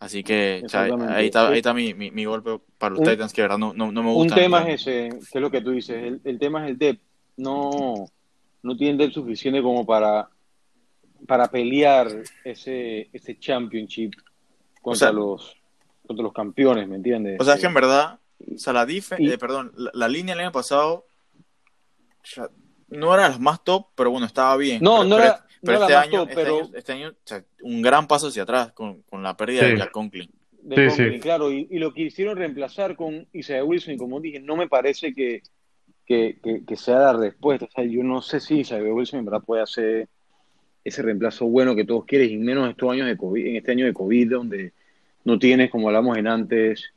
Así 0.03 0.25
que 0.25 0.65
ahí 0.73 1.27
está, 1.27 1.49
ahí 1.49 1.59
está 1.59 1.73
mi, 1.73 1.95
mi, 1.95 2.25
golpe 2.25 2.59
para 2.77 2.97
los 2.97 3.09
Titans, 3.09 3.33
que 3.33 3.41
verdad 3.41 3.57
no, 3.57 3.73
no, 3.73 3.93
me 3.93 4.13
gusta. 4.13 4.35
Un 4.35 4.41
tema 4.41 4.69
es 4.69 4.81
ese, 4.81 5.11
que 5.11 5.39
es 5.39 5.41
lo 5.41 5.49
que 5.49 5.61
tú 5.61 5.71
dices. 5.71 6.21
El, 6.25 6.39
tema 6.41 6.65
es 6.65 6.73
el 6.73 6.79
depth. 6.79 7.01
No, 7.37 8.07
no 8.65 8.77
tienen 8.77 8.99
depth 8.99 9.15
suficiente 9.15 9.63
como 9.63 9.87
para, 9.87 10.29
para 11.25 11.47
pelear 11.47 12.09
ese, 12.45 13.11
ese 13.13 13.39
championship 13.39 14.11
contra, 14.81 15.13
los, 15.13 15.57
contra 16.05 16.25
los 16.25 16.33
campeones, 16.33 16.89
¿me 16.89 16.97
entiendes? 16.97 17.41
O 17.41 17.45
sea, 17.45 17.55
es 17.55 17.61
que 17.61 17.69
en 17.69 17.75
verdad, 17.75 18.19
o 18.53 18.59
sea, 18.59 18.73
la, 18.73 18.83
eh, 18.83 19.39
perdón, 19.39 19.73
la, 19.77 20.09
línea 20.09 20.35
el 20.35 20.41
año 20.41 20.53
pasado 20.53 21.07
no 22.93 23.15
era 23.15 23.29
la 23.29 23.39
más 23.39 23.63
top, 23.65 23.87
pero 23.95 24.11
bueno, 24.11 24.27
estaba 24.27 24.57
bien. 24.57 24.83
No, 24.83 25.05
no 25.05 25.19
era 25.19 25.45
pero, 25.65 25.83
este, 25.83 25.95
año, 25.95 26.23
este, 26.29 26.43
año, 26.43 26.71
este 26.75 26.93
año, 26.93 27.15
un 27.63 27.83
gran 27.83 28.09
paso 28.09 28.29
hacia 28.29 28.43
atrás 28.43 28.73
con, 28.73 29.03
con 29.03 29.23
la 29.23 29.37
pérdida 29.37 29.67
de 29.67 29.79
Jack 29.79 29.93
Conklin. 29.93 30.29
De 30.61 30.91
sí, 30.91 31.21
claro, 31.21 31.53
y, 31.53 31.69
y, 31.71 31.79
lo 31.79 31.93
quisieron 31.93 32.37
reemplazar 32.37 32.97
con 32.97 33.27
Isaiah 33.33 33.65
Wilson, 33.65 33.95
y 33.95 33.97
como 33.97 34.21
dije, 34.21 34.41
no 34.41 34.57
me 34.57 34.69
parece 34.69 35.13
que, 35.13 35.43
que, 36.07 36.39
que, 36.67 36.77
sea 36.77 36.99
la 36.99 37.13
respuesta. 37.15 37.67
O 37.67 37.71
sea, 37.71 37.85
yo 37.85 38.03
no 38.03 38.23
sé 38.23 38.41
si 38.41 38.61
Isaiah 38.61 38.93
Wilson 38.93 39.21
en 39.21 39.25
verdad 39.25 39.43
puede 39.45 39.63
hacer 39.63 40.09
ese 40.85 41.03
reemplazo 41.03 41.47
bueno 41.47 41.77
que 41.77 41.85
todos 41.85 42.05
quieren, 42.05 42.31
y 42.31 42.37
menos 42.39 42.69
estos 42.69 42.91
años 42.91 43.07
de 43.07 43.17
COVID, 43.17 43.47
en 43.47 43.57
este 43.57 43.73
año 43.73 43.87
de 43.87 43.93
COVID, 43.93 44.31
donde 44.31 44.73
no 45.25 45.39
tienes, 45.39 45.71
como 45.71 45.89
hablamos 45.89 46.19
en 46.19 46.27
antes, 46.27 46.93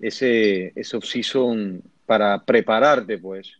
ese, 0.00 0.72
ese 0.76 0.96
off-season 0.96 1.82
para 2.06 2.44
prepararte, 2.44 3.18
pues 3.18 3.58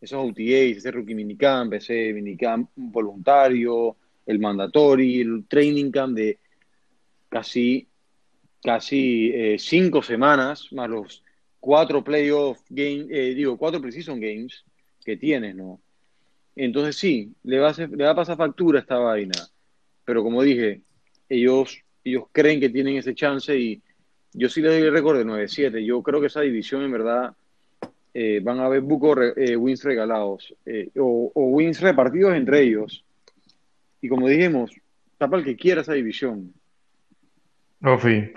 esos 0.00 0.18
OTAs, 0.18 0.78
ese 0.78 0.90
rookie 0.90 1.14
minicamp, 1.14 1.74
ese 1.74 2.12
minicamp 2.12 2.70
voluntario, 2.74 3.96
el 4.26 4.38
mandatory, 4.38 5.20
el 5.20 5.44
training 5.46 5.90
camp 5.90 6.16
de 6.16 6.38
casi, 7.28 7.86
casi 8.62 9.30
eh, 9.34 9.56
cinco 9.58 10.02
semanas, 10.02 10.72
más 10.72 10.88
los 10.88 11.22
cuatro 11.58 12.02
playoff 12.02 12.60
games, 12.70 13.06
eh, 13.10 13.34
digo, 13.34 13.58
cuatro 13.58 13.80
precision 13.80 14.18
games 14.18 14.64
que 15.04 15.16
tienes, 15.16 15.54
¿no? 15.54 15.80
Entonces 16.56 16.96
sí, 16.96 17.32
le 17.44 17.58
va, 17.58 17.70
a 17.70 18.14
pasar 18.14 18.36
factura 18.36 18.80
esta 18.80 18.98
vaina, 18.98 19.48
pero 20.04 20.22
como 20.22 20.42
dije, 20.42 20.82
ellos, 21.28 21.78
ellos 22.04 22.24
creen 22.32 22.60
que 22.60 22.70
tienen 22.70 22.96
ese 22.96 23.14
chance 23.14 23.56
y 23.56 23.82
yo 24.32 24.48
sí 24.48 24.60
les 24.60 24.72
doy 24.72 24.82
el 24.82 24.92
récord 24.92 25.18
de 25.18 25.24
9-7, 25.24 25.84
yo 25.84 26.02
creo 26.02 26.20
que 26.20 26.26
esa 26.26 26.40
división 26.40 26.82
en 26.82 26.92
verdad 26.92 27.34
eh, 28.12 28.40
van 28.42 28.58
a 28.58 28.66
haber 28.66 28.80
buco 28.80 29.14
eh, 29.22 29.56
wins 29.56 29.84
regalados 29.84 30.52
eh, 30.66 30.90
o, 30.98 31.30
wins 31.34 31.80
repartidos 31.80 32.34
entre 32.34 32.62
ellos. 32.62 33.04
Y 34.00 34.08
como 34.08 34.28
dijimos, 34.28 34.72
tapa 35.18 35.36
el 35.36 35.44
que 35.44 35.56
quiera 35.56 35.82
esa 35.82 35.92
división. 35.92 36.52
Ofi, 37.82 38.32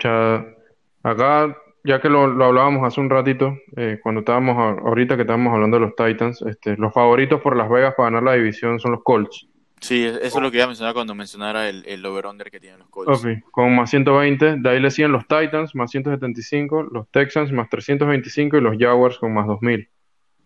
acá, 1.02 1.56
ya 1.82 2.00
que 2.00 2.08
lo, 2.08 2.22
hablábamos 2.44 2.86
hace 2.86 3.00
un 3.00 3.10
ratito, 3.10 3.58
cuando 4.02 4.20
estábamos, 4.20 4.56
ahorita 4.82 5.16
que 5.16 5.22
estábamos 5.22 5.52
hablando 5.52 5.78
de 5.78 5.86
los 5.86 5.96
Titans, 5.96 6.40
este, 6.42 6.76
los 6.76 6.92
favoritos 6.94 7.40
por 7.42 7.56
Las 7.56 7.68
Vegas 7.68 7.94
para 7.94 8.08
ganar 8.10 8.22
la 8.22 8.34
división 8.34 8.78
son 8.78 8.92
los 8.92 9.02
Colts. 9.02 9.48
Sí, 9.84 10.02
eso 10.02 10.18
es 10.22 10.34
lo 10.36 10.50
que 10.50 10.56
iba 10.56 10.64
a 10.64 10.68
mencionar 10.68 10.94
cuando 10.94 11.14
mencionara 11.14 11.68
el, 11.68 11.84
el 11.86 12.06
over-under 12.06 12.50
que 12.50 12.58
tienen 12.58 12.78
los 12.78 12.88
Colts. 12.88 13.22
con 13.50 13.76
más 13.76 13.90
120, 13.90 14.56
de 14.56 14.70
ahí 14.70 14.80
le 14.80 14.90
siguen 14.90 15.12
los 15.12 15.26
Titans, 15.26 15.74
más 15.74 15.90
175, 15.90 16.84
los 16.84 17.06
Texans, 17.10 17.52
más 17.52 17.68
325 17.68 18.56
y 18.56 18.60
los 18.62 18.78
Jaguars 18.78 19.18
con 19.18 19.34
más 19.34 19.46
2000. 19.46 19.86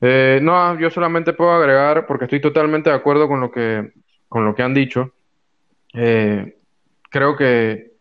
Eh, 0.00 0.40
no, 0.42 0.76
yo 0.80 0.90
solamente 0.90 1.34
puedo 1.34 1.52
agregar, 1.52 2.04
porque 2.06 2.24
estoy 2.24 2.40
totalmente 2.40 2.90
de 2.90 2.96
acuerdo 2.96 3.28
con 3.28 3.40
lo 3.40 3.52
que, 3.52 3.92
con 4.28 4.44
lo 4.44 4.56
que 4.56 4.62
han 4.64 4.74
dicho. 4.74 5.12
Eh, 5.94 6.56
creo 7.08 7.36
que 7.36 7.92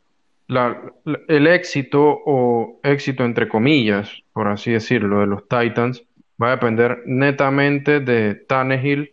el 1.28 1.46
éxito 1.46 2.20
o 2.26 2.80
éxito 2.82 3.24
entre 3.24 3.48
comillas, 3.48 4.24
por 4.34 4.48
así 4.48 4.72
decirlo, 4.72 5.20
de 5.20 5.28
los 5.28 5.48
Titans 5.48 6.04
va 6.42 6.48
a 6.48 6.56
depender 6.56 7.04
netamente 7.06 8.00
de 8.00 8.34
Tannehill 8.34 9.12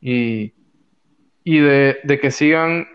y 0.00 0.52
y 1.44 1.58
de, 1.58 2.18
que 2.20 2.30
sigan, 2.30 2.86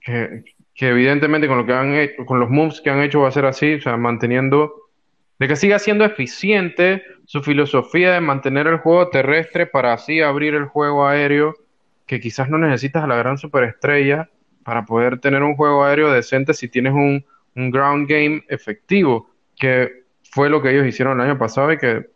que, 0.00 0.44
evidentemente 0.78 1.48
con 1.48 1.58
lo 1.58 1.66
que 1.66 1.72
han 1.72 1.94
hecho, 1.94 2.24
con 2.26 2.40
los 2.40 2.50
moves 2.50 2.80
que 2.80 2.90
han 2.90 3.00
hecho 3.00 3.20
va 3.20 3.28
a 3.28 3.32
ser 3.32 3.44
así, 3.44 3.74
o 3.74 3.80
sea, 3.80 3.96
manteniendo, 3.96 4.74
de 5.38 5.48
que 5.48 5.56
siga 5.56 5.78
siendo 5.78 6.04
eficiente 6.04 7.02
su 7.26 7.42
filosofía 7.42 8.12
de 8.12 8.20
mantener 8.20 8.66
el 8.66 8.78
juego 8.78 9.08
terrestre 9.08 9.66
para 9.66 9.92
así 9.92 10.20
abrir 10.20 10.54
el 10.54 10.66
juego 10.66 11.06
aéreo, 11.06 11.54
que 12.06 12.20
quizás 12.20 12.48
no 12.48 12.58
necesitas 12.58 13.04
a 13.04 13.06
la 13.06 13.16
gran 13.16 13.38
superestrella 13.38 14.28
para 14.64 14.84
poder 14.84 15.18
tener 15.18 15.42
un 15.42 15.56
juego 15.56 15.84
aéreo 15.84 16.12
decente 16.12 16.54
si 16.54 16.68
tienes 16.68 16.92
un, 16.92 17.24
un 17.56 17.70
ground 17.70 18.08
game 18.08 18.44
efectivo, 18.48 19.28
que 19.56 20.02
fue 20.30 20.48
lo 20.48 20.62
que 20.62 20.70
ellos 20.70 20.86
hicieron 20.86 21.20
el 21.20 21.28
año 21.28 21.38
pasado 21.38 21.72
y 21.72 21.78
que, 21.78 22.06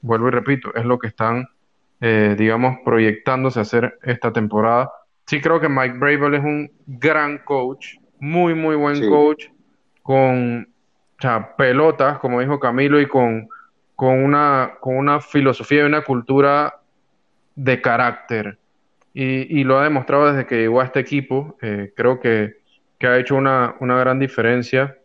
vuelvo 0.00 0.28
y 0.28 0.30
repito, 0.30 0.74
es 0.74 0.84
lo 0.84 0.98
que 0.98 1.08
están 1.08 1.48
eh, 2.00 2.34
digamos, 2.38 2.78
proyectándose 2.84 3.58
a 3.58 3.62
hacer 3.62 3.98
esta 4.02 4.32
temporada. 4.32 4.90
Sí 5.26 5.40
creo 5.40 5.60
que 5.60 5.68
Mike 5.68 5.98
Bravel 5.98 6.34
es 6.34 6.44
un 6.44 6.70
gran 6.86 7.38
coach, 7.38 7.96
muy, 8.18 8.54
muy 8.54 8.76
buen 8.76 9.08
coach, 9.08 9.46
con 10.02 10.68
pelotas, 11.56 12.18
como 12.18 12.40
dijo 12.40 12.58
Camilo, 12.58 13.00
y 13.00 13.06
con, 13.06 13.48
con, 13.94 14.24
una, 14.24 14.72
con 14.80 14.96
una 14.96 15.20
filosofía 15.20 15.82
y 15.82 15.86
una 15.86 16.02
cultura 16.02 16.80
de 17.54 17.80
carácter. 17.80 18.58
Y, 19.12 19.64
lo 19.64 19.78
ha 19.78 19.84
demostrado 19.84 20.32
desde 20.32 20.46
que 20.46 20.56
llegó 20.56 20.80
a 20.80 20.84
este 20.84 21.00
equipo. 21.00 21.56
Eh, 21.60 21.92
creo 21.96 22.20
que, 22.20 22.60
ha 23.02 23.18
hecho 23.18 23.34
una, 23.34 23.74
una 23.80 23.98
gran 23.98 24.18
diferencia. 24.18 24.96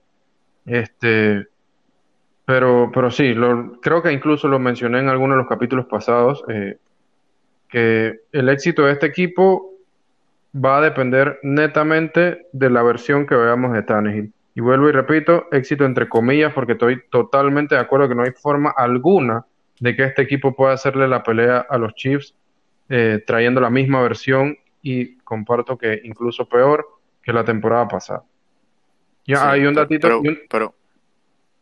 Este, 0.65 1.47
pero, 2.45 2.91
pero 2.93 3.09
sí, 3.09 3.33
lo, 3.33 3.79
creo 3.81 4.03
que 4.03 4.11
incluso 4.11 4.47
lo 4.47 4.59
mencioné 4.59 4.99
en 4.99 5.09
algunos 5.09 5.35
de 5.35 5.39
los 5.39 5.49
capítulos 5.49 5.87
pasados, 5.87 6.43
eh, 6.47 6.77
que 7.69 8.21
el 8.31 8.49
éxito 8.49 8.83
de 8.85 8.93
este 8.93 9.07
equipo 9.07 9.75
va 10.55 10.77
a 10.77 10.81
depender 10.81 11.39
netamente 11.43 12.47
de 12.51 12.69
la 12.69 12.83
versión 12.83 13.25
que 13.25 13.35
veamos 13.35 13.73
de 13.73 13.83
Tannehill. 13.83 14.31
Y 14.55 14.61
vuelvo 14.61 14.87
y 14.87 14.93
repito, 14.93 15.47
éxito 15.51 15.83
entre 15.83 16.07
comillas, 16.07 16.53
porque 16.53 16.73
estoy 16.73 17.01
totalmente 17.09 17.75
de 17.75 17.81
acuerdo 17.81 18.07
que 18.07 18.15
no 18.15 18.23
hay 18.23 18.31
forma 18.31 18.73
alguna 18.75 19.45
de 19.79 19.95
que 19.95 20.03
este 20.03 20.21
equipo 20.21 20.55
pueda 20.55 20.73
hacerle 20.73 21.07
la 21.07 21.23
pelea 21.23 21.65
a 21.69 21.77
los 21.77 21.93
Chiefs 21.95 22.33
eh, 22.87 23.21
trayendo 23.25 23.59
la 23.59 23.69
misma 23.69 24.01
versión 24.01 24.57
y 24.81 25.17
comparto 25.17 25.77
que 25.77 25.99
incluso 26.03 26.47
peor 26.47 26.87
que 27.21 27.33
la 27.33 27.43
temporada 27.43 27.87
pasada. 27.87 28.23
Ya, 29.25 29.49
hay 29.49 29.65
un 29.65 29.73
datito. 29.73 30.21
Pero, 30.49 30.75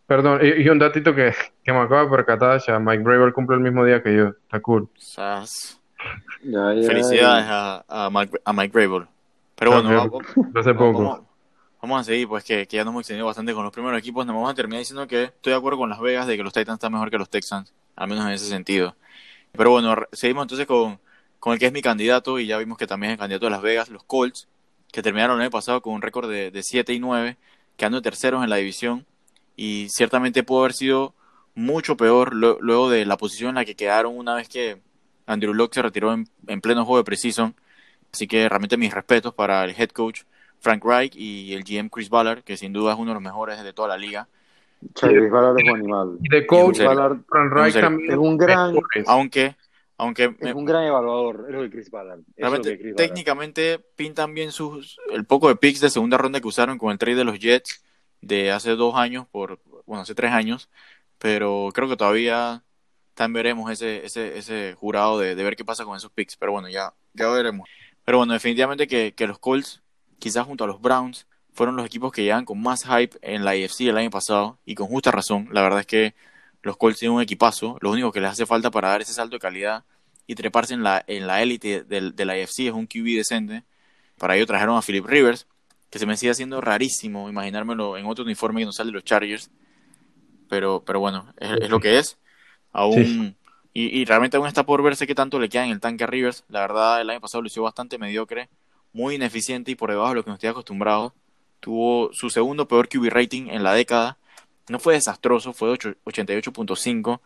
perdón, 0.06 0.42
y, 0.44 0.68
un 0.68 0.78
datito 0.78 1.16
que, 1.16 1.34
que 1.64 1.72
me 1.72 1.80
acabo 1.80 2.04
de 2.04 2.16
percatar, 2.16 2.60
ya 2.60 2.78
Mike 2.78 3.04
Braver 3.04 3.32
cumple 3.34 3.56
el 3.56 3.62
mismo 3.62 3.86
día 3.86 4.04
que 4.04 4.16
yo. 4.16 4.28
Está 4.28 4.60
cool. 4.60 4.90
Felicidades 6.42 7.46
a, 7.48 7.84
a, 7.88 8.10
Mike, 8.10 8.40
a 8.44 8.54
Mike 8.54 8.72
Braver. 8.74 9.08
Pero 9.56 9.72
bueno, 9.72 9.90
vamos, 9.90 10.24
hace 10.56 10.74
poco. 10.74 11.26
Vamos, 11.82 12.02
a 12.02 12.04
seguir, 12.04 12.28
pues 12.28 12.44
que, 12.44 12.66
que, 12.66 12.78
ya 12.78 12.84
nos 12.84 12.92
hemos 12.92 13.02
extendido 13.02 13.26
bastante 13.26 13.54
con 13.54 13.64
los 13.64 13.74
primeros 13.74 14.00
equipos. 14.00 14.26
Nos 14.26 14.36
vamos 14.36 14.52
a 14.52 14.54
terminar 14.54 14.80
diciendo 14.80 15.08
que 15.08 15.24
estoy 15.24 15.52
de 15.52 15.58
acuerdo 15.58 15.80
con 15.80 15.90
Las 15.90 16.00
Vegas 16.00 16.28
de 16.28 16.38
que 16.38 16.44
los 16.44 16.54
Titans 16.54 16.78
están 16.78 16.94
mejor 16.94 17.12
que 17.12 17.18
los 17.18 17.30
Texans, 17.30 17.74
al 17.96 18.08
menos 18.08 18.26
en 18.26 18.32
ese 18.32 18.46
sentido. 18.46 18.96
Pero 19.52 19.72
bueno, 19.72 19.96
seguimos 20.12 20.44
entonces 20.44 20.66
con, 20.66 21.00
con 21.40 21.54
el 21.54 21.60
que 21.60 21.68
es 21.68 21.74
mi 21.74 21.82
candidato 21.82 22.40
y 22.40 22.48
ya 22.48 22.58
vimos 22.58 22.78
que 22.78 22.88
también 22.88 23.12
es 23.12 23.16
el 23.16 23.20
candidato 23.20 23.46
de 23.46 23.52
Las 23.52 23.62
Vegas, 23.62 23.90
los 23.90 24.04
Colts, 24.04 24.48
que 24.92 25.02
terminaron 25.02 25.38
el 25.38 25.44
año 25.44 25.52
pasado 25.52 25.82
con 25.82 25.94
un 25.94 26.02
récord 26.02 26.30
de, 26.30 26.52
de 26.52 26.64
7 26.64 26.94
y 26.94 27.00
9, 27.00 27.38
quedando 27.76 28.02
terceros 28.02 28.44
en 28.44 28.50
la 28.50 28.56
división 28.56 29.06
y 29.56 29.88
ciertamente 29.90 30.44
pudo 30.44 30.62
haber 30.62 30.74
sido 30.74 31.14
mucho 31.56 31.98
peor 31.98 32.34
luego 32.34 32.90
de 32.90 33.06
la 33.06 33.18
posición 33.18 33.50
en 33.50 33.56
la 33.56 33.66
que 33.66 33.76
quedaron 33.76 34.18
una 34.18 34.36
vez 34.36 34.50
que 34.50 34.82
Andrew 35.26 35.54
Locke 35.54 35.76
se 35.76 35.82
retiró 35.82 36.14
en, 36.14 36.28
en 36.48 36.62
pleno 36.62 36.86
juego 36.86 36.98
de 36.98 37.04
precision. 37.04 37.56
Así 38.12 38.28
que 38.28 38.48
realmente 38.48 38.78
mis 38.78 38.94
respetos 38.94 39.34
para 39.34 39.64
el 39.64 39.72
head 39.72 39.90
coach 39.90 40.22
Frank 40.60 40.84
Reich 40.86 41.16
y 41.16 41.54
el 41.54 41.64
GM 41.64 41.90
Chris 41.90 42.10
Ballard, 42.10 42.44
que 42.44 42.58
sin 42.58 42.72
duda 42.72 42.94
es 42.94 43.00
uno 43.00 43.10
de 43.10 43.16
los 43.16 43.24
mejores 43.24 43.62
de 43.64 43.74
toda 43.74 43.90
la 43.90 43.98
liga. 43.98 44.28
Chris 44.94 45.32
Ballard 45.32 45.60
es 45.60 45.64
un 45.70 45.76
animal. 45.76 46.18
Y 46.22 46.30
de 46.30 46.46
coach 46.46 46.80
Ballard, 46.80 47.18
Frank 47.28 47.52
Reich 47.52 47.80
también 47.80 48.12
es 48.12 48.18
un 48.18 48.38
gran... 48.38 48.76
Aunque 49.08 49.56
aunque 49.98 50.36
es 50.40 50.56
un 50.56 50.66
gran 50.66 50.84
evaluador, 50.86 51.46
es 51.48 51.54
lo 51.54 51.62
de 51.62 51.70
Chris 51.70 51.90
Ballard. 51.90 52.22
Realmente, 52.36 52.94
técnicamente 52.96 53.80
pintan 53.96 54.34
bien 54.34 54.52
sus 54.52 54.98
el 55.12 55.26
poco 55.26 55.48
de 55.48 55.56
picks 55.56 55.80
de 55.82 55.90
segunda 55.90 56.18
ronda 56.18 56.42
que 56.42 56.48
usaron 56.48 56.78
con 56.78 56.92
el 56.92 56.98
trade 56.98 57.18
de 57.18 57.24
los 57.24 57.40
Jets 57.40 57.84
de 58.20 58.52
hace 58.52 58.72
dos 58.72 58.96
años, 58.96 59.28
por 59.32 59.60
bueno, 59.86 60.02
hace 60.02 60.16
tres 60.16 60.32
años, 60.32 60.70
pero 61.20 61.70
creo 61.74 61.88
que 61.88 61.96
todavía 61.96 62.64
también 63.14 63.44
veremos 63.44 63.72
ese, 63.72 64.06
ese, 64.06 64.38
ese 64.38 64.76
jurado 64.76 65.20
de, 65.20 65.36
ver 65.36 65.56
qué 65.56 65.66
pasa 65.66 65.86
con 65.86 65.96
esos 65.96 66.12
picks, 66.12 66.36
pero 66.36 66.52
bueno, 66.52 66.70
ya, 66.70 66.94
ya 67.14 67.28
veremos. 67.30 67.70
Pero 68.06 68.18
bueno, 68.18 68.34
definitivamente 68.34 68.88
que, 68.88 69.14
que 69.16 69.28
los 69.28 69.40
Colts, 69.40 69.82
quizás 70.20 70.46
junto 70.46 70.64
a 70.64 70.68
los 70.68 70.82
Browns, 70.82 71.28
fueron 71.54 71.76
los 71.76 71.86
equipos 71.86 72.12
que 72.12 72.24
llegan 72.24 72.46
con 72.46 72.62
más 72.62 72.84
hype 72.84 73.18
en 73.22 73.46
la 73.46 73.52
AFC 73.52 73.82
el 73.82 73.98
año 73.98 74.10
pasado 74.10 74.58
y 74.66 74.76
con 74.76 74.88
justa 74.88 75.12
razón. 75.12 75.50
La 75.52 75.62
verdad 75.62 75.82
es 75.82 75.86
que 75.86 76.16
los 76.64 76.78
Colts 76.78 77.00
tienen 77.00 77.16
un 77.16 77.22
equipazo. 77.22 77.78
Lo 77.82 77.92
único 77.92 78.12
que 78.12 78.22
les 78.22 78.32
hace 78.32 78.46
falta 78.46 78.72
para 78.72 78.90
dar 78.90 79.02
ese 79.02 79.14
salto 79.14 79.36
de 79.36 79.40
calidad 79.40 79.84
y 80.26 80.36
treparse 80.36 80.74
en 80.74 80.84
la 80.84 81.04
en 81.06 81.28
la 81.28 81.42
élite 81.42 81.84
de 81.84 82.26
la 82.26 82.34
AFC 82.34 82.62
es 82.62 82.72
un 82.72 82.88
QB 82.88 83.18
decente. 83.18 83.64
Para 84.18 84.36
ello 84.36 84.48
trajeron 84.48 84.78
a 84.78 84.82
Philip 84.82 85.06
Rivers, 85.06 85.48
que 85.90 86.00
se 86.00 86.06
me 86.06 86.18
sigue 86.18 86.32
haciendo 86.32 86.62
rarísimo 86.62 87.30
imaginármelo 87.30 87.98
en 87.98 88.06
otro 88.06 88.24
uniforme 88.24 88.62
que 88.62 88.66
no 88.66 88.72
sale 88.72 88.88
de 88.88 88.94
los 88.94 89.04
Chargers. 89.04 89.52
Pero, 90.50 90.84
pero 90.86 91.00
bueno, 91.00 91.34
es, 91.38 91.70
lo 91.70 91.80
que 91.80 92.00
es. 92.00 92.18
Aún, 92.74 93.36
y, 93.74 94.04
realmente 94.06 94.38
aún 94.38 94.48
está 94.48 94.66
por 94.66 94.84
verse 94.84 95.08
qué 95.08 95.16
tanto 95.16 95.40
le 95.40 95.50
queda 95.50 95.66
en 95.66 95.72
el 95.72 95.80
tanque 95.80 96.04
a 96.04 96.08
Rivers. 96.08 96.44
La 96.50 96.62
verdad, 96.62 97.02
el 97.02 97.10
año 97.10 97.22
pasado 97.22 97.46
hizo 97.46 97.64
bastante 97.64 97.98
mediocre, 97.98 98.50
muy 98.92 99.16
ineficiente 99.16 99.72
y 99.72 99.76
por 99.76 99.90
debajo 99.90 100.10
de 100.10 100.16
lo 100.16 100.24
que 100.24 100.30
nos 100.30 100.38
estoy 100.38 100.50
acostumbrado. 100.50 101.14
Tuvo 101.60 102.12
su 102.12 102.30
segundo 102.30 102.68
peor 102.68 102.90
QB 102.90 103.08
rating 103.10 103.48
en 103.48 103.64
la 103.64 103.74
década 103.74 104.18
no 104.70 104.80
fue 104.80 104.94
desastroso, 104.94 105.54
fue 105.54 105.70
de 105.70 105.78
88.5, 105.78 107.20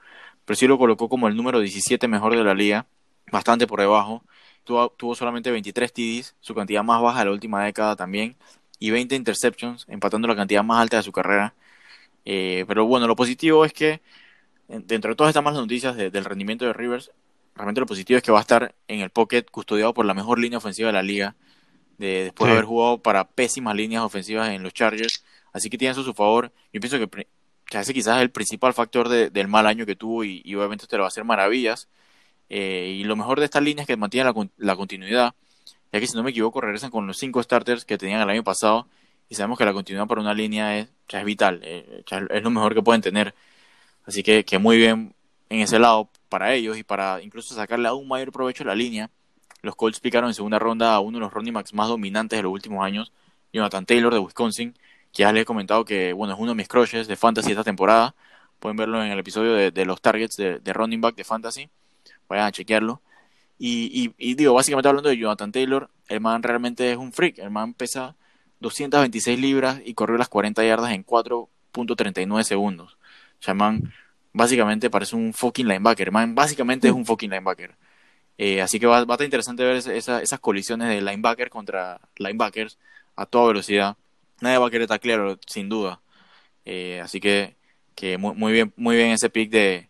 pero 0.45 0.57
sí 0.57 0.67
lo 0.67 0.77
colocó 0.77 1.09
como 1.09 1.27
el 1.27 1.35
número 1.35 1.59
17 1.59 2.07
mejor 2.07 2.35
de 2.35 2.43
la 2.43 2.53
liga, 2.53 2.87
bastante 3.31 3.67
por 3.67 3.79
debajo. 3.79 4.23
Tuvo, 4.63 4.89
tuvo 4.89 5.15
solamente 5.15 5.51
23 5.51 5.93
TDs, 5.93 6.35
su 6.39 6.55
cantidad 6.55 6.83
más 6.83 7.01
baja 7.01 7.19
de 7.19 7.25
la 7.25 7.31
última 7.31 7.63
década 7.63 7.95
también, 7.95 8.35
y 8.79 8.91
20 8.91 9.15
interceptions, 9.15 9.85
empatando 9.87 10.27
la 10.27 10.35
cantidad 10.35 10.63
más 10.63 10.81
alta 10.81 10.97
de 10.97 11.03
su 11.03 11.11
carrera. 11.11 11.53
Eh, 12.25 12.65
pero 12.67 12.85
bueno, 12.85 13.07
lo 13.07 13.15
positivo 13.15 13.65
es 13.65 13.73
que, 13.73 14.01
dentro 14.67 15.09
de 15.09 15.15
todas 15.15 15.31
estas 15.31 15.43
malas 15.43 15.59
noticias 15.59 15.95
del 15.95 16.25
rendimiento 16.25 16.65
de 16.65 16.73
Rivers, 16.73 17.11
realmente 17.55 17.79
lo 17.79 17.87
positivo 17.87 18.17
es 18.17 18.23
que 18.23 18.31
va 18.31 18.39
a 18.39 18.41
estar 18.41 18.75
en 18.87 19.01
el 19.01 19.09
pocket 19.09 19.43
custodiado 19.43 19.93
por 19.93 20.05
la 20.05 20.13
mejor 20.13 20.39
línea 20.39 20.57
ofensiva 20.57 20.87
de 20.87 20.93
la 20.93 21.03
liga, 21.03 21.35
de, 21.97 22.25
después 22.25 22.47
de 22.47 22.53
haber 22.53 22.65
jugado 22.65 22.99
para 22.99 23.27
pésimas 23.27 23.75
líneas 23.75 24.03
ofensivas 24.03 24.49
en 24.49 24.63
los 24.63 24.73
Chargers 24.73 25.23
Así 25.57 25.71
que 25.71 25.77
tiene 25.77 25.91
eso 25.91 26.01
a 26.01 26.03
su 26.03 26.13
favor. 26.13 26.51
Yo 26.71 26.79
pienso 26.79 26.99
que, 26.99 27.27
que 27.65 27.79
ese 27.79 27.93
quizás 27.93 28.17
es 28.17 28.21
el 28.21 28.29
principal 28.29 28.73
factor 28.75 29.09
del 29.09 29.47
mal 29.47 29.65
año 29.65 29.87
que 29.87 29.95
tuvo 29.95 30.23
y, 30.23 30.41
obviamente 30.55 30.85
te 30.85 30.97
lo 30.97 31.01
va 31.01 31.07
a 31.07 31.09
hacer 31.09 31.23
maravillas. 31.23 31.87
Eh, 32.49 32.95
y 32.99 33.03
lo 33.03 33.15
mejor 33.15 33.39
de 33.39 33.45
esta 33.45 33.59
línea 33.59 33.81
es 33.81 33.87
que 33.87 33.97
mantiene 33.97 34.31
la, 34.57 34.75
continuidad, 34.75 35.33
ya 35.91 35.99
que 35.99 36.07
si 36.07 36.15
no 36.15 36.23
me 36.23 36.29
equivoco 36.29 36.61
regresan 36.61 36.91
con 36.91 37.07
los 37.07 37.17
cinco 37.17 37.41
starters 37.41 37.85
que 37.85 37.97
tenían 37.97 38.21
el 38.21 38.29
año 38.29 38.43
pasado 38.43 38.87
y 39.29 39.35
sabemos 39.35 39.57
que 39.57 39.65
la 39.65 39.73
continuidad 39.73 40.07
para 40.07 40.21
una 40.21 40.33
línea 40.33 40.77
es, 40.77 40.89
es 41.09 41.25
vital, 41.25 41.59
eh, 41.63 42.03
es 42.29 42.43
lo 42.43 42.49
mejor 42.51 42.73
que 42.75 42.83
pueden 42.83 43.01
tener. 43.01 43.33
Así 44.07 44.23
que, 44.23 44.45
que 44.45 44.57
muy 44.57 44.77
bien 44.77 45.13
en 45.49 45.59
ese 45.59 45.79
lado 45.79 46.09
para 46.29 46.53
ellos 46.53 46.77
y 46.77 46.83
para 46.83 47.21
incluso 47.21 47.53
sacarle 47.53 47.87
aún 47.87 48.07
mayor 48.07 48.31
provecho 48.31 48.63
a 48.63 48.67
la 48.67 48.75
línea. 48.75 49.09
Los 49.61 49.75
Colts 49.75 49.99
picaron 49.99 50.29
en 50.29 50.33
segunda 50.33 50.59
ronda 50.59 50.93
a 50.95 50.99
uno 50.99 51.17
de 51.17 51.21
los 51.21 51.33
running 51.33 51.53
backs 51.53 51.73
más 51.73 51.87
dominantes 51.87 52.37
de 52.37 52.43
los 52.43 52.51
últimos 52.51 52.83
años, 52.85 53.11
Jonathan 53.51 53.85
Taylor 53.85 54.13
de 54.13 54.19
Wisconsin, 54.19 54.73
que 55.11 55.23
ya 55.23 55.31
les 55.31 55.43
he 55.43 55.45
comentado 55.45 55.83
que 55.83 56.13
bueno 56.13 56.33
es 56.33 56.39
uno 56.39 56.51
de 56.51 56.55
mis 56.55 56.67
crushes 56.67 57.07
de 57.07 57.15
fantasy 57.15 57.51
esta 57.51 57.63
temporada. 57.63 58.15
Pueden 58.59 58.77
verlo 58.77 59.03
en 59.03 59.11
el 59.11 59.19
episodio 59.19 59.53
de, 59.53 59.85
los 59.85 60.01
targets 60.01 60.35
de, 60.37 60.73
running 60.73 60.99
back 60.99 61.15
de 61.15 61.23
fantasy. 61.23 61.69
Vayan 62.27 62.47
a 62.47 62.51
chequearlo. 62.51 63.01
Y, 63.59 64.11
y, 64.17 64.33
digo, 64.33 64.53
básicamente 64.53 64.89
hablando 64.89 65.09
de 65.09 65.17
Jonathan 65.17 65.51
Taylor, 65.51 65.89
el 66.07 66.21
man 66.21 66.41
realmente 66.41 66.91
es 66.91 66.97
un 66.97 67.13
freak. 67.13 67.37
El 67.37 67.51
man 67.51 67.75
pesa 67.75 68.15
226 68.61 69.39
libras 69.39 69.79
y 69.85 69.93
corrió 69.93 70.17
las 70.17 70.27
40 70.29 70.63
yardas 70.65 70.91
en 70.91 71.05
4.39 71.05 72.43
segundos. 72.43 72.97
O 73.39 73.43
sea, 73.43 73.53
el 73.53 73.57
man 73.57 73.93
básicamente 74.33 74.89
parece 74.89 75.15
un 75.15 75.33
fucking 75.33 75.67
linebacker. 75.67 76.07
El 76.07 76.13
man 76.13 76.35
básicamente 76.35 76.87
es 76.87 76.93
un 76.93 77.05
fucking 77.05 77.29
linebacker. 77.29 77.75
Eh, 78.37 78.61
así 78.61 78.79
que 78.79 78.85
va, 78.87 79.03
va, 79.05 79.13
a 79.13 79.15
estar 79.15 79.25
interesante 79.25 79.63
ver 79.63 79.77
esas 79.77 80.39
colisiones 80.39 80.89
de 80.89 81.01
linebacker 81.01 81.49
contra 81.49 81.99
linebackers 82.17 82.77
a 83.15 83.25
toda 83.25 83.47
velocidad 83.47 83.97
nadie 84.41 84.57
va 84.57 84.67
a 84.67 84.69
querer 84.69 84.87
claro 84.99 85.39
sin 85.45 85.69
duda. 85.69 86.01
Eh, 86.65 87.01
así 87.01 87.19
que, 87.19 87.55
que 87.95 88.17
muy, 88.17 88.35
muy, 88.35 88.51
bien, 88.53 88.73
muy 88.75 88.95
bien 88.95 89.11
ese 89.11 89.29
pick 89.29 89.49
de, 89.51 89.89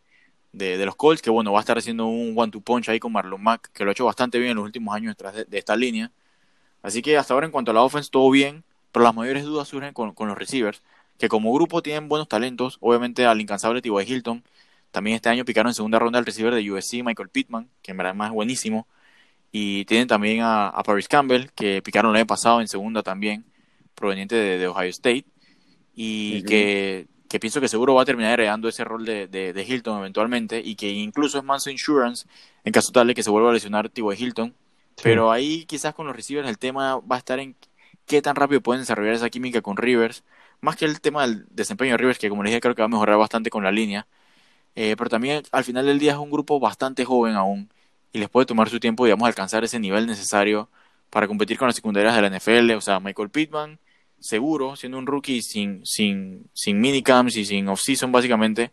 de, 0.52 0.86
los 0.86 0.96
Colts, 0.96 1.22
que 1.22 1.30
bueno, 1.30 1.52
va 1.52 1.60
a 1.60 1.62
estar 1.62 1.78
haciendo 1.78 2.08
un 2.08 2.34
one-two 2.38 2.62
punch 2.62 2.90
ahí 2.90 3.00
con 3.00 3.12
Marlon 3.12 3.42
Mack, 3.42 3.72
que 3.74 3.84
lo 3.84 3.92
ha 3.92 3.94
hecho 3.94 4.06
bastante 4.06 4.40
bien 4.40 4.52
en 4.52 4.58
los 4.58 4.66
últimos 4.66 4.96
años 4.96 5.12
detrás 5.12 5.36
de, 5.36 5.58
esta 5.58 5.76
línea. 5.76 6.12
Así 6.82 7.02
que 7.02 7.18
hasta 7.18 7.34
ahora 7.34 7.48
en 7.48 7.52
cuanto 7.52 7.72
a 7.72 7.74
la 7.74 7.82
offense, 7.84 8.10
todo 8.12 8.30
bien, 8.32 8.64
pero 8.92 9.04
las 9.04 9.16
mayores 9.16 9.44
dudas 9.44 9.68
surgen 9.68 9.94
con, 9.94 10.14
con 10.14 10.28
los 10.28 10.38
receivers, 10.38 10.84
que 11.18 11.30
como 11.30 11.54
grupo 11.54 11.82
tienen 11.82 12.10
buenos 12.10 12.28
talentos, 12.28 12.78
obviamente 12.82 13.26
al 13.26 13.42
incansable 13.42 13.82
T.Y. 13.82 14.04
Hilton, 14.12 14.44
también 14.92 15.16
este 15.16 15.30
año 15.30 15.46
picaron 15.46 15.70
en 15.70 15.76
segunda 15.76 16.00
ronda 16.00 16.20
al 16.20 16.26
receiver 16.26 16.54
de 16.54 16.72
USC, 16.72 17.04
Michael 17.04 17.30
Pittman, 17.30 17.70
que 17.82 17.92
en 17.92 17.98
verdad 17.98 18.14
es 18.14 18.18
más 18.18 18.32
buenísimo, 18.32 18.88
y 19.52 19.86
tienen 19.86 20.08
también 20.08 20.42
a, 20.42 20.68
a 20.70 20.84
Paris 20.84 21.08
Campbell, 21.08 21.48
que 21.56 21.82
picaron 21.82 22.12
el 22.12 22.18
año 22.18 22.28
pasado 22.28 22.62
en 22.62 22.68
segunda 22.68 23.04
también, 23.04 23.46
proveniente 23.98 24.36
de, 24.36 24.68
Ohio 24.68 24.90
State 24.90 25.26
y 25.96 26.44
que, 26.44 27.08
pienso 27.42 27.60
que 27.60 27.68
seguro 27.68 27.96
va 27.96 28.04
a 28.04 28.06
terminar 28.06 28.34
heredando 28.34 28.70
ese 28.70 28.84
rol 28.84 29.04
de, 29.04 29.28
de, 29.28 29.66
Hilton 29.68 30.00
eventualmente 30.00 30.62
y 30.64 30.76
que 30.76 30.90
incluso 30.90 31.40
es 31.40 31.44
Manso 31.44 31.72
Insurance 31.72 32.28
en 32.64 32.72
caso 32.72 32.92
tal 32.92 33.08
de 33.08 33.16
que 33.16 33.24
se 33.24 33.32
vuelva 33.32 33.50
a 33.50 33.54
lesionar 33.54 33.92
de 33.92 34.16
Hilton. 34.18 34.54
Pero 35.04 35.32
ahí 35.32 35.66
quizás 35.66 35.94
con 35.94 36.08
los 36.08 36.16
receivers 36.16 36.48
el 36.48 36.58
tema 36.58 36.98
va 37.00 37.16
a 37.16 37.20
estar 37.20 37.40
en 37.40 37.56
qué 38.06 38.22
tan 38.22 38.36
rápido 38.36 38.62
pueden 38.62 38.82
desarrollar 38.82 39.14
esa 39.14 39.30
química 39.30 39.62
con 39.62 39.78
Rivers, 39.78 40.24
más 40.62 40.76
que 40.76 40.86
el 40.86 41.02
tema 41.02 41.22
del 41.28 41.46
desempeño 41.50 41.92
de 41.92 41.98
Rivers, 41.98 42.20
que 42.20 42.30
como 42.30 42.44
les 42.44 42.52
dije 42.52 42.62
creo 42.62 42.76
que 42.76 42.82
va 42.82 42.88
a 42.88 42.90
mejorar 42.90 43.18
bastante 43.18 43.50
con 43.50 43.64
la 43.64 43.72
línea. 43.72 44.08
Eh, 44.76 44.96
pero 44.98 45.10
también 45.10 45.44
al 45.52 45.64
final 45.64 45.86
del 45.86 46.00
día 46.00 46.14
es 46.14 46.18
un 46.18 46.30
grupo 46.30 46.60
bastante 46.60 47.04
joven 47.04 47.36
aún 47.36 47.70
y 48.14 48.20
les 48.20 48.30
puede 48.30 48.46
tomar 48.46 48.70
su 48.70 48.80
tiempo, 48.80 49.06
digamos, 49.06 49.28
alcanzar 49.28 49.64
ese 49.64 49.80
nivel 49.80 50.06
necesario 50.06 50.70
para 51.10 51.28
competir 51.28 51.58
con 51.58 51.68
las 51.68 51.76
secundarias 51.76 52.16
de 52.16 52.22
la 52.22 52.38
NFL, 52.38 52.72
o 52.72 52.82
sea, 52.82 53.00
Michael 53.00 53.30
Pittman, 53.30 53.80
seguro, 54.20 54.76
siendo 54.76 54.98
un 54.98 55.08
rookie 55.08 55.42
sin, 55.42 55.86
sin, 55.86 56.50
sin 56.54 56.80
minicamps 56.80 57.38
y 57.38 57.46
sin 57.46 57.68
off-season 57.70 58.12
básicamente. 58.12 58.72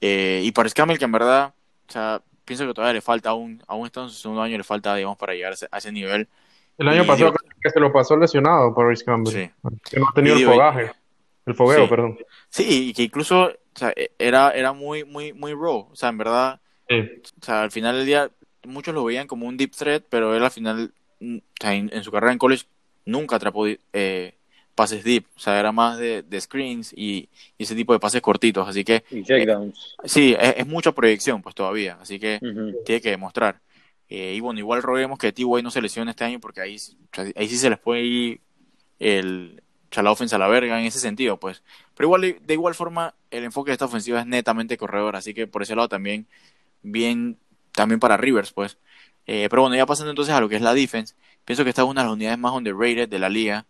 Eh, 0.00 0.40
y 0.44 0.52
para 0.52 0.68
Scamel, 0.68 0.98
que 0.98 1.04
en 1.04 1.12
verdad, 1.12 1.54
o 1.88 1.92
sea, 1.92 2.22
pienso 2.44 2.66
que 2.66 2.74
todavía 2.74 2.94
le 2.94 3.00
falta 3.00 3.30
aún, 3.30 3.62
aún 3.66 3.86
está 3.86 4.02
en 4.02 4.10
su 4.10 4.16
segundo 4.16 4.42
año, 4.42 4.56
le 4.56 4.64
falta, 4.64 4.94
digamos, 4.94 5.18
para 5.18 5.34
llegar 5.34 5.54
a 5.70 5.78
ese, 5.78 5.92
nivel. 5.92 6.28
El 6.78 6.88
año 6.88 7.06
pasado 7.06 7.34
que 7.60 7.70
se 7.70 7.80
lo 7.80 7.92
pasó 7.92 8.16
lesionado 8.16 8.74
por 8.74 8.92
Campbell. 9.04 9.32
Sí. 9.32 9.50
Que 9.90 9.98
no 9.98 10.08
ha 10.08 10.12
tenido 10.12 10.36
el 10.36 10.44
fogaje. 10.44 10.92
El 11.46 11.54
fogueo, 11.54 11.88
perdón. 11.88 12.18
Sí, 12.48 12.88
y 12.88 12.92
que 12.92 13.04
incluso 13.04 13.46
o 13.76 13.78
sea, 13.78 13.92
e, 13.94 14.10
era, 14.18 14.50
era 14.50 14.72
muy, 14.72 15.04
muy, 15.04 15.32
muy 15.32 15.52
raw. 15.52 15.88
O 15.90 15.96
sea, 15.96 16.08
en 16.08 16.18
verdad, 16.18 16.60
o 16.90 17.44
sea, 17.44 17.62
al 17.62 17.70
final 17.70 17.96
del 17.96 18.06
día, 18.06 18.30
muchos 18.64 18.94
lo 18.94 19.04
veían 19.04 19.26
como 19.26 19.46
un 19.46 19.56
deep 19.56 19.72
threat, 19.72 20.04
pero 20.08 20.34
él 20.34 20.42
al 20.42 20.50
final, 20.50 20.92
mm, 21.20 21.36
o 21.36 21.40
sea, 21.60 21.74
en, 21.74 22.04
su 22.04 22.10
carrera 22.10 22.32
en 22.32 22.38
college, 22.38 22.64
nunca 23.04 23.36
atrapó 23.36 23.66
eh, 23.66 24.34
pases 24.74 25.04
deep, 25.04 25.26
o 25.36 25.38
sea, 25.38 25.58
era 25.60 25.72
más 25.72 25.98
de, 25.98 26.24
screens 26.40 26.92
y, 26.94 27.28
ese 27.58 27.74
tipo 27.74 27.92
de 27.92 28.00
pases 28.00 28.20
cortitos, 28.20 28.68
así 28.68 28.84
que... 28.84 29.04
Y 29.10 29.24
eh, 29.32 29.72
sí, 30.04 30.36
es, 30.38 30.66
mucha 30.66 30.92
proyección 30.92 31.42
pues 31.42 31.54
todavía, 31.54 31.98
así 32.00 32.18
que 32.18 32.40
tiene 32.84 33.00
que 33.00 33.10
demostrar. 33.10 33.60
Eh, 34.08 34.34
y 34.36 34.40
bueno, 34.40 34.60
igual 34.60 34.82
roguemos 34.82 35.18
que 35.18 35.32
T.Y. 35.32 35.62
no 35.62 35.70
se 35.70 35.82
lesione 35.82 36.12
este 36.12 36.24
año 36.24 36.40
porque 36.40 36.60
ahí, 36.60 36.76
ahí 37.34 37.48
sí 37.48 37.56
se 37.56 37.70
les 37.70 37.78
puede 37.78 38.02
ir 38.02 38.40
el, 38.98 39.62
la 39.94 40.10
ofensa 40.10 40.36
a 40.36 40.38
la 40.38 40.48
verga 40.48 40.78
en 40.78 40.86
ese 40.86 40.98
sentido, 40.98 41.38
pues. 41.38 41.62
Pero 41.94 42.06
igual, 42.06 42.36
de 42.40 42.54
igual 42.54 42.74
forma, 42.74 43.14
el 43.30 43.44
enfoque 43.44 43.70
de 43.70 43.74
esta 43.74 43.86
ofensiva 43.86 44.20
es 44.20 44.26
netamente 44.26 44.76
corredor, 44.76 45.16
así 45.16 45.34
que 45.34 45.46
por 45.46 45.62
ese 45.62 45.74
lado 45.74 45.88
también, 45.88 46.26
bien, 46.82 47.38
también 47.72 48.00
para 48.00 48.16
Rivers, 48.16 48.52
pues. 48.52 48.78
Eh, 49.26 49.48
pero 49.50 49.62
bueno, 49.62 49.76
ya 49.76 49.86
pasando 49.86 50.10
entonces 50.10 50.34
a 50.34 50.40
lo 50.40 50.48
que 50.48 50.56
es 50.56 50.62
la 50.62 50.74
defense, 50.74 51.14
pienso 51.44 51.64
que 51.64 51.70
esta 51.70 51.82
es 51.82 51.88
una 51.88 52.02
de 52.02 52.06
las 52.06 52.14
unidades 52.14 52.38
más 52.38 52.52
underrated 52.52 53.08
de 53.08 53.18
la 53.18 53.28
liga. 53.28 53.66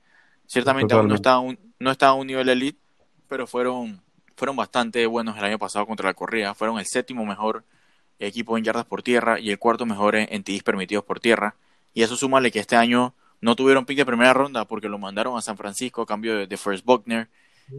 Ciertamente 0.47 0.95
aún 0.95 1.09
no 1.09 1.15
está, 1.15 1.39
un, 1.39 1.59
no 1.79 1.91
está 1.91 2.09
a 2.09 2.13
un 2.15 2.27
nivel 2.27 2.49
elite, 2.49 2.79
pero 3.29 3.47
fueron, 3.47 4.01
fueron 4.37 4.57
bastante 4.57 5.07
buenos 5.07 5.37
el 5.39 5.45
año 5.45 5.59
pasado 5.59 5.87
contra 5.87 6.09
la 6.09 6.15
corrida. 6.15 6.55
Fueron 6.55 6.79
el 6.79 6.87
séptimo 6.87 7.25
mejor 7.25 7.65
equipo 8.19 8.57
en 8.57 8.65
yardas 8.65 8.87
por 8.87 9.03
tierra 9.03 9.41
y 9.41 9.51
el 9.51 9.59
cuarto 9.59 9.87
mejor 9.87 10.17
en, 10.17 10.43
TDs 10.43 10.63
permitidos 10.63 11.05
por 11.05 11.21
tierra. 11.21 11.57
Y 11.95 12.03
eso 12.03 12.17
súmale 12.17 12.51
que 12.51 12.61
este 12.61 12.77
año 12.77 13.15
no 13.41 13.57
tuvieron 13.57 13.87
pick 13.87 13.99
de 13.99 14.07
primera 14.07 14.33
ronda 14.33 14.65
porque 14.65 14.89
lo 14.89 14.99
mandaron 14.99 15.37
a 15.37 15.43
San 15.43 15.57
Francisco 15.57 16.03
a 16.03 16.07
cambio 16.07 16.37
de, 16.37 16.47
de 16.47 16.57
First 16.57 16.85
Buckner, 16.85 17.29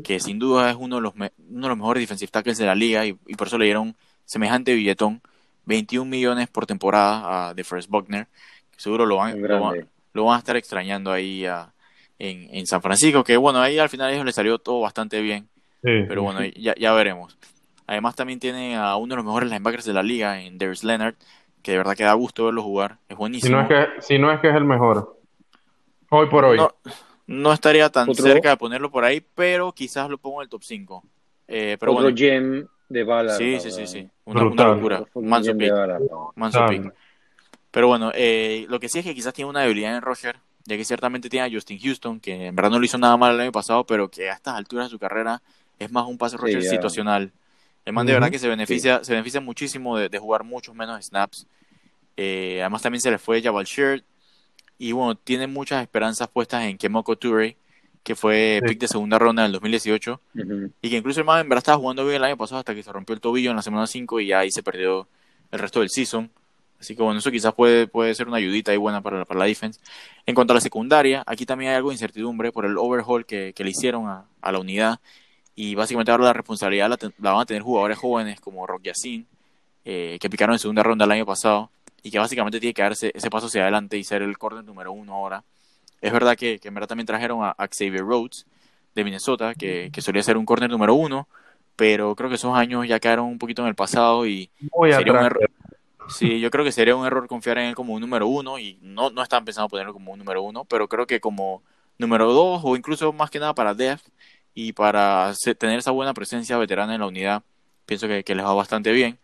que 0.03 0.19
sin 0.19 0.37
duda 0.39 0.69
es 0.69 0.75
uno 0.77 0.97
de 0.97 1.01
los, 1.01 1.13
uno 1.15 1.27
de 1.27 1.67
los 1.67 1.77
mejores 1.77 2.01
defensive 2.01 2.31
tackles 2.31 2.57
de 2.57 2.65
la 2.65 2.75
liga 2.75 3.05
y, 3.05 3.13
por 3.13 3.47
eso 3.47 3.57
le 3.57 3.65
dieron 3.65 3.95
semejante 4.25 4.73
billetón, 4.73 5.21
21 5.65 6.09
millones 6.09 6.47
por 6.49 6.65
temporada 6.65 7.49
a 7.49 7.55
The 7.55 7.63
First 7.63 7.89
Buckner, 7.89 8.27
que 8.71 8.79
seguro 8.79 9.05
lo 9.05 9.17
van, 9.17 9.41
lo 9.41 10.25
van, 10.25 10.35
a 10.35 10.39
estar 10.39 10.57
extrañando 10.57 11.11
ahí 11.11 11.45
en, 12.19 12.49
en, 12.51 12.67
San 12.67 12.81
Francisco, 12.81 13.23
que 13.23 13.37
bueno, 13.37 13.61
ahí 13.61 13.79
al 13.79 13.89
final 13.89 14.09
a 14.09 14.13
ellos 14.13 14.25
les 14.25 14.35
salió 14.35 14.59
todo 14.59 14.81
bastante 14.81 15.21
bien, 15.21 15.47
pero 15.81 16.23
bueno, 16.23 16.43
ya, 16.55 16.75
ya 16.75 16.91
veremos. 16.93 17.37
Además 17.85 18.15
también 18.15 18.39
tiene 18.39 18.75
a 18.75 18.97
uno 18.97 19.13
de 19.13 19.15
los 19.17 19.25
mejores 19.25 19.49
linebackers 19.49 19.85
de 19.85 19.93
la 19.93 20.03
liga 20.03 20.41
en 20.41 20.57
Darius 20.57 20.83
Leonard, 20.83 21.15
que 21.61 21.71
de 21.71 21.77
verdad 21.77 21.95
que 21.95 22.03
da 22.03 22.13
gusto 22.13 22.45
verlo 22.45 22.61
jugar, 22.61 22.97
es 23.07 23.15
buenísimo. 23.15 23.47
Si 23.47 23.53
no 23.53 23.61
es 23.61 23.67
que, 23.67 24.01
si 24.01 24.19
no 24.19 24.31
es, 24.31 24.41
que 24.41 24.49
es 24.49 24.55
el 24.55 24.65
mejor, 24.65 25.16
hoy 26.09 26.27
por 26.27 26.45
hoy. 26.45 26.59
No, 27.27 27.51
estaría 27.51 27.89
tan 27.89 28.13
cerca 28.15 28.51
de 28.51 28.57
ponerlo 28.57 28.89
por 28.89 29.03
ahí, 29.03 29.25
pero 29.35 29.73
quizás 29.73 30.09
lo 30.09 30.17
pongo 30.17 30.41
en 30.41 30.45
el 30.45 30.49
top 30.49 30.63
5. 30.63 31.03
Eh, 31.47 31.77
pero 31.79 31.93
Otro 31.93 32.15
gem 32.15 32.65
de 32.89 33.03
bala. 33.03 33.35
Sí, 33.35 33.59
sí, 33.59 33.71
sí, 33.71 33.85
sí. 33.87 34.09
Una, 34.25 34.43
locura. 34.43 35.03
Manso 35.15 35.57
pick. 35.57 35.71
Manso 36.35 36.65
pick. 36.67 36.93
Pero 37.71 37.87
bueno, 37.87 38.11
eh, 38.15 38.65
lo 38.69 38.79
que 38.79 38.89
sí 38.89 38.99
es 38.99 39.05
que 39.05 39.13
quizás 39.13 39.33
tiene 39.33 39.49
una 39.49 39.61
debilidad 39.61 39.95
en 39.95 40.01
Roger, 40.01 40.37
ya 40.65 40.77
que 40.77 40.85
ciertamente 40.85 41.29
tiene 41.29 41.47
a 41.47 41.51
Justin 41.51 41.79
Houston, 41.79 42.19
que 42.19 42.47
en 42.47 42.55
verdad 42.55 42.71
no 42.71 42.79
lo 42.79 42.85
hizo 42.85 42.97
nada 42.97 43.17
mal 43.17 43.35
el 43.35 43.41
año 43.41 43.51
pasado, 43.51 43.85
pero 43.85 44.09
que 44.09 44.29
a 44.29 44.33
estas 44.33 44.55
alturas 44.55 44.87
de 44.87 44.91
su 44.91 44.99
carrera 44.99 45.41
es 45.77 45.91
más 45.91 46.07
un 46.07 46.17
pase 46.17 46.37
Roger 46.37 46.63
situacional. 46.63 47.31
El 47.85 47.93
man 47.93 48.05
de 48.05 48.13
verdad 48.13 48.31
que 48.31 48.39
se 48.39 48.47
beneficia, 48.47 49.03
se 49.03 49.13
beneficia 49.13 49.39
muchísimo 49.39 49.97
de, 49.97 50.17
jugar 50.19 50.43
muchos 50.43 50.75
menos 50.75 51.05
snaps. 51.05 51.47
Eh, 52.17 52.59
además 52.61 52.81
también 52.81 53.01
se 53.01 53.11
le 53.11 53.17
fue 53.17 53.41
Jabal 53.41 53.65
Shirt. 53.65 54.03
Y 54.79 54.91
bueno, 54.91 55.15
tiene 55.15 55.47
muchas 55.47 55.81
esperanzas 55.81 56.27
puestas 56.27 56.63
en 56.65 56.77
Kemoko 56.77 57.15
Toure, 57.15 57.57
que 58.03 58.15
fue 58.15 58.61
pick 58.65 58.79
de 58.79 58.87
segunda 58.87 59.19
ronda 59.19 59.43
en 59.43 59.47
el 59.47 59.51
2018. 59.53 60.21
Y 60.81 60.89
que 60.89 60.97
incluso 60.97 61.19
el 61.19 61.25
man 61.25 61.41
en 61.41 61.49
verdad 61.49 61.59
estaba 61.59 61.77
jugando 61.77 62.03
bien 62.03 62.17
el 62.17 62.23
año 62.23 62.37
pasado 62.37 62.59
hasta 62.59 62.73
que 62.73 62.83
se 62.83 62.91
rompió 62.91 63.13
el 63.13 63.21
tobillo 63.21 63.49
en 63.49 63.55
la 63.55 63.61
semana 63.61 63.87
5 63.87 64.19
y 64.21 64.31
ahí 64.31 64.51
se 64.51 64.63
perdió 64.63 65.07
el 65.51 65.59
resto 65.59 65.79
del 65.79 65.89
season. 65.89 66.29
Así 66.79 66.95
que 66.95 67.01
bueno, 67.01 67.19
eso 67.19 67.31
quizás 67.31 67.53
puede, 67.53 67.87
puede 67.87 68.13
ser 68.13 68.27
una 68.27 68.37
ayudita 68.37 68.71
ahí 68.71 68.77
buena 68.77 69.01
para, 69.01 69.25
para 69.25 69.39
la 69.39 69.45
defense. 69.45 69.79
En 70.25 70.35
cuanto 70.35 70.53
a 70.53 70.55
la 70.55 70.61
secundaria, 70.61 71.23
aquí 71.25 71.45
también 71.45 71.71
hay 71.71 71.77
algo 71.77 71.89
de 71.89 71.95
incertidumbre 71.95 72.51
por 72.51 72.65
el 72.65 72.77
overhaul 72.77 73.25
que, 73.25 73.53
que 73.53 73.63
le 73.63 73.71
hicieron 73.71 74.07
a, 74.07 74.25
a 74.41 74.51
la 74.51 74.59
unidad 74.59 74.99
y 75.55 75.73
básicamente 75.73 76.11
ahora 76.11 76.25
la 76.25 76.33
responsabilidad 76.33 76.87
la, 76.87 76.97
van 77.17 77.41
a 77.41 77.45
tener 77.45 77.63
jugadores 77.63 77.97
jóvenes 77.97 78.39
como 78.39 78.67
Rock 78.67 78.83
Yacine, 78.83 79.25
eh, 79.85 80.19
que 80.21 80.29
picaron 80.29 80.53
en 80.53 80.59
segunda 80.59 80.83
ronda 80.83 81.05
el 81.05 81.11
año 81.11 81.25
pasado 81.25 81.71
y 82.03 82.11
que 82.11 82.19
básicamente 82.19 82.59
tiene 82.59 82.73
que 82.73 82.81
darse 82.81 83.11
ese 83.13 83.29
paso 83.29 83.47
hacia 83.47 83.63
adelante 83.63 83.97
y 83.97 84.03
ser 84.03 84.21
el 84.21 84.37
corner 84.37 84.63
número 84.63 84.91
uno 84.91 85.13
ahora. 85.13 85.43
Es 86.01 86.11
verdad 86.11 86.35
que, 86.35 86.59
en 86.63 86.73
verdad 86.73 86.87
también 86.87 87.07
trajeron 87.07 87.43
a, 87.43 87.55
Xavier 87.57 88.03
Rhodes 88.03 88.45
de 88.95 89.03
Minnesota, 89.03 89.53
que, 89.55 89.91
solía 89.99 90.23
ser 90.23 90.37
un 90.37 90.45
corner 90.45 90.69
número 90.69 90.93
uno, 90.93 91.27
pero 91.75 92.15
creo 92.15 92.29
que 92.29 92.35
esos 92.35 92.55
años 92.55 92.87
ya 92.87 92.99
quedaron 92.99 93.25
un 93.25 93.39
poquito 93.39 93.61
en 93.61 93.67
el 93.67 93.75
pasado 93.75 94.25
y 94.25 94.49
sería 94.91 95.13
un 95.13 95.25
error. 95.25 95.49
Sí, 96.09 96.39
yo 96.39 96.49
creo 96.49 96.63
que 96.63 96.71
sería 96.71 96.95
un 96.95 97.05
error 97.05 97.27
confiar 97.27 97.57
en 97.57 97.65
él 97.65 97.75
como 97.75 97.93
un 97.93 98.01
número 98.01 98.27
uno 98.27 98.57
y 98.59 98.79
no, 98.81 99.09
no 99.09 99.21
están 99.21 99.43
pensando 99.43 99.67
ponerlo 99.67 99.93
como 99.93 100.13
un 100.13 100.19
número 100.19 100.41
uno, 100.41 100.63
pero 100.63 100.87
creo 100.87 101.05
que 101.05 101.19
como 101.19 101.61
número 101.97 102.31
dos 102.31 102.61
o 102.63 102.75
incluso 102.75 103.11
más 103.11 103.29
que 103.29 103.39
nada 103.39 103.53
para 103.53 103.73
depth 103.73 104.07
y 104.53 104.73
para 104.73 105.33
tener 105.59 105.79
esa 105.79 105.91
buena 105.91 106.13
presencia 106.13 106.57
veterana 106.57 106.95
en 106.95 107.01
la 107.01 107.07
unidad, 107.07 107.43
pienso 107.85 108.07
que, 108.07 108.23
les 108.25 108.45
va 108.45 108.53
bastante 108.53 108.91
bien. 108.91 109.19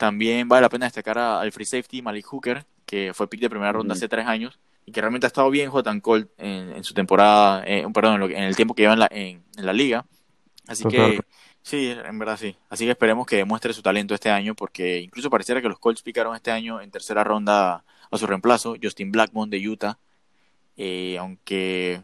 También 0.00 0.48
vale 0.48 0.62
la 0.62 0.70
pena 0.70 0.86
destacar 0.86 1.18
al 1.18 1.52
free 1.52 1.66
safety 1.66 2.00
Malik 2.00 2.24
Hooker, 2.24 2.64
que 2.86 3.12
fue 3.12 3.28
pick 3.28 3.42
de 3.42 3.50
primera 3.50 3.70
ronda 3.70 3.92
hace 3.92 4.08
tres 4.08 4.26
años 4.26 4.58
y 4.86 4.92
que 4.92 5.02
realmente 5.02 5.26
ha 5.26 5.28
estado 5.28 5.50
bien 5.50 5.68
J. 5.68 6.00
Colt 6.00 6.30
en, 6.38 6.82
su 6.84 6.94
temporada, 6.94 7.62
eh, 7.66 7.86
perdón, 7.92 8.22
en, 8.22 8.44
el 8.44 8.56
tiempo 8.56 8.74
que 8.74 8.80
lleva 8.80 8.94
en 8.94 8.98
la, 8.98 9.08
en, 9.10 9.44
la 9.56 9.74
liga. 9.74 10.06
Así 10.66 10.84
que 10.84 11.20
sí, 11.60 11.94
en 12.02 12.18
verdad 12.18 12.38
sí. 12.38 12.56
Así 12.70 12.86
que 12.86 12.92
esperemos 12.92 13.26
que 13.26 13.36
demuestre 13.36 13.74
su 13.74 13.82
talento 13.82 14.14
este 14.14 14.30
año, 14.30 14.54
porque 14.54 15.00
incluso 15.00 15.28
pareciera 15.28 15.60
que 15.60 15.68
los 15.68 15.78
Colts 15.78 16.00
picaron 16.00 16.34
este 16.34 16.50
año 16.50 16.80
en 16.80 16.90
tercera 16.90 17.22
ronda 17.22 17.84
a 18.10 18.16
su 18.16 18.26
reemplazo, 18.26 18.76
Justin 18.82 19.12
Blackmon 19.12 19.50
de 19.50 19.68
Utah. 19.68 19.98
Eh, 20.78 21.18
aunque 21.18 22.00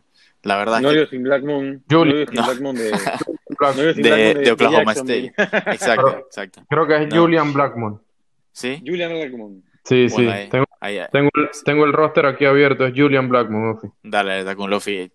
la 0.46 0.56
verdad 0.56 0.80
no, 0.80 0.90
Justin 0.94 1.24
Blackmon. 1.24 1.82
Julian. 1.90 2.26
Blackmon 2.32 2.76
de, 2.76 2.92
de, 3.94 4.52
Oklahoma 4.52 4.92
State. 4.92 5.32
Exacto, 5.36 6.18
exacto. 6.26 6.62
Creo 6.68 6.86
que 6.86 7.02
es 7.02 7.12
Julian 7.12 7.52
Blackmon. 7.52 8.00
¿Sí? 8.52 8.80
Julian 8.86 9.10
Blackmon. 9.10 9.64
Sí, 9.84 10.08
sí. 10.08 10.28
tengo, 10.50 10.66
tengo, 11.12 11.30
el, 11.34 11.48
tengo, 11.64 11.84
el, 11.84 11.92
roster 11.92 12.26
aquí 12.26 12.44
abierto, 12.44 12.86
es 12.86 12.92
Julian 12.94 13.28
Blackmon, 13.28 13.92
Dale, 14.02 14.40
está 14.40 14.54
con 14.54 14.70
Luffy. 14.70 15.10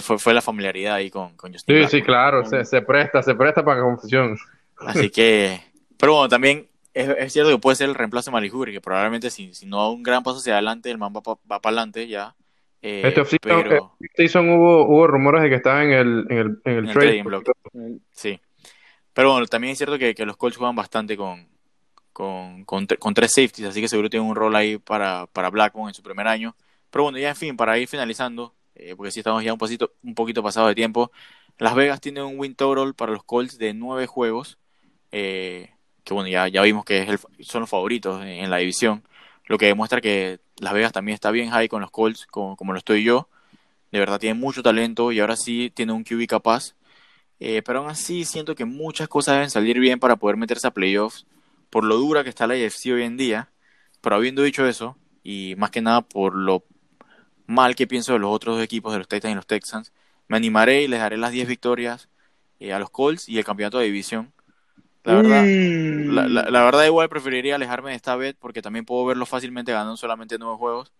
Fue, 0.00 0.18
fue, 0.18 0.34
la 0.34 0.42
familiaridad 0.42 0.94
ahí 0.94 1.10
con, 1.10 1.36
con 1.36 1.52
Justin 1.52 1.82
Sí, 1.82 1.98
sí, 1.98 2.02
claro, 2.02 2.44
se, 2.44 2.64
se, 2.64 2.82
presta, 2.82 3.22
se 3.22 3.34
presta 3.34 3.64
para 3.64 3.82
confusión. 3.82 4.36
Así 4.78 5.10
que, 5.10 5.60
pero 5.96 6.14
bueno, 6.14 6.28
también 6.28 6.68
es, 6.94 7.08
es 7.08 7.32
cierto 7.32 7.50
que 7.50 7.58
puede 7.58 7.76
ser 7.76 7.88
el 7.88 7.94
reemplazo 7.94 8.30
de 8.30 8.34
Malihuri, 8.34 8.72
que 8.72 8.80
probablemente 8.80 9.30
si, 9.30 9.52
si 9.54 9.66
no 9.66 9.78
da 9.78 9.90
un 9.90 10.02
gran 10.02 10.22
paso 10.22 10.38
hacia 10.38 10.54
adelante, 10.54 10.90
el 10.90 10.98
man 10.98 11.12
va, 11.14 11.20
va, 11.20 11.38
va 11.50 11.60
para 11.60 11.76
adelante 11.76 12.08
ya 12.08 12.34
eh, 12.82 13.02
este 13.04 13.20
offseason 13.20 14.50
hubo, 14.50 14.86
hubo 14.86 15.06
rumores 15.06 15.42
de 15.42 15.48
que 15.48 15.56
estaba 15.56 15.82
en 15.82 15.92
el, 15.92 16.26
en 16.28 16.38
el, 16.38 16.60
en 16.64 16.86
el, 16.86 16.92
trading 16.92 17.24
block. 17.24 17.50
Sí. 18.12 18.40
Pero 19.12 19.32
bueno, 19.32 19.46
también 19.46 19.72
es 19.72 19.78
cierto 19.78 19.98
que, 19.98 20.14
que 20.14 20.26
los 20.26 20.36
Colts 20.36 20.56
juegan 20.56 20.76
bastante 20.76 21.16
con, 21.16 21.48
con, 22.12 22.64
con, 22.64 23.14
tres 23.14 23.32
safeties, 23.32 23.68
así 23.68 23.80
que 23.80 23.88
seguro 23.88 24.10
tienen 24.10 24.28
un 24.28 24.36
rol 24.36 24.54
ahí 24.54 24.78
para, 24.78 25.26
para 25.26 25.50
Blackmon 25.50 25.88
en 25.88 25.94
su 25.94 26.02
primer 26.02 26.28
año. 26.28 26.54
Pero 26.90 27.04
bueno, 27.04 27.18
ya 27.18 27.30
en 27.30 27.36
fin, 27.36 27.56
para 27.56 27.78
ir 27.78 27.88
finalizando, 27.88 28.54
eh, 28.74 28.94
porque 28.94 29.10
si 29.10 29.20
estamos 29.20 29.42
ya 29.42 29.52
un, 29.52 29.58
pasito, 29.58 29.92
un 30.02 30.14
poquito 30.14 30.42
pasado 30.42 30.68
de 30.68 30.74
tiempo, 30.74 31.10
Las 31.58 31.74
Vegas 31.74 32.00
tiene 32.00 32.22
un 32.22 32.38
win 32.38 32.54
total 32.54 32.94
para 32.94 33.12
los 33.12 33.24
Colts 33.24 33.58
de 33.58 33.74
nueve 33.74 34.06
juegos, 34.06 34.58
eh, 35.12 35.70
que 36.04 36.14
bueno, 36.14 36.28
ya, 36.28 36.48
ya 36.48 36.62
vimos 36.62 36.84
que 36.84 37.02
es 37.02 37.08
el, 37.08 37.18
son 37.40 37.62
los 37.62 37.70
favoritos 37.70 38.22
en 38.24 38.50
la 38.50 38.58
división 38.58 39.02
lo 39.46 39.58
que 39.58 39.66
demuestra 39.66 40.00
que 40.00 40.40
Las 40.58 40.74
Vegas 40.74 40.92
también 40.92 41.14
está 41.14 41.30
bien 41.30 41.50
high 41.50 41.68
con 41.68 41.80
los 41.80 41.90
Colts, 41.90 42.26
como, 42.26 42.56
lo 42.72 42.78
estoy 42.78 43.04
yo. 43.04 43.28
De 43.92 43.98
verdad 44.00 44.18
tiene 44.18 44.34
mucho 44.38 44.62
talento 44.62 45.12
y 45.12 45.20
ahora 45.20 45.36
sí 45.36 45.72
tiene 45.74 45.92
un 45.92 46.04
QB 46.04 46.26
capaz. 46.26 46.74
Eh, 47.40 47.62
pero 47.62 47.80
aún 47.80 47.90
así 47.90 48.24
siento 48.24 48.54
que 48.54 48.64
muchas 48.64 49.08
cosas 49.08 49.36
deben 49.36 49.50
salir 49.50 49.78
bien 49.78 50.00
para 50.00 50.16
poder 50.16 50.36
meterse 50.36 50.66
a 50.66 50.72
playoffs, 50.72 51.26
por 51.70 51.84
lo 51.84 51.96
dura 51.96 52.24
que 52.24 52.30
está 52.30 52.46
la 52.46 52.54
AFC 52.54 52.86
hoy 52.92 53.02
en 53.02 53.16
día. 53.16 53.50
Pero 54.00 54.16
habiendo 54.16 54.42
dicho 54.42 54.66
eso, 54.66 54.96
y 55.22 55.54
más 55.56 55.70
que 55.70 55.82
nada 55.82 56.02
por 56.02 56.34
lo 56.34 56.64
mal 57.46 57.76
que 57.76 57.86
pienso 57.86 58.12
de 58.12 58.18
los 58.18 58.30
otros 58.32 58.56
dos 58.56 58.64
equipos, 58.64 58.92
de 58.92 58.98
los 58.98 59.08
Titans 59.08 59.32
y 59.32 59.36
los 59.36 59.46
Texans, 59.46 59.92
me 60.28 60.36
animaré 60.36 60.82
y 60.82 60.88
les 60.88 61.00
daré 61.00 61.16
las 61.16 61.32
10 61.32 61.48
victorias 61.48 62.08
eh, 62.60 62.72
a 62.72 62.78
los 62.78 62.90
Colts 62.90 63.28
y 63.28 63.38
el 63.38 63.44
campeonato 63.44 63.78
de 63.78 63.86
división. 63.86 64.32
La 65.06 65.14
verdad, 65.14 65.44
la, 66.50 66.64
verdad 66.64 66.84
igual 66.84 67.08
preferiría 67.08 67.54
alejarme 67.54 67.90
de 67.90 67.96
esta 67.96 68.16
bet 68.16 68.36
porque 68.40 68.60
también 68.60 68.84
puedo 68.84 69.06
verlo 69.06 69.24
fácilmente 69.24 69.70
ganando 69.70 69.96
solamente 69.96 70.36
nueve 70.36 70.56
juegos. 70.56 70.92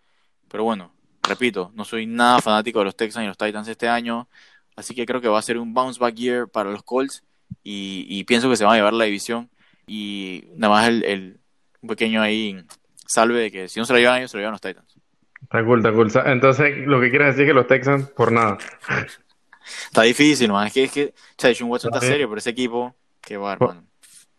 Pero 0.48 0.62
bueno, 0.62 0.92
repito, 1.28 1.72
no 1.74 1.84
soy 1.84 2.07
nada 2.07 2.40
fanático 2.40 2.78
de 2.78 2.84
los 2.84 2.96
Texans 2.96 3.24
y 3.24 3.26
los 3.26 3.36
Titans 3.36 3.66
este 3.66 3.88
año. 3.88 4.28
Así 4.76 4.94
que 4.94 5.07
creo 5.07 5.20
que 5.20 5.26
va 5.26 5.40
a 5.40 5.42
ser 5.42 5.59
un 5.59 5.74
bounce 5.74 5.98
back 5.98 6.14
year 6.14 6.48
para 6.48 6.70
los 6.70 6.84
Colts. 6.84 7.24
Y, 7.64 8.22
pienso 8.24 8.48
que 8.48 8.57
se 8.57 8.64
va 8.64 8.74
a 8.74 8.76
llevar 8.76 8.92
la 8.92 9.07
división. 9.07 9.50
Y 9.88 10.44
nada 10.54 10.72
más 10.72 10.88
el, 10.88 11.40
un 11.80 11.88
pequeño 11.88 12.22
ahí 12.22 12.64
salve 13.07 13.40
de 13.40 13.50
que 13.50 13.68
si 13.68 13.80
no 13.80 13.86
se 13.86 13.92
lo 13.92 13.98
llevan 13.98 14.18
ellos, 14.18 14.30
se 14.30 14.36
lo 14.36 14.42
llevan 14.42 14.52
los 14.52 14.61
Titans. 14.61 14.96
Está 15.42 15.64
cool, 15.64 15.78
está 15.78 15.92
cool. 15.92 16.12
Entonces, 16.26 16.76
lo 16.86 17.00
que 17.00 17.11
quieres 17.11 17.28
decir 17.28 17.42
es 17.42 17.48
que 17.48 17.54
los 17.54 17.66
Texans, 17.66 18.09
por 18.11 18.30
nada. 18.30 18.59
está 19.86 20.02
difícil, 20.02 20.52
man. 20.52 20.68
Es 20.68 20.72
que, 20.72 20.84
es 20.84 20.92
que 20.92 21.14
Chayshun 21.36 21.68
Watson 21.68 21.92
está 21.92 22.07
serio, 22.07 22.28
pero 22.28 22.38
ese 22.38 22.50
equipo, 22.50 22.94
qué 23.20 23.36
bárbaro. 23.36 23.82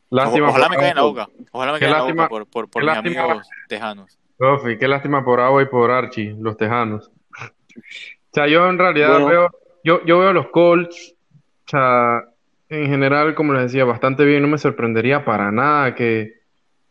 Lástima 0.09 0.49
ojalá 0.49 0.69
me 0.69 0.75
caiga 0.75 0.89
en 0.89 0.95
la 0.95 1.01
boca. 1.01 1.29
Ojalá 1.51 1.73
me 1.73 1.79
caiga 1.79 1.97
en 1.97 2.17
la 2.17 2.27
boca 2.27 2.29
por, 2.29 2.69
por, 2.69 2.83
mis 2.83 2.95
amigos 2.95 3.49
tejanos. 3.67 4.17
Qué 4.79 4.87
lástima 4.87 5.23
por 5.23 5.39
Agua 5.39 5.63
y 5.63 5.65
por 5.65 5.91
Archie, 5.91 6.35
los 6.39 6.57
tejanos. 6.57 7.11
O 7.39 7.81
sea, 8.31 8.47
yo 8.47 8.69
en 8.69 8.77
realidad 8.77 9.25
veo, 9.25 9.49
yo, 9.83 10.03
yo 10.05 10.19
veo 10.19 10.33
los 10.33 10.47
Colts, 10.49 11.15
o 11.65 11.69
sea, 11.69 12.23
en 12.69 12.87
general, 12.87 13.33
como 13.35 13.53
les 13.53 13.63
decía, 13.63 13.85
bastante 13.85 14.25
bien. 14.25 14.41
No 14.41 14.47
me 14.47 14.57
sorprendería 14.57 15.25
para 15.25 15.51
nada 15.51 15.95
que, 15.95 16.41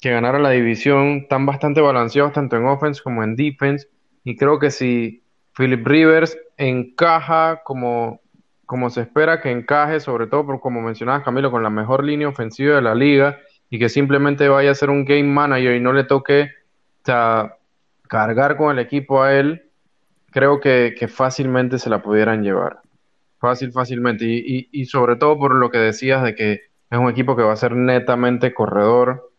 que 0.00 0.10
ganara 0.10 0.38
la 0.38 0.50
división. 0.50 1.18
Están 1.22 1.46
bastante 1.46 1.80
balanceados 1.80 2.32
tanto 2.32 2.56
en 2.56 2.66
offense 2.66 3.02
como 3.02 3.22
en 3.22 3.36
defense. 3.36 3.88
Y 4.24 4.36
creo 4.36 4.58
que 4.58 4.70
si 4.70 5.22
Philip 5.56 5.86
Rivers 5.86 6.38
encaja 6.56 7.62
como 7.62 8.20
como 8.66 8.90
se 8.90 9.02
espera 9.02 9.40
que 9.40 9.50
encaje, 9.50 10.00
sobre 10.00 10.26
todo 10.26 10.44
por 10.44 10.60
como 10.60 10.82
mencionabas 10.82 11.22
Camilo, 11.22 11.50
con 11.50 11.62
la 11.62 11.70
mejor 11.70 12.04
línea 12.04 12.28
ofensiva 12.28 12.76
de 12.76 12.82
la 12.82 12.94
liga 12.94 13.38
y 13.70 13.78
que 13.78 13.88
simplemente 13.88 14.48
vaya 14.48 14.72
a 14.72 14.74
ser 14.74 14.90
un 14.90 15.04
game 15.04 15.24
manager 15.24 15.74
y 15.74 15.80
no 15.80 15.92
le 15.92 16.04
toque 16.04 16.50
cargar 18.08 18.56
con 18.56 18.72
el 18.72 18.80
equipo 18.80 19.22
a 19.22 19.34
él, 19.34 19.70
creo 20.30 20.60
que, 20.60 21.08
fácilmente 21.08 21.78
se 21.78 21.88
la 21.88 22.02
pudieran 22.02 22.42
llevar. 22.42 22.80
Fácil, 23.38 23.72
fácilmente. 23.72 24.24
Y, 24.24 24.68
y, 24.72 24.86
sobre 24.86 25.16
todo 25.16 25.38
por 25.38 25.54
lo 25.54 25.70
que 25.70 25.78
decías 25.78 26.22
de 26.24 26.34
que 26.34 26.52
es 26.90 26.98
un 26.98 27.08
equipo 27.08 27.36
que 27.36 27.42
va 27.42 27.52
a 27.52 27.56
ser 27.56 27.76
netamente 27.76 28.52
corredor, 28.52 29.30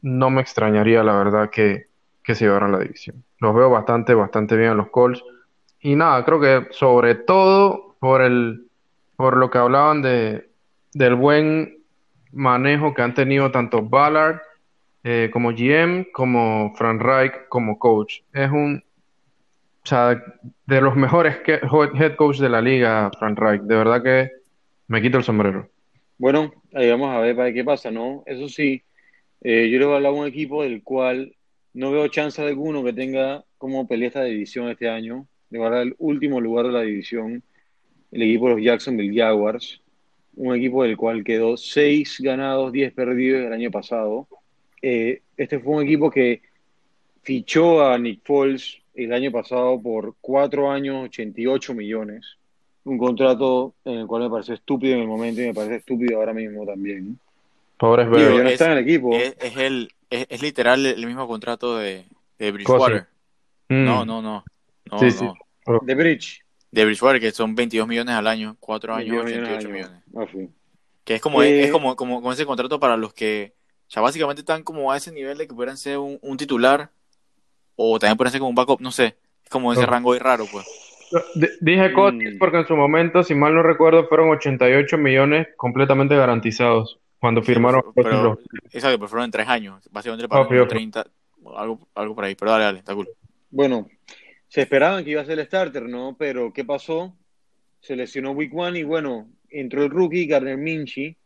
no 0.00 0.30
me 0.30 0.40
extrañaría 0.40 1.02
la 1.02 1.16
verdad 1.16 1.50
que, 1.50 1.88
que 2.22 2.34
se 2.34 2.44
llevaran 2.44 2.72
la 2.72 2.78
división. 2.78 3.24
Los 3.40 3.54
veo 3.54 3.70
bastante, 3.70 4.14
bastante 4.14 4.56
bien 4.56 4.72
en 4.72 4.76
los 4.76 4.90
Colts. 4.90 5.22
Y 5.80 5.96
nada, 5.96 6.24
creo 6.24 6.40
que 6.40 6.68
sobre 6.70 7.14
todo 7.14 7.96
por 7.98 8.22
el 8.22 8.67
por 9.18 9.36
lo 9.36 9.50
que 9.50 9.58
hablaban 9.58 10.00
de 10.00 10.48
del 10.94 11.16
buen 11.16 11.78
manejo 12.30 12.94
que 12.94 13.02
han 13.02 13.14
tenido 13.14 13.50
tanto 13.50 13.82
Ballard 13.82 14.40
eh, 15.02 15.28
como 15.32 15.50
GM, 15.50 16.06
como 16.12 16.72
Frank 16.76 17.02
Reich, 17.02 17.32
como 17.48 17.80
coach. 17.80 18.20
Es 18.32 18.48
un, 18.48 18.84
o 19.82 19.86
sea, 19.86 20.22
de 20.66 20.80
los 20.80 20.94
mejores 20.94 21.36
head 21.44 22.14
coach 22.14 22.38
de 22.38 22.48
la 22.48 22.62
liga, 22.62 23.10
Frank 23.18 23.36
Reich. 23.40 23.62
De 23.62 23.74
verdad 23.74 24.04
que 24.04 24.30
me 24.86 25.02
quito 25.02 25.18
el 25.18 25.24
sombrero. 25.24 25.68
Bueno, 26.16 26.52
ahí 26.72 26.88
vamos 26.88 27.12
a 27.12 27.18
ver 27.18 27.34
para 27.34 27.52
qué 27.52 27.64
pasa, 27.64 27.90
¿no? 27.90 28.22
Eso 28.24 28.48
sí, 28.48 28.82
eh, 29.40 29.68
yo 29.68 29.80
le 29.80 29.84
voy 29.84 29.94
a 29.94 29.96
hablar 29.96 30.12
a 30.12 30.14
un 30.14 30.28
equipo 30.28 30.62
del 30.62 30.84
cual 30.84 31.34
no 31.74 31.90
veo 31.90 32.06
chance 32.06 32.40
alguno 32.40 32.84
que 32.84 32.92
tenga 32.92 33.44
como 33.56 33.88
pelea 33.88 34.08
esta 34.08 34.22
división 34.22 34.68
este 34.68 34.88
año. 34.88 35.26
Le 35.50 35.58
voy 35.58 35.66
a 35.66 35.70
dar 35.70 35.82
el 35.82 35.96
último 35.98 36.40
lugar 36.40 36.66
de 36.66 36.72
la 36.72 36.82
división, 36.82 37.42
el 38.12 38.22
equipo 38.22 38.48
de 38.48 38.54
los 38.54 38.64
Jacksonville 38.64 39.14
Jaguars 39.14 39.80
un 40.38 40.54
equipo 40.54 40.84
del 40.84 40.96
cual 40.96 41.24
quedó 41.24 41.56
6 41.56 42.20
ganados, 42.20 42.72
10 42.72 42.92
perdidos 42.92 43.44
el 43.44 43.52
año 43.52 43.70
pasado. 43.70 44.28
Eh, 44.80 45.22
este 45.36 45.58
fue 45.58 45.76
un 45.76 45.82
equipo 45.82 46.10
que 46.10 46.42
fichó 47.22 47.84
a 47.84 47.98
Nick 47.98 48.20
Foles 48.24 48.78
el 48.94 49.12
año 49.12 49.32
pasado 49.32 49.80
por 49.82 50.14
4 50.20 50.70
años, 50.70 51.06
88 51.06 51.74
millones. 51.74 52.36
Un 52.84 52.98
contrato 52.98 53.74
en 53.84 53.94
el 53.94 54.06
cual 54.06 54.22
me 54.22 54.30
parece 54.30 54.54
estúpido 54.54 54.94
en 54.94 55.00
el 55.00 55.08
momento 55.08 55.42
y 55.42 55.46
me 55.46 55.54
parece 55.54 55.76
estúpido 55.76 56.18
ahora 56.18 56.32
mismo 56.32 56.64
también. 56.64 57.18
Pobres 57.76 58.08
no 58.08 58.16
es, 58.16 58.52
está 58.52 58.66
en 58.66 58.78
el 58.78 58.84
equipo. 58.84 59.14
Es, 59.14 59.34
el, 59.56 59.90
es, 60.08 60.40
literal 60.40 60.86
el 60.86 61.04
mismo 61.04 61.26
contrato 61.26 61.78
de, 61.78 62.04
de 62.38 62.52
Bridgewater. 62.52 63.06
Mm. 63.68 63.84
No, 63.84 64.04
no, 64.04 64.22
no. 64.22 64.44
no, 64.90 64.98
sí, 64.98 65.24
no. 65.66 65.80
De 65.82 65.94
Bridge 65.96 66.44
de 66.70 66.84
Bridgewater, 66.84 67.20
que 67.20 67.30
son 67.30 67.54
22 67.54 67.88
millones 67.88 68.14
al 68.14 68.26
año, 68.26 68.56
4 68.60 68.94
años, 68.94 69.24
88 69.24 69.68
millones. 69.68 70.02
Ah, 70.16 70.26
que 71.04 71.14
es 71.14 71.22
como, 71.22 71.42
es, 71.42 71.68
eh, 71.68 71.70
como, 71.70 71.96
como, 71.96 72.32
ese 72.32 72.44
contrato 72.44 72.78
para 72.78 72.96
los 72.96 73.14
que 73.14 73.54
ya 73.88 74.02
básicamente 74.02 74.40
están 74.40 74.62
como 74.62 74.92
a 74.92 74.96
ese 74.98 75.10
nivel 75.10 75.38
de 75.38 75.48
que 75.48 75.54
pudieran 75.54 75.78
ser 75.78 75.96
un, 75.96 76.36
titular 76.36 76.90
o 77.76 77.98
también 77.98 78.18
pueden 78.18 78.30
ser 78.30 78.40
como 78.40 78.50
un 78.50 78.54
backup, 78.54 78.80
no 78.80 78.90
sé. 78.90 79.16
Es 79.42 79.50
como 79.50 79.72
ese 79.72 79.86
rango 79.86 80.12
ahí 80.12 80.18
raro, 80.18 80.44
pues. 80.52 80.66
dije 81.62 81.92
Cotis 81.94 82.34
mm. 82.34 82.38
porque 82.38 82.58
en 82.58 82.66
su 82.66 82.76
momento, 82.76 83.22
si 83.22 83.34
mal 83.34 83.54
no 83.54 83.62
recuerdo, 83.62 84.06
fueron 84.06 84.28
88 84.28 84.98
millones 84.98 85.48
completamente 85.56 86.14
garantizados 86.14 86.98
cuando 87.18 87.42
firmaron. 87.42 87.82
pero, 87.94 88.38
exacto, 88.70 88.98
pero 88.98 89.08
fueron 89.08 89.24
en 89.24 89.30
3 89.30 89.48
años. 89.48 89.88
Básicamente 89.90 90.24
le 90.24 90.28
pagaron 90.28 90.68
30, 90.68 91.06
algo, 91.56 91.88
algo 91.94 92.14
por 92.14 92.24
ahí. 92.24 92.34
Pero 92.34 92.50
dale, 92.50 92.64
dale, 92.64 92.78
está 92.80 92.94
cool. 92.94 93.08
Bueno, 93.50 93.88
se 94.48 94.62
esperaban 94.62 95.04
que 95.04 95.10
iba 95.10 95.22
a 95.22 95.26
ser 95.26 95.38
el 95.38 95.46
starter, 95.46 95.82
¿no? 95.84 96.16
Pero 96.18 96.52
¿qué 96.52 96.64
pasó? 96.64 97.14
Se 97.80 97.94
lesionó 97.94 98.32
Week 98.32 98.52
One 98.54 98.78
y 98.78 98.82
bueno, 98.82 99.30
entró 99.50 99.84
el 99.84 99.90
rookie 99.90 100.26
Garner 100.26 100.56
Minchi, 100.56 101.16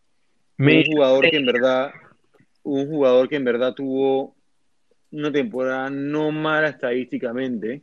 un 0.59 0.85
jugador 0.85 1.31
que 1.31 1.37
en 1.37 1.47
verdad, 1.47 1.93
un 2.62 2.89
jugador 2.89 3.29
que 3.29 3.37
en 3.37 3.45
verdad 3.45 3.75
tuvo 3.75 4.35
una 5.12 5.31
temporada 5.31 5.91
no 5.91 6.31
mala 6.33 6.68
estadísticamente. 6.68 7.83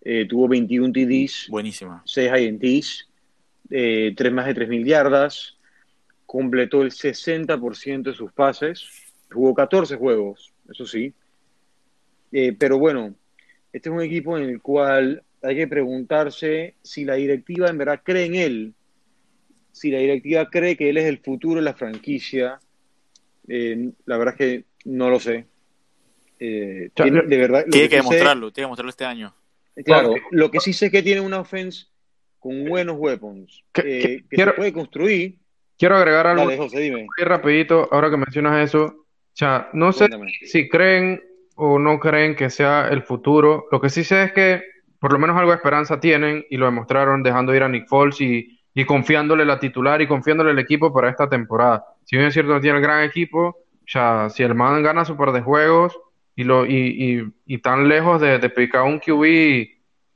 Eh, 0.00 0.26
tuvo 0.28 0.48
21 0.48 0.92
TDs, 0.92 1.48
buenísima, 1.48 2.02
6 2.04 2.30
INTs, 2.38 3.08
eh, 3.70 4.14
3 4.16 4.32
más 4.32 4.46
de 4.46 4.54
3.000 4.54 4.84
yardas, 4.84 5.58
completó 6.24 6.82
el 6.82 6.92
60% 6.92 8.10
de 8.10 8.14
sus 8.14 8.32
pases, 8.32 8.86
jugó 9.30 9.54
14 9.54 9.96
juegos, 9.96 10.52
eso 10.70 10.86
sí. 10.86 11.12
Eh, 12.30 12.54
pero 12.58 12.78
bueno, 12.78 13.14
este 13.72 13.88
es 13.88 13.94
un 13.94 14.02
equipo 14.02 14.36
en 14.38 14.44
el 14.44 14.60
cual 14.60 15.22
hay 15.42 15.56
que 15.56 15.68
preguntarse 15.68 16.74
si 16.82 17.04
la 17.04 17.14
directiva 17.14 17.68
en 17.68 17.78
verdad 17.78 18.00
cree 18.02 18.24
en 18.24 18.34
él, 18.34 18.74
si 19.72 19.90
la 19.90 19.98
directiva 19.98 20.48
cree 20.50 20.76
que 20.76 20.90
él 20.90 20.96
es 20.96 21.04
el 21.04 21.18
futuro 21.18 21.56
de 21.56 21.62
la 21.62 21.74
franquicia. 21.74 22.58
Eh, 23.46 23.90
la 24.06 24.16
verdad 24.18 24.34
es 24.34 24.38
que 24.38 24.64
no 24.86 25.10
lo 25.10 25.20
sé. 25.20 25.46
Eh, 26.40 26.90
tiene, 26.94 27.22
de 27.22 27.36
verdad, 27.36 27.64
tiene 27.70 27.88
que, 27.88 27.96
demostrarlo, 27.96 28.50
tiene 28.50 28.52
que 28.52 28.60
demostrarlo 28.62 28.90
este 28.90 29.04
año. 29.04 29.34
Claro, 29.84 30.14
lo 30.32 30.50
que 30.50 30.60
sí 30.60 30.72
sé 30.72 30.86
es 30.86 30.92
que 30.92 31.02
tiene 31.02 31.20
una 31.20 31.40
offense 31.40 31.86
con 32.38 32.64
buenos 32.64 32.96
weapons 32.98 33.64
que, 33.72 34.24
se 34.30 34.46
puede 34.52 34.72
construir. 34.72 35.38
Quiero 35.76 35.96
agregar 35.96 36.26
algo 36.26 36.46
Muy 36.46 37.24
rapidito, 37.24 37.88
ahora 37.92 38.10
que 38.10 38.16
mencionas 38.16 38.64
eso. 38.64 38.84
O 38.84 39.36
sea, 39.38 39.70
no 39.72 39.92
sé 39.92 40.08
si 40.42 40.68
creen 40.68 41.22
o 41.60 41.78
no 41.78 41.98
creen 41.98 42.36
que 42.36 42.50
sea 42.50 42.88
el 42.88 43.02
futuro. 43.02 43.66
Lo 43.72 43.80
que 43.80 43.90
sí 43.90 44.04
sé 44.04 44.22
es 44.22 44.32
que 44.32 44.62
por 45.00 45.12
lo 45.12 45.18
menos 45.18 45.36
algo 45.36 45.50
de 45.50 45.56
esperanza 45.56 45.98
tienen 45.98 46.44
y 46.48 46.56
lo 46.56 46.66
demostraron 46.66 47.22
dejando 47.24 47.52
ir 47.54 47.64
a 47.64 47.68
Nick 47.68 47.88
Foles 47.88 48.20
y, 48.20 48.60
y 48.74 48.84
confiándole 48.84 49.44
la 49.44 49.58
titular 49.58 50.00
y 50.00 50.06
confiándole 50.06 50.52
el 50.52 50.58
equipo 50.60 50.92
para 50.92 51.10
esta 51.10 51.28
temporada. 51.28 51.84
Si 52.04 52.16
bien 52.16 52.28
es 52.28 52.34
cierto 52.34 52.52
no 52.52 52.60
tiene 52.60 52.78
el 52.78 52.82
gran 52.82 53.02
equipo, 53.02 53.56
ya 53.86 54.28
si 54.30 54.44
el 54.44 54.54
man 54.54 54.82
gana 54.84 55.04
su 55.04 55.16
par 55.16 55.32
de 55.32 55.40
juegos 55.40 55.98
y 56.36 56.44
lo 56.44 56.64
y, 56.64 57.28
y, 57.44 57.58
tan 57.58 57.88
lejos 57.88 58.20
de, 58.20 58.38
de 58.38 58.50
picar 58.50 58.84
un 58.84 59.00
QB, 59.00 59.66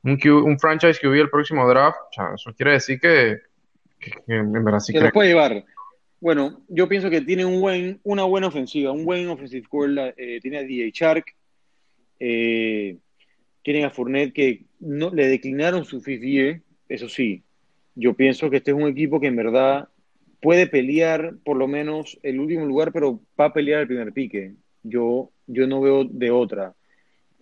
un, 0.03 0.19
un 0.45 0.59
franchise 0.59 0.99
QB 1.01 1.13
el 1.13 1.29
próximo 1.29 1.67
draft, 1.67 1.97
eso 2.33 2.53
quiere 2.55 2.71
decir 2.71 3.01
que, 3.01 3.39
en 4.27 4.63
verdad 4.63 4.79
sí 4.79 4.93
que 4.93 5.01
lo 5.01 5.11
puede 5.11 5.29
llevar. 5.29 5.65
Bueno, 6.23 6.63
yo 6.69 6.87
pienso 6.87 7.09
que 7.09 7.19
tiene 7.19 7.43
un 7.43 7.59
buen, 7.59 7.99
una 8.03 8.23
buena 8.23 8.47
ofensiva, 8.47 8.93
un 8.93 9.03
buen 9.03 9.27
offensive 9.27 9.67
core. 9.67 10.13
Eh, 10.15 10.39
tiene 10.41 10.59
a 10.59 10.63
DJ 10.63 10.89
Shark, 10.93 11.25
eh, 12.17 12.95
tienen 13.61 13.83
a 13.83 13.89
Fournette 13.89 14.31
que 14.31 14.63
no, 14.79 15.09
le 15.09 15.27
declinaron 15.27 15.83
su 15.83 15.99
fifth 15.99 16.63
eso 16.87 17.09
sí. 17.09 17.43
Yo 17.93 18.13
pienso 18.13 18.49
que 18.49 18.55
este 18.55 18.71
es 18.71 18.77
un 18.77 18.87
equipo 18.87 19.19
que 19.19 19.27
en 19.27 19.35
verdad 19.35 19.89
puede 20.39 20.65
pelear 20.65 21.35
por 21.43 21.57
lo 21.57 21.67
menos 21.67 22.17
el 22.23 22.39
último 22.39 22.65
lugar, 22.65 22.93
pero 22.93 23.19
va 23.37 23.47
a 23.47 23.53
pelear 23.53 23.81
el 23.81 23.87
primer 23.87 24.13
pique. 24.13 24.53
Yo, 24.81 25.29
yo 25.45 25.67
no 25.67 25.81
veo 25.81 26.05
de 26.05 26.31
otra. 26.31 26.73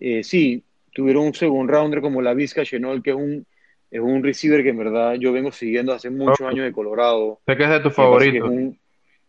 Eh, 0.00 0.24
sí, 0.24 0.64
tuvieron 0.92 1.26
un 1.26 1.34
second 1.34 1.70
rounder 1.70 2.00
como 2.00 2.20
la 2.20 2.34
Vizca 2.34 2.64
Chenol, 2.64 3.00
que 3.00 3.10
es 3.10 3.16
un 3.16 3.46
es 3.92 4.00
un 4.00 4.22
receiver 4.22 4.62
que 4.62 4.70
en 4.70 4.78
verdad 4.78 5.14
yo 5.14 5.32
vengo 5.32 5.52
siguiendo 5.52 5.92
hace 5.92 6.08
muchos 6.08 6.40
años 6.40 6.64
de 6.64 6.72
Colorado. 6.72 7.40
Sé 7.46 7.56
que 7.58 7.64
es 7.64 7.70
de 7.70 7.80
tus 7.80 7.94
favoritos. 7.94 8.50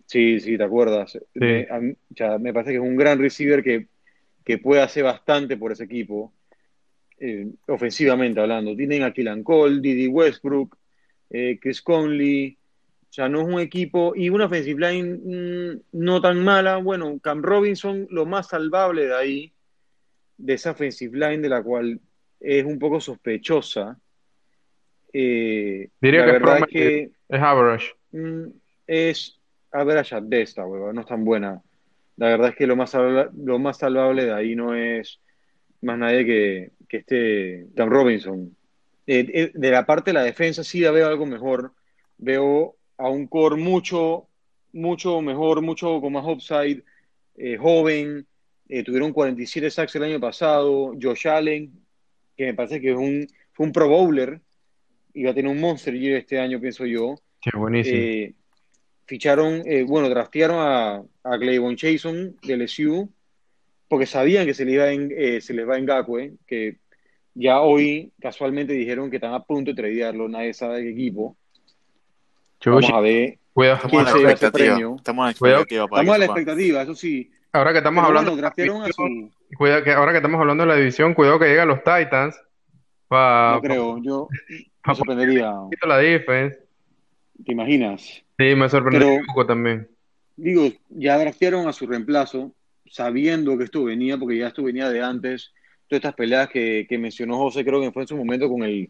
Sí, 0.06 0.40
sí, 0.40 0.58
te 0.58 0.64
acuerdas. 0.64 1.20
Me, 1.34 1.68
me 2.40 2.54
parece 2.54 2.72
que 2.72 2.78
es 2.78 2.82
un 2.82 2.96
gran 2.96 3.20
receiver 3.20 3.62
que, 3.62 3.88
que 4.46 4.58
puede 4.60 4.82
hacer 4.82 5.04
bastante 5.04 5.58
por 5.58 5.74
ese 5.74 5.84
equipo, 5.84 6.32
eh, 7.20 7.46
ofensivamente 7.68 8.40
hablando. 8.40 8.74
Tienen 8.74 9.04
a 9.04 9.12
Killan 9.12 9.44
Cole, 9.44 9.82
Didi 9.82 10.08
Westbrook, 10.08 10.78
eh, 11.30 11.60
Chris 11.62 11.82
Conley. 11.82 12.58
O 13.10 13.14
sea, 13.14 13.28
no 13.28 13.42
es 13.42 13.48
un 13.48 13.60
equipo 13.60 14.14
y 14.16 14.30
una 14.30 14.46
offensive 14.46 14.80
line 14.80 15.20
mm, 15.26 15.82
no 15.92 16.22
tan 16.22 16.42
mala. 16.42 16.78
Bueno, 16.78 17.20
Cam 17.22 17.42
Robinson, 17.42 18.08
lo 18.10 18.26
más 18.26 18.48
salvable 18.48 19.08
de 19.08 19.16
ahí, 19.16 19.54
de 20.38 20.54
esa 20.54 20.72
offensive 20.72 21.18
line, 21.18 21.40
de 21.40 21.50
la 21.50 21.62
cual 21.62 22.00
es 22.40 22.64
un 22.64 22.80
poco 22.80 23.02
sospechosa. 23.02 24.00
Eh, 25.14 25.90
Diría 26.02 26.26
que, 26.26 26.66
que, 26.68 27.12
es 27.30 27.42
average. 27.42 27.94
Mm, 28.12 28.48
es 28.88 29.40
average 29.72 30.16
at 30.16 30.24
best, 30.26 30.58
no 30.58 31.00
es 31.00 31.06
tan 31.06 31.24
buena. 31.24 31.62
La 32.18 32.30
verdad 32.30 32.50
es 32.50 32.56
que 32.56 32.68
lo 32.68 32.76
más, 32.76 32.92
salvable, 32.92 33.30
lo 33.38 33.60
más 33.60 33.78
salvable 33.78 34.26
de 34.26 34.34
ahí 34.34 34.56
no 34.56 34.76
es 34.76 35.20
más 35.82 35.98
nadie 35.98 36.26
que, 36.26 36.72
que 36.90 36.98
este 36.98 37.68
Cam 37.76 37.90
Robinson. 37.90 38.56
Eh, 39.06 39.26
eh, 39.34 39.52
de 39.54 39.72
la 39.72 39.86
parte 39.86 40.12
de 40.12 40.16
la 40.16 40.24
defensa 40.24 40.64
sí 40.64 40.82
veo 40.82 41.08
algo 41.08 41.26
mejor. 41.26 41.74
Veo 42.18 42.76
a 42.98 43.10
un 43.10 43.28
core 43.28 43.58
mucho, 43.58 44.28
mucho 44.72 45.22
mejor, 45.22 45.62
mucho 45.62 46.02
con 46.02 46.14
más 46.14 46.26
upside, 46.26 46.84
joven. 47.60 48.26
tuvieron 48.86 49.12
47 49.12 49.70
sacks 49.70 49.96
el 49.96 50.04
año 50.04 50.20
pasado. 50.20 50.94
Josh 51.00 51.28
Allen, 51.28 51.72
que 52.36 52.46
me 52.46 52.54
parece 52.54 52.82
que 52.82 52.92
es 52.92 52.98
un, 52.98 53.28
fue 53.52 53.66
un 53.68 53.72
pro 53.72 53.88
bowler 53.88 54.42
y 55.14 55.24
va 55.24 55.32
a 55.32 55.34
tener 55.34 55.52
un 55.52 55.60
Monster 55.60 55.94
Year 55.94 56.18
este 56.18 56.40
año, 56.40 56.60
pienso 56.60 56.86
yo. 56.86 57.16
Qué 57.42 57.52
buenísimo. 57.56 57.98
Eh, 57.98 58.34
ficharon, 59.06 59.62
eh, 59.66 59.84
bueno, 59.84 60.10
draftearon 60.10 60.58
a, 60.60 61.04
a 61.24 61.38
Clayton 61.38 61.78
Jason 61.78 62.36
de 62.42 62.58
LSU 62.58 63.10
porque 63.88 64.06
sabían 64.08 64.46
que 64.46 64.54
se, 64.54 64.66
le 64.66 64.72
iba 64.72 64.92
en, 64.92 65.14
eh, 65.16 65.40
se 65.40 65.54
les 65.54 65.70
va 65.70 65.78
en 65.78 65.86
Gakwe, 65.86 66.34
que 66.48 66.78
ya 67.36 67.62
hoy 67.62 68.12
casualmente 68.20 68.74
dijeron 68.74 69.10
que 69.12 69.18
están 69.18 69.34
a 69.34 69.44
punto 69.44 69.72
de 69.72 69.76
tradearlo, 69.76 70.28
nadie 70.28 70.54
sabe 70.54 70.78
de 70.78 70.84
qué 70.86 70.90
equipo. 70.92 71.38
Vamos 72.66 72.90
a 72.90 73.02
ver. 73.02 73.38
Cuidado, 73.54 73.76
estamos 73.76 74.08
a 74.08 74.18
la 74.18 74.32
expectativa. 74.32 74.96
Estamos 74.98 75.24
a 75.24 75.26
la 75.26 75.32
expectativa. 75.32 75.84
Estamos 75.84 76.16
a 76.16 76.18
la 76.18 76.26
expectativa, 76.26 76.82
eso 76.82 76.96
sí. 76.96 77.32
Ahora 77.52 77.72
que 77.72 77.78
estamos 77.80 78.04
hablando. 78.04 78.32
Cuidado 79.56 79.84
que 79.84 79.92
ahora 79.92 80.12
que 80.12 80.18
estamos 80.18 80.40
hablando 80.40 80.64
de 80.64 80.70
la 80.70 80.76
división, 80.76 81.14
cuidado 81.14 81.38
que 81.38 81.46
llegan 81.46 81.68
los 81.68 81.84
Titans. 81.84 82.36
no 83.12 83.60
creo, 83.62 84.02
yo 84.02 84.28
me 84.88 84.96
sorprendería. 84.96 85.54
La 85.88 85.98
defense. 85.98 86.60
¿Te 87.46 87.52
imaginas? 87.52 88.02
Sí, 88.38 88.56
me 88.56 88.70
sorprendería 88.70 89.20
un 89.20 89.26
poco 89.26 89.46
también. 89.46 89.88
Digo, 90.36 90.70
ya 90.90 91.18
draftearon 91.18 91.68
a 91.68 91.74
su 91.74 91.86
reemplazo, 91.88 92.54
sabiendo 92.86 93.58
que 93.58 93.66
esto 93.66 93.84
venía, 93.84 94.18
porque 94.18 94.38
ya 94.38 94.48
esto 94.48 94.64
venía 94.64 94.90
de 94.90 95.02
antes. 95.02 95.54
Todas 95.88 96.00
estas 96.00 96.16
peleas 96.16 96.50
que, 96.50 96.86
que 96.88 96.98
mencionó 96.98 97.38
José, 97.38 97.64
creo 97.64 97.82
que 97.82 97.92
fue 97.92 98.04
en 98.04 98.08
su 98.08 98.18
momento 98.18 98.50
con 98.50 98.64
el, 98.64 98.90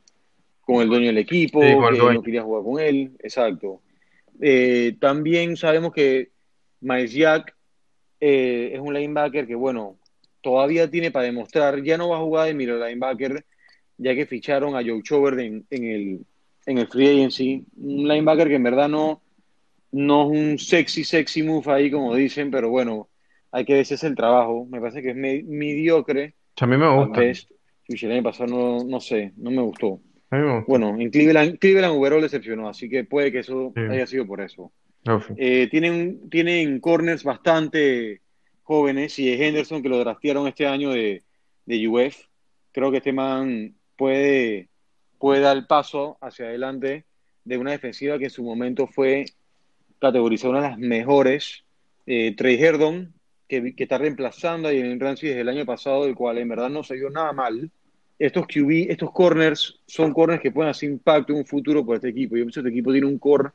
con 0.61 0.81
el 0.81 0.87
dueño 0.87 1.07
del 1.07 1.17
equipo, 1.17 1.59
que 1.59 1.75
no 1.75 2.21
quería 2.21 2.43
jugar 2.43 2.63
con 2.63 2.79
él. 2.79 3.11
Exacto. 3.19 3.81
Eh, 4.39 4.95
también 4.99 5.57
sabemos 5.57 5.91
que 5.93 6.31
Miles 6.79 7.13
Jack 7.13 7.55
eh, 8.19 8.71
es 8.73 8.79
un 8.79 8.93
linebacker 8.93 9.45
que, 9.45 9.55
bueno, 9.55 9.97
todavía 10.41 10.89
tiene 10.89 11.11
para 11.11 11.25
demostrar. 11.25 11.81
Ya 11.83 11.97
no 11.97 12.09
va 12.09 12.17
a 12.17 12.21
jugar 12.21 12.47
de 12.47 12.53
miro 12.53 12.77
linebacker, 12.77 13.45
ya 13.97 14.15
que 14.15 14.25
ficharon 14.25 14.75
a 14.75 14.83
Joe 14.83 15.01
Chover 15.03 15.39
en, 15.39 15.65
el, 15.69 16.25
en 16.65 16.77
el 16.77 16.87
free 16.87 17.09
agency. 17.09 17.65
Un 17.77 18.07
linebacker 18.07 18.47
que 18.47 18.55
en 18.55 18.63
verdad 18.63 18.89
no, 18.89 19.21
no 19.91 20.23
es 20.23 20.39
un 20.39 20.59
sexy, 20.59 21.03
sexy 21.03 21.43
move 21.43 21.71
ahí, 21.71 21.91
como 21.91 22.15
dicen, 22.15 22.51
pero 22.51 22.69
bueno, 22.69 23.09
hay 23.51 23.65
que 23.65 23.79
es 23.79 24.03
el 24.03 24.15
trabajo. 24.15 24.65
Me 24.69 24.79
parece 24.79 25.01
que 25.01 25.11
es 25.11 25.15
mediocre. 25.15 26.33
A 26.59 26.67
mí 26.67 26.77
me 26.77 26.89
gusta. 26.89 27.21
Si 27.87 28.05
el 28.05 28.13
año 28.13 28.23
pasado 28.23 28.49
no, 28.49 28.83
no 28.83 28.99
sé, 28.99 29.33
no 29.37 29.51
me 29.51 29.61
gustó. 29.61 29.99
Bueno, 30.67 30.95
en 30.99 31.11
Cleveland, 31.11 31.59
Cleveland 31.59 31.95
overall 31.95 32.21
decepcionó, 32.21 32.67
así 32.67 32.89
que 32.89 33.03
puede 33.03 33.31
que 33.31 33.39
eso 33.39 33.71
haya 33.75 34.07
sido 34.07 34.25
por 34.25 34.41
eso. 34.41 34.71
Eh, 35.37 35.67
tienen, 35.69 36.29
tienen 36.29 36.79
corners 36.79 37.23
bastante 37.23 38.21
jóvenes 38.63 39.19
y 39.19 39.31
Henderson 39.31 39.83
que 39.83 39.89
lo 39.89 39.99
draftearon 39.99 40.47
este 40.47 40.65
año 40.65 40.91
de, 40.91 41.21
de 41.65 41.87
UF. 41.87 42.15
Creo 42.71 42.89
que 42.89 42.97
este 42.97 43.13
man 43.13 43.75
puede, 44.03 44.67
puede 45.17 45.39
dar 45.39 45.55
el 45.55 45.65
paso 45.65 46.17
hacia 46.19 46.47
adelante 46.47 47.05
de 47.45 47.57
una 47.57 47.71
defensiva 47.71 48.19
que 48.19 48.25
en 48.25 48.31
su 48.31 48.43
momento 48.43 48.85
fue 48.85 49.23
categorizada 49.99 50.49
una 50.49 50.61
de 50.61 50.69
las 50.71 50.77
mejores. 50.77 51.63
Eh, 52.05 52.35
Trey 52.35 52.61
Herdon, 52.61 53.13
que, 53.47 53.73
está 53.77 53.97
reemplazando 53.97 54.67
a 54.67 54.71
Jalen 54.71 54.99
Ramsey 54.99 55.29
desde 55.29 55.39
el 55.39 55.47
año 55.47 55.65
pasado, 55.65 56.05
el 56.05 56.15
cual 56.15 56.37
en 56.37 56.49
verdad 56.49 56.69
no 56.69 56.83
se 56.83 56.97
nada 57.11 57.31
mal 57.31 57.71
estos 58.19 58.45
QB, 58.45 58.91
estos 58.91 59.11
corners 59.13 59.79
son 59.87 60.11
corners 60.11 60.41
que 60.41 60.51
pueden 60.51 60.71
hacer 60.71 60.89
impacto 60.89 61.31
en 61.31 61.39
un 61.39 61.45
futuro 61.45 61.85
por 61.85 61.95
este 61.95 62.09
equipo. 62.09 62.35
Yo 62.35 62.43
pienso 62.43 62.61
que 62.61 62.67
este 62.67 62.77
equipo 62.77 62.91
tiene 62.91 63.07
un 63.07 63.19
core 63.19 63.51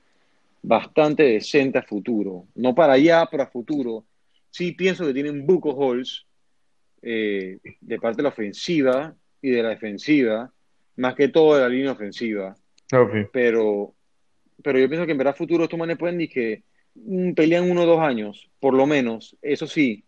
bastante 0.63 1.25
decente 1.25 1.77
a 1.77 1.83
futuro. 1.83 2.47
No 2.55 2.75
para 2.75 2.95
allá, 2.95 3.29
pero 3.31 3.43
a 3.43 3.47
futuro. 3.47 4.07
Sí 4.51 4.73
pienso 4.73 5.05
que 5.05 5.13
tienen 5.13 5.45
buco 5.45 5.73
holes 5.73 6.25
eh, 7.03 7.59
de 7.83 8.01
parte 8.01 8.17
de 8.17 8.23
la 8.23 8.31
ofensiva 8.31 9.15
y 9.43 9.51
de 9.51 9.63
la 9.63 9.71
defensiva, 9.71 10.51
más 10.97 11.15
que 11.15 11.29
todo 11.29 11.55
de 11.55 11.63
la 11.63 11.69
línea 11.69 11.93
ofensiva. 11.93 12.57
Pero, 13.33 13.95
pero 14.63 14.79
yo 14.79 14.89
pienso 14.89 15.07
que 15.07 15.13
en 15.13 15.19
verdad 15.19 15.37
futuro 15.37 15.65
estos 15.65 15.79
manes 15.79 15.99
pueden 15.99 16.19
que 16.29 16.63
mm, 16.95 17.33
pelean 17.33 17.71
uno 17.71 17.83
o 17.83 17.87
dos 17.87 18.01
años, 18.01 18.51
por 18.61 18.75
lo 18.75 18.87
menos. 18.87 19.37
Eso 19.43 19.67
sí, 19.67 20.03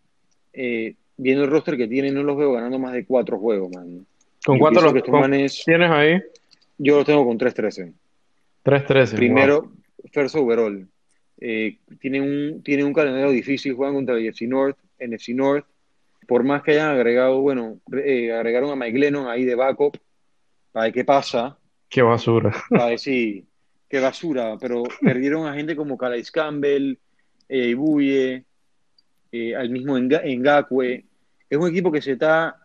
eh, 0.53 0.95
viendo 1.17 1.43
el 1.43 1.51
roster 1.51 1.77
que 1.77 1.87
tienen, 1.87 2.15
no 2.15 2.23
los 2.23 2.37
veo 2.37 2.53
ganando 2.53 2.79
más 2.79 2.93
de 2.93 3.05
cuatro 3.05 3.37
juegos, 3.37 3.71
man. 3.73 4.05
¿Con 4.45 4.57
cuánto 4.57 4.81
los 4.81 4.93
tienes 5.63 5.91
ahí? 5.91 6.19
Yo 6.77 6.97
lo 6.97 7.05
tengo 7.05 7.25
con 7.25 7.37
3-13. 7.37 7.93
3-13. 8.65 9.15
Primero, 9.15 9.71
first 10.11 10.35
overall. 10.35 10.87
Eh, 11.39 11.77
tienen, 11.99 12.23
un, 12.23 12.63
tiene 12.63 12.83
un 12.83 12.93
calendario 12.93 13.29
difícil, 13.29 13.73
juegan 13.73 13.95
contra 13.95 14.15
el 14.15 14.27
NFC 14.27 14.41
North, 14.41 14.77
NFC 14.99 15.29
North. 15.29 15.65
Por 16.31 16.45
más 16.45 16.63
que 16.63 16.71
hayan 16.71 16.91
agregado, 16.91 17.41
bueno, 17.41 17.81
eh, 17.91 18.31
agregaron 18.31 18.71
a 18.71 18.75
Mike 18.77 18.97
Lennon 18.97 19.27
ahí 19.27 19.43
de 19.43 19.53
backup, 19.53 19.97
para 20.71 20.85
ver 20.85 20.93
qué 20.93 21.03
pasa. 21.03 21.57
Qué 21.89 22.01
basura. 22.01 22.53
Para 22.69 22.85
decir, 22.85 23.43
qué 23.89 23.99
basura. 23.99 24.55
Pero 24.57 24.83
perdieron 25.01 25.45
a 25.45 25.53
gente 25.53 25.75
como 25.75 25.97
Calais 25.97 26.31
Campbell, 26.31 26.97
eh, 27.49 27.67
Ibuye, 27.67 28.45
eh, 29.29 29.55
al 29.57 29.71
mismo 29.71 29.97
Ngakwe. 29.99 31.03
Es 31.49 31.57
un 31.57 31.67
equipo 31.67 31.91
que 31.91 32.01
se 32.01 32.13
está 32.13 32.55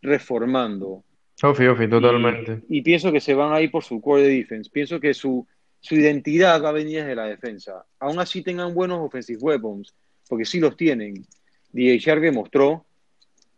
reformando. 0.00 1.04
Ofi, 1.44 1.68
ofi, 1.68 1.88
totalmente. 1.88 2.62
Y, 2.68 2.82
pienso 2.82 3.12
que 3.12 3.20
se 3.20 3.34
van 3.34 3.52
a 3.52 3.60
ir 3.60 3.70
por 3.70 3.84
su 3.84 4.00
core 4.00 4.22
de 4.22 4.30
defense. 4.30 4.68
Pienso 4.68 4.98
que 4.98 5.14
su, 5.14 5.46
su 5.78 5.94
identidad 5.94 6.60
va 6.60 6.70
a 6.70 6.72
venir 6.72 7.02
desde 7.02 7.14
la 7.14 7.26
defensa. 7.26 7.86
Aún 8.00 8.18
así 8.18 8.42
tengan 8.42 8.74
buenos 8.74 8.98
offensive 8.98 9.38
weapons, 9.40 9.94
porque 10.28 10.44
sí 10.44 10.58
los 10.58 10.76
tienen. 10.76 11.24
DJ 11.70 11.98
Shark 12.00 12.20
demostró, 12.20 12.84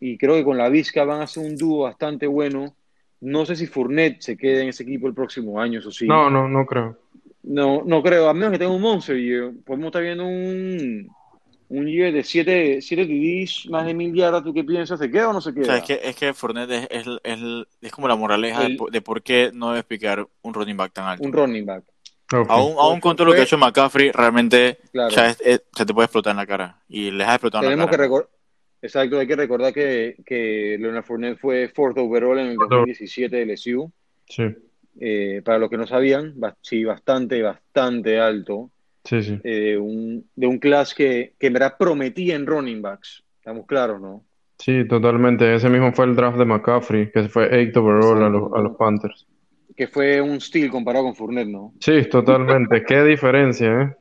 y 0.06 0.18
creo 0.18 0.34
que 0.34 0.44
con 0.44 0.58
la 0.58 0.68
Vizca 0.68 1.02
van 1.04 1.22
a 1.22 1.26
ser 1.26 1.46
un 1.46 1.56
dúo 1.56 1.84
bastante 1.84 2.26
bueno. 2.26 2.76
No 3.22 3.46
sé 3.46 3.56
si 3.56 3.66
Fournette 3.66 4.20
se 4.20 4.36
quede 4.36 4.60
en 4.60 4.68
ese 4.68 4.82
equipo 4.82 5.06
el 5.06 5.14
próximo 5.14 5.58
año, 5.58 5.78
eso 5.78 5.90
sí. 5.90 6.06
No, 6.06 6.28
no, 6.28 6.46
no 6.46 6.66
creo. 6.66 6.98
No, 7.42 7.82
no 7.86 8.02
creo, 8.02 8.28
a 8.28 8.34
menos 8.34 8.52
que 8.52 8.58
tenga 8.58 8.74
un 8.74 8.82
monster 8.82 9.16
y 9.16 9.50
podemos 9.64 9.86
estar 9.86 10.02
viendo 10.02 10.26
un, 10.26 11.08
un 11.70 11.86
year 11.86 12.12
de 12.12 12.22
7 12.22 12.80
TDs, 12.80 13.70
más 13.70 13.86
de 13.86 13.94
mil 13.94 14.12
yardas, 14.14 14.44
¿tú 14.44 14.52
qué 14.52 14.62
piensas? 14.62 14.98
¿Se 14.98 15.10
queda 15.10 15.30
o 15.30 15.32
no 15.32 15.40
se 15.40 15.54
queda? 15.54 15.62
O 15.62 15.66
sea, 15.66 15.76
es 15.78 15.84
que, 15.84 16.00
es 16.02 16.16
que 16.16 16.34
Fournette 16.34 16.86
es, 16.90 17.06
es, 17.22 17.40
es, 17.80 17.92
como 17.92 18.06
la 18.06 18.16
moraleja 18.16 18.68
de, 18.68 19.00
por 19.00 19.22
qué 19.22 19.52
no 19.54 19.70
debes 19.70 19.84
picar 19.84 20.26
un 20.42 20.52
running 20.52 20.76
back 20.76 20.92
tan 20.92 21.06
alto. 21.06 21.24
Un 21.24 21.32
running 21.32 21.64
back. 21.64 21.82
Aún, 22.48 22.74
aún 22.78 23.00
con 23.00 23.16
todo 23.16 23.28
lo 23.28 23.32
que 23.32 23.40
ha 23.40 23.44
hecho 23.44 23.56
McCaffrey, 23.56 24.10
realmente 24.10 24.80
se 24.92 25.86
te 25.86 25.94
puede 25.94 26.04
explotar 26.04 26.32
en 26.32 26.36
la 26.36 26.46
cara. 26.46 26.82
Y 26.88 27.10
les 27.10 27.26
ha 27.26 27.36
explotado 27.36 27.70
en 27.70 27.78
la 27.78 27.86
cara. 27.86 28.06
Que 28.06 28.33
Exacto, 28.84 29.18
hay 29.18 29.26
que 29.26 29.34
recordar 29.34 29.72
que, 29.72 30.14
que 30.26 30.76
Leonard 30.78 31.04
Fournette 31.04 31.38
fue 31.38 31.68
fourth 31.68 31.96
overall 31.96 32.38
en 32.38 32.48
el 32.48 32.56
2017 32.56 33.34
de 33.34 33.46
LSU. 33.46 33.90
Sí. 34.28 34.42
Eh, 35.00 35.40
para 35.42 35.58
los 35.58 35.70
que 35.70 35.78
no 35.78 35.86
sabían, 35.86 36.34
sí, 36.60 36.84
bastante, 36.84 37.40
bastante 37.40 38.20
alto. 38.20 38.70
Sí, 39.02 39.22
sí. 39.22 39.40
Eh, 39.42 39.78
un, 39.78 40.28
de 40.36 40.46
un 40.46 40.58
class 40.58 40.94
que, 40.94 41.32
que 41.38 41.46
en 41.46 41.54
verdad 41.54 41.76
prometía 41.78 42.36
en 42.36 42.46
running 42.46 42.82
backs. 42.82 43.24
Estamos 43.38 43.64
claros, 43.64 44.02
¿no? 44.02 44.22
Sí, 44.58 44.86
totalmente. 44.86 45.54
Ese 45.54 45.70
mismo 45.70 45.90
fue 45.94 46.04
el 46.04 46.14
draft 46.14 46.36
de 46.36 46.44
McCaffrey, 46.44 47.10
que 47.10 47.26
fue 47.30 47.46
8 47.46 47.80
overall 47.80 48.22
a, 48.22 48.28
los, 48.28 48.52
a 48.52 48.58
los 48.58 48.76
Panthers. 48.76 49.26
Que 49.74 49.88
fue 49.88 50.20
un 50.20 50.42
steal 50.42 50.68
comparado 50.68 51.06
con 51.06 51.16
Fournette, 51.16 51.48
¿no? 51.48 51.72
Sí, 51.80 52.02
totalmente. 52.10 52.84
Qué 52.84 53.02
diferencia, 53.02 53.80
¿eh? 53.80 53.96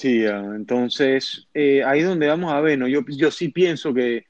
Sí, 0.00 0.24
entonces 0.24 1.46
eh, 1.52 1.84
ahí 1.84 2.00
donde 2.00 2.26
vamos 2.26 2.50
a 2.50 2.60
ver, 2.62 2.78
¿no? 2.78 2.88
Yo, 2.88 3.02
yo 3.06 3.30
sí 3.30 3.50
pienso 3.50 3.92
que, 3.92 4.24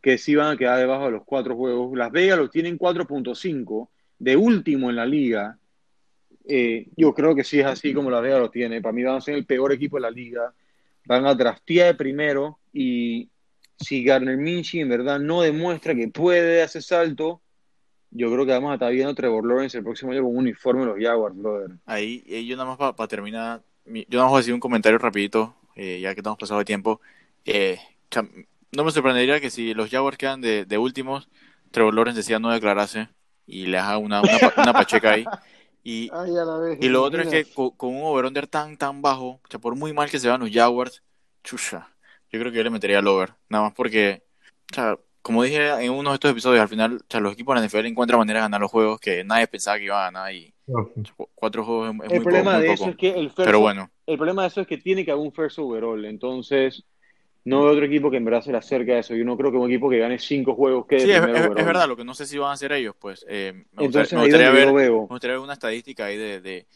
que 0.00 0.18
sí 0.18 0.36
van 0.36 0.54
a 0.54 0.56
quedar 0.56 0.78
debajo 0.78 1.06
de 1.06 1.10
los 1.10 1.24
cuatro 1.24 1.56
juegos. 1.56 1.98
Las 1.98 2.12
Vegas 2.12 2.38
los 2.38 2.48
tienen 2.48 2.78
4.5, 2.78 3.88
de 4.20 4.36
último 4.36 4.88
en 4.88 4.94
la 4.94 5.04
liga. 5.04 5.58
Eh, 6.48 6.86
yo 6.96 7.12
creo 7.12 7.34
que 7.34 7.42
sí 7.42 7.58
es 7.58 7.66
así 7.66 7.92
como 7.92 8.08
la 8.08 8.20
Vega 8.20 8.38
lo 8.38 8.50
tiene. 8.50 8.80
Para 8.80 8.92
mí 8.92 9.02
van 9.02 9.16
a 9.16 9.20
ser 9.20 9.34
el 9.34 9.44
peor 9.44 9.72
equipo 9.72 9.96
de 9.96 10.02
la 10.02 10.12
liga. 10.12 10.54
Van 11.06 11.26
a 11.26 11.34
draftear 11.34 11.88
de 11.88 11.94
primero 11.94 12.60
y 12.72 13.28
si 13.80 14.04
Garner 14.04 14.36
Minshew 14.36 14.82
en 14.82 14.88
verdad 14.88 15.18
no 15.18 15.42
demuestra 15.42 15.96
que 15.96 16.06
puede 16.06 16.62
hacer 16.62 16.84
salto, 16.84 17.42
yo 18.12 18.30
creo 18.30 18.46
que 18.46 18.52
vamos 18.52 18.70
a 18.70 18.74
estar 18.74 18.92
viendo 18.92 19.12
Trevor 19.12 19.44
Lawrence 19.44 19.76
el 19.76 19.82
próximo 19.82 20.12
año 20.12 20.22
con 20.22 20.30
un 20.30 20.38
uniforme 20.38 20.82
de 20.82 20.86
los 20.86 21.00
Jaguars, 21.00 21.36
brother. 21.36 21.70
Ahí, 21.84 22.22
yo 22.46 22.56
nada 22.56 22.76
más 22.76 22.94
para 22.94 23.08
terminar, 23.08 23.62
yo 24.08 24.24
voy 24.26 24.34
a 24.34 24.38
decir 24.38 24.54
un 24.54 24.60
comentario 24.60 24.98
rapidito, 24.98 25.54
eh, 25.74 26.00
ya 26.00 26.14
que 26.14 26.20
estamos 26.20 26.38
pasado 26.38 26.58
de 26.58 26.64
tiempo. 26.64 27.00
Eh, 27.44 27.78
no 28.72 28.84
me 28.84 28.90
sorprendería 28.90 29.40
que 29.40 29.50
si 29.50 29.74
los 29.74 29.90
Jaguars 29.90 30.18
quedan 30.18 30.40
de, 30.40 30.64
de 30.64 30.78
últimos, 30.78 31.28
Trevor 31.70 31.94
Lawrence 31.94 32.18
decía 32.18 32.38
no 32.38 32.50
declararse 32.50 33.08
y 33.46 33.66
le 33.66 33.78
haga 33.78 33.98
una, 33.98 34.20
una, 34.20 34.38
una 34.56 34.72
pacheca 34.72 35.12
ahí. 35.12 35.24
Y, 35.82 36.10
y 36.80 36.88
lo 36.88 37.02
otro 37.02 37.22
es 37.22 37.28
que 37.28 37.44
con, 37.54 37.72
un 37.80 38.02
over-under 38.02 38.46
tan, 38.46 38.76
tan 38.76 39.02
bajo, 39.02 39.26
o 39.26 39.40
sea, 39.48 39.60
por 39.60 39.76
muy 39.76 39.92
mal 39.92 40.10
que 40.10 40.18
se 40.18 40.26
vean 40.26 40.40
los 40.40 40.50
Jaguars, 40.50 41.02
chucha, 41.44 41.94
yo 42.30 42.40
creo 42.40 42.50
que 42.50 42.58
yo 42.58 42.64
le 42.64 42.70
metería 42.70 42.98
al 42.98 43.06
over. 43.06 43.34
Nada 43.48 43.64
más 43.64 43.72
porque, 43.74 44.24
o 44.72 44.74
sea, 44.74 44.98
como 45.22 45.44
dije 45.44 45.68
en 45.84 45.92
uno 45.92 46.10
de 46.10 46.14
estos 46.14 46.32
episodios, 46.32 46.60
al 46.60 46.68
final, 46.68 46.96
o 46.96 47.06
sea, 47.08 47.20
los 47.20 47.32
equipos 47.32 47.54
de 47.54 47.60
la 47.60 47.66
NFL 47.66 47.86
encuentran 47.86 48.18
maneras 48.18 48.40
de 48.40 48.44
ganar 48.46 48.60
los 48.60 48.70
juegos 48.70 48.98
que 48.98 49.22
nadie 49.22 49.46
pensaba 49.46 49.78
que 49.78 49.84
iba 49.84 50.00
a 50.00 50.10
ganar 50.10 50.34
y 50.34 50.55
cuatro 51.34 51.64
juegos 51.64 51.86
es, 51.86 51.90
el 51.90 51.96
muy 51.96 52.20
problema 52.20 52.52
poco, 52.52 52.62
de 52.62 52.72
eso 52.72 52.88
Es 52.88 52.96
que 52.96 53.10
el 53.10 53.30
Pero 53.34 53.60
bueno. 53.60 53.90
El 54.06 54.16
problema 54.16 54.42
de 54.42 54.48
eso 54.48 54.60
es 54.60 54.66
que 54.66 54.78
tiene 54.78 55.04
que 55.04 55.10
haber 55.10 55.24
un 55.24 55.32
first 55.32 55.58
overall, 55.58 56.04
entonces 56.04 56.84
no 57.46 57.62
veo 57.62 57.72
otro 57.72 57.84
equipo 57.84 58.10
que 58.10 58.16
en 58.16 58.24
verdad 58.24 58.42
se 58.42 58.50
le 58.50 58.58
acerque 58.58 58.92
a 58.94 58.98
eso. 58.98 59.14
Yo 59.14 59.24
no 59.24 59.36
creo 59.36 59.52
que 59.52 59.56
un 59.56 59.70
equipo 59.70 59.88
que 59.88 59.98
gane 59.98 60.18
cinco 60.18 60.56
juegos 60.56 60.86
quede 60.86 61.00
Sí, 61.00 61.10
es, 61.12 61.18
es, 61.18 61.64
verdad, 61.64 61.86
lo 61.86 61.96
que 61.96 62.04
no 62.04 62.12
sé 62.12 62.26
si 62.26 62.38
van 62.38 62.50
a 62.50 62.54
hacer 62.54 62.72
ellos, 62.72 62.96
pues. 62.98 63.24
Eh, 63.28 63.64
me, 63.72 63.84
gustaría, 63.84 64.50
ver, 64.50 64.72
me, 64.72 64.88
gustaría, 64.88 65.36
ver, 65.36 65.44
una 65.44 65.52
estadística 65.52 66.06
ahí 66.06 66.16
de, 66.16 66.40
de 66.40 66.66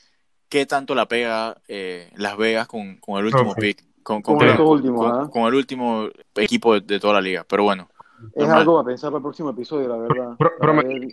qué 0.48 0.66
tanto 0.66 0.94
la 0.94 1.08
pega 1.08 1.56
eh, 1.66 2.10
Las 2.16 2.36
Vegas 2.36 2.68
con, 2.68 2.98
con 2.98 3.18
el 3.18 3.26
último 3.26 3.54
pick. 3.56 3.82
Con, 4.02 4.22
con, 4.22 4.38
¿ah? 4.42 5.28
con, 5.30 5.48
el 5.48 5.54
último 5.54 6.08
equipo 6.36 6.78
de, 6.78 7.00
toda 7.00 7.14
la 7.14 7.20
liga. 7.20 7.44
Pero 7.48 7.64
bueno. 7.64 7.88
Es 8.34 8.48
algo 8.48 8.78
a 8.78 8.84
pensar 8.84 9.10
para 9.10 9.18
el 9.18 9.22
próximo 9.22 9.50
episodio, 9.50 9.88
la 9.88 9.96
verdad. 9.96 10.36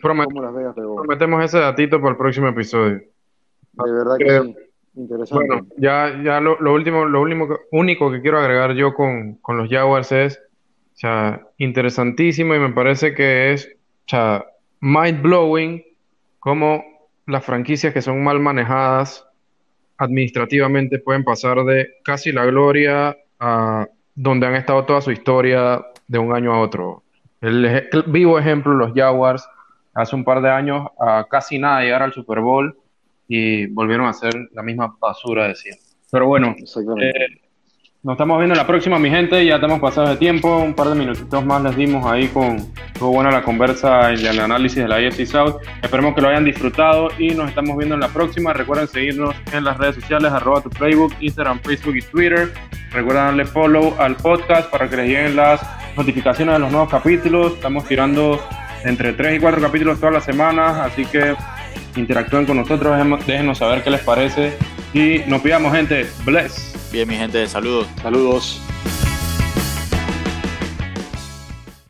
prometemos 0.01 1.43
ese 1.43 1.59
datito 1.59 1.99
para 1.99 2.11
el 2.11 2.17
próximo 2.17 2.47
episodio. 2.47 3.01
De 3.73 3.91
verdad 3.91 4.17
que 4.17 4.41
sí. 4.41 4.55
Interesante. 4.97 5.45
Bueno, 5.45 5.67
ya, 5.77 6.21
ya 6.23 6.39
lo, 6.41 6.73
último, 6.73 7.05
lo 7.05 7.21
último, 7.21 7.47
único 7.71 8.11
que 8.11 8.21
quiero 8.21 8.39
agregar 8.39 8.73
yo 8.73 8.95
con, 8.95 9.35
con 9.35 9.55
los 9.57 9.69
Jaguars 9.69 10.11
es, 10.11 10.37
o 10.37 10.97
sea, 10.97 11.47
interesantísimo 11.57 12.55
y 12.55 12.59
me 12.59 12.73
parece 12.73 13.13
que 13.13 13.53
es, 13.53 13.67
o 13.67 14.09
sea, 14.09 14.45
mind 14.79 15.21
blowing 15.21 15.83
cómo 16.39 16.83
las 17.27 17.45
franquicias 17.45 17.93
que 17.93 18.01
son 18.01 18.23
mal 18.23 18.39
manejadas 18.39 19.23
administrativamente 19.97 20.97
pueden 20.97 21.23
pasar 21.23 21.63
de 21.65 21.89
casi 22.03 22.31
la 22.31 22.45
gloria 22.45 23.17
a 23.39 23.87
donde 24.15 24.47
han 24.47 24.55
estado 24.55 24.85
toda 24.85 25.01
su 25.01 25.11
historia 25.11 25.85
de 26.07 26.19
un 26.19 26.33
año 26.33 26.53
a 26.53 26.59
otro. 26.59 27.03
El, 27.41 27.87
vivo 28.07 28.39
ejemplo, 28.39 28.73
los 28.73 28.93
Jaguars, 28.93 29.47
hace 29.93 30.15
un 30.15 30.23
par 30.23 30.41
de 30.41 30.49
años 30.49 30.87
a 30.99 31.25
casi 31.29 31.59
nada 31.59 31.81
llegar 31.81 32.01
al 32.01 32.13
Super 32.13 32.39
Bowl 32.39 32.77
y 33.27 33.67
volvieron 33.67 34.07
a 34.07 34.13
ser 34.13 34.33
la 34.53 34.63
misma 34.63 34.95
basura 34.99 35.47
de 35.47 35.55
siempre. 35.55 35.85
Pero 36.11 36.27
bueno, 36.27 36.55
eh, 36.57 37.41
nos 38.07 38.13
estamos 38.13 38.37
viendo 38.37 38.55
la 38.55 38.65
próxima, 38.65 38.97
mi 38.99 39.09
gente. 39.09 39.45
Ya 39.45 39.55
estamos 39.55 39.81
pasados 39.81 40.11
de 40.11 40.15
tiempo. 40.15 40.59
Un 40.59 40.73
par 40.73 40.87
de 40.87 40.95
minutitos 40.95 41.43
más 41.43 41.61
les 41.61 41.75
dimos 41.75 42.09
ahí 42.09 42.29
con. 42.29 42.55
Estuvo 42.55 43.11
buena 43.11 43.29
la 43.31 43.41
conversa 43.41 44.13
y 44.13 44.25
el 44.25 44.39
análisis 44.39 44.77
de 44.77 44.87
la 44.87 45.01
IFC 45.01 45.25
South. 45.25 45.55
Esperemos 45.83 46.15
que 46.15 46.21
lo 46.21 46.29
hayan 46.29 46.45
disfrutado 46.45 47.09
y 47.19 47.31
nos 47.31 47.49
estamos 47.49 47.75
viendo 47.75 47.95
en 47.95 47.99
la 47.99 48.07
próxima. 48.07 48.53
Recuerden 48.53 48.87
seguirnos 48.87 49.35
en 49.51 49.65
las 49.65 49.77
redes 49.77 49.95
sociales, 49.95 50.31
arroba 50.31 50.61
tu 50.61 50.69
Facebook, 50.69 51.15
Instagram, 51.19 51.59
Facebook 51.59 51.97
y 51.97 52.01
Twitter. 52.01 52.53
Recuerden 52.91 53.25
darle 53.25 53.43
follow 53.43 53.93
al 53.99 54.15
podcast 54.15 54.71
para 54.71 54.89
que 54.89 54.95
les 54.95 55.07
lleguen 55.07 55.35
las 55.35 55.59
notificaciones 55.97 56.55
de 56.55 56.59
los 56.59 56.71
nuevos 56.71 56.89
capítulos. 56.89 57.55
Estamos 57.55 57.83
tirando 57.89 58.39
entre 58.85 59.11
3 59.11 59.35
y 59.35 59.39
4 59.41 59.61
capítulos 59.61 59.99
todas 59.99 60.13
las 60.13 60.23
semanas, 60.23 60.77
así 60.77 61.03
que 61.03 61.35
interactúen 61.97 62.45
con 62.45 62.55
nosotros, 62.55 62.95
déjenos 63.27 63.57
saber 63.57 63.83
qué 63.83 63.89
les 63.89 63.99
parece 63.99 64.53
y 64.93 65.19
nos 65.27 65.41
pidamos 65.41 65.73
gente, 65.73 66.09
bless. 66.25 66.73
Bien, 66.91 67.07
mi 67.07 67.15
gente, 67.15 67.47
saludos. 67.47 67.87
Saludos. 68.01 68.61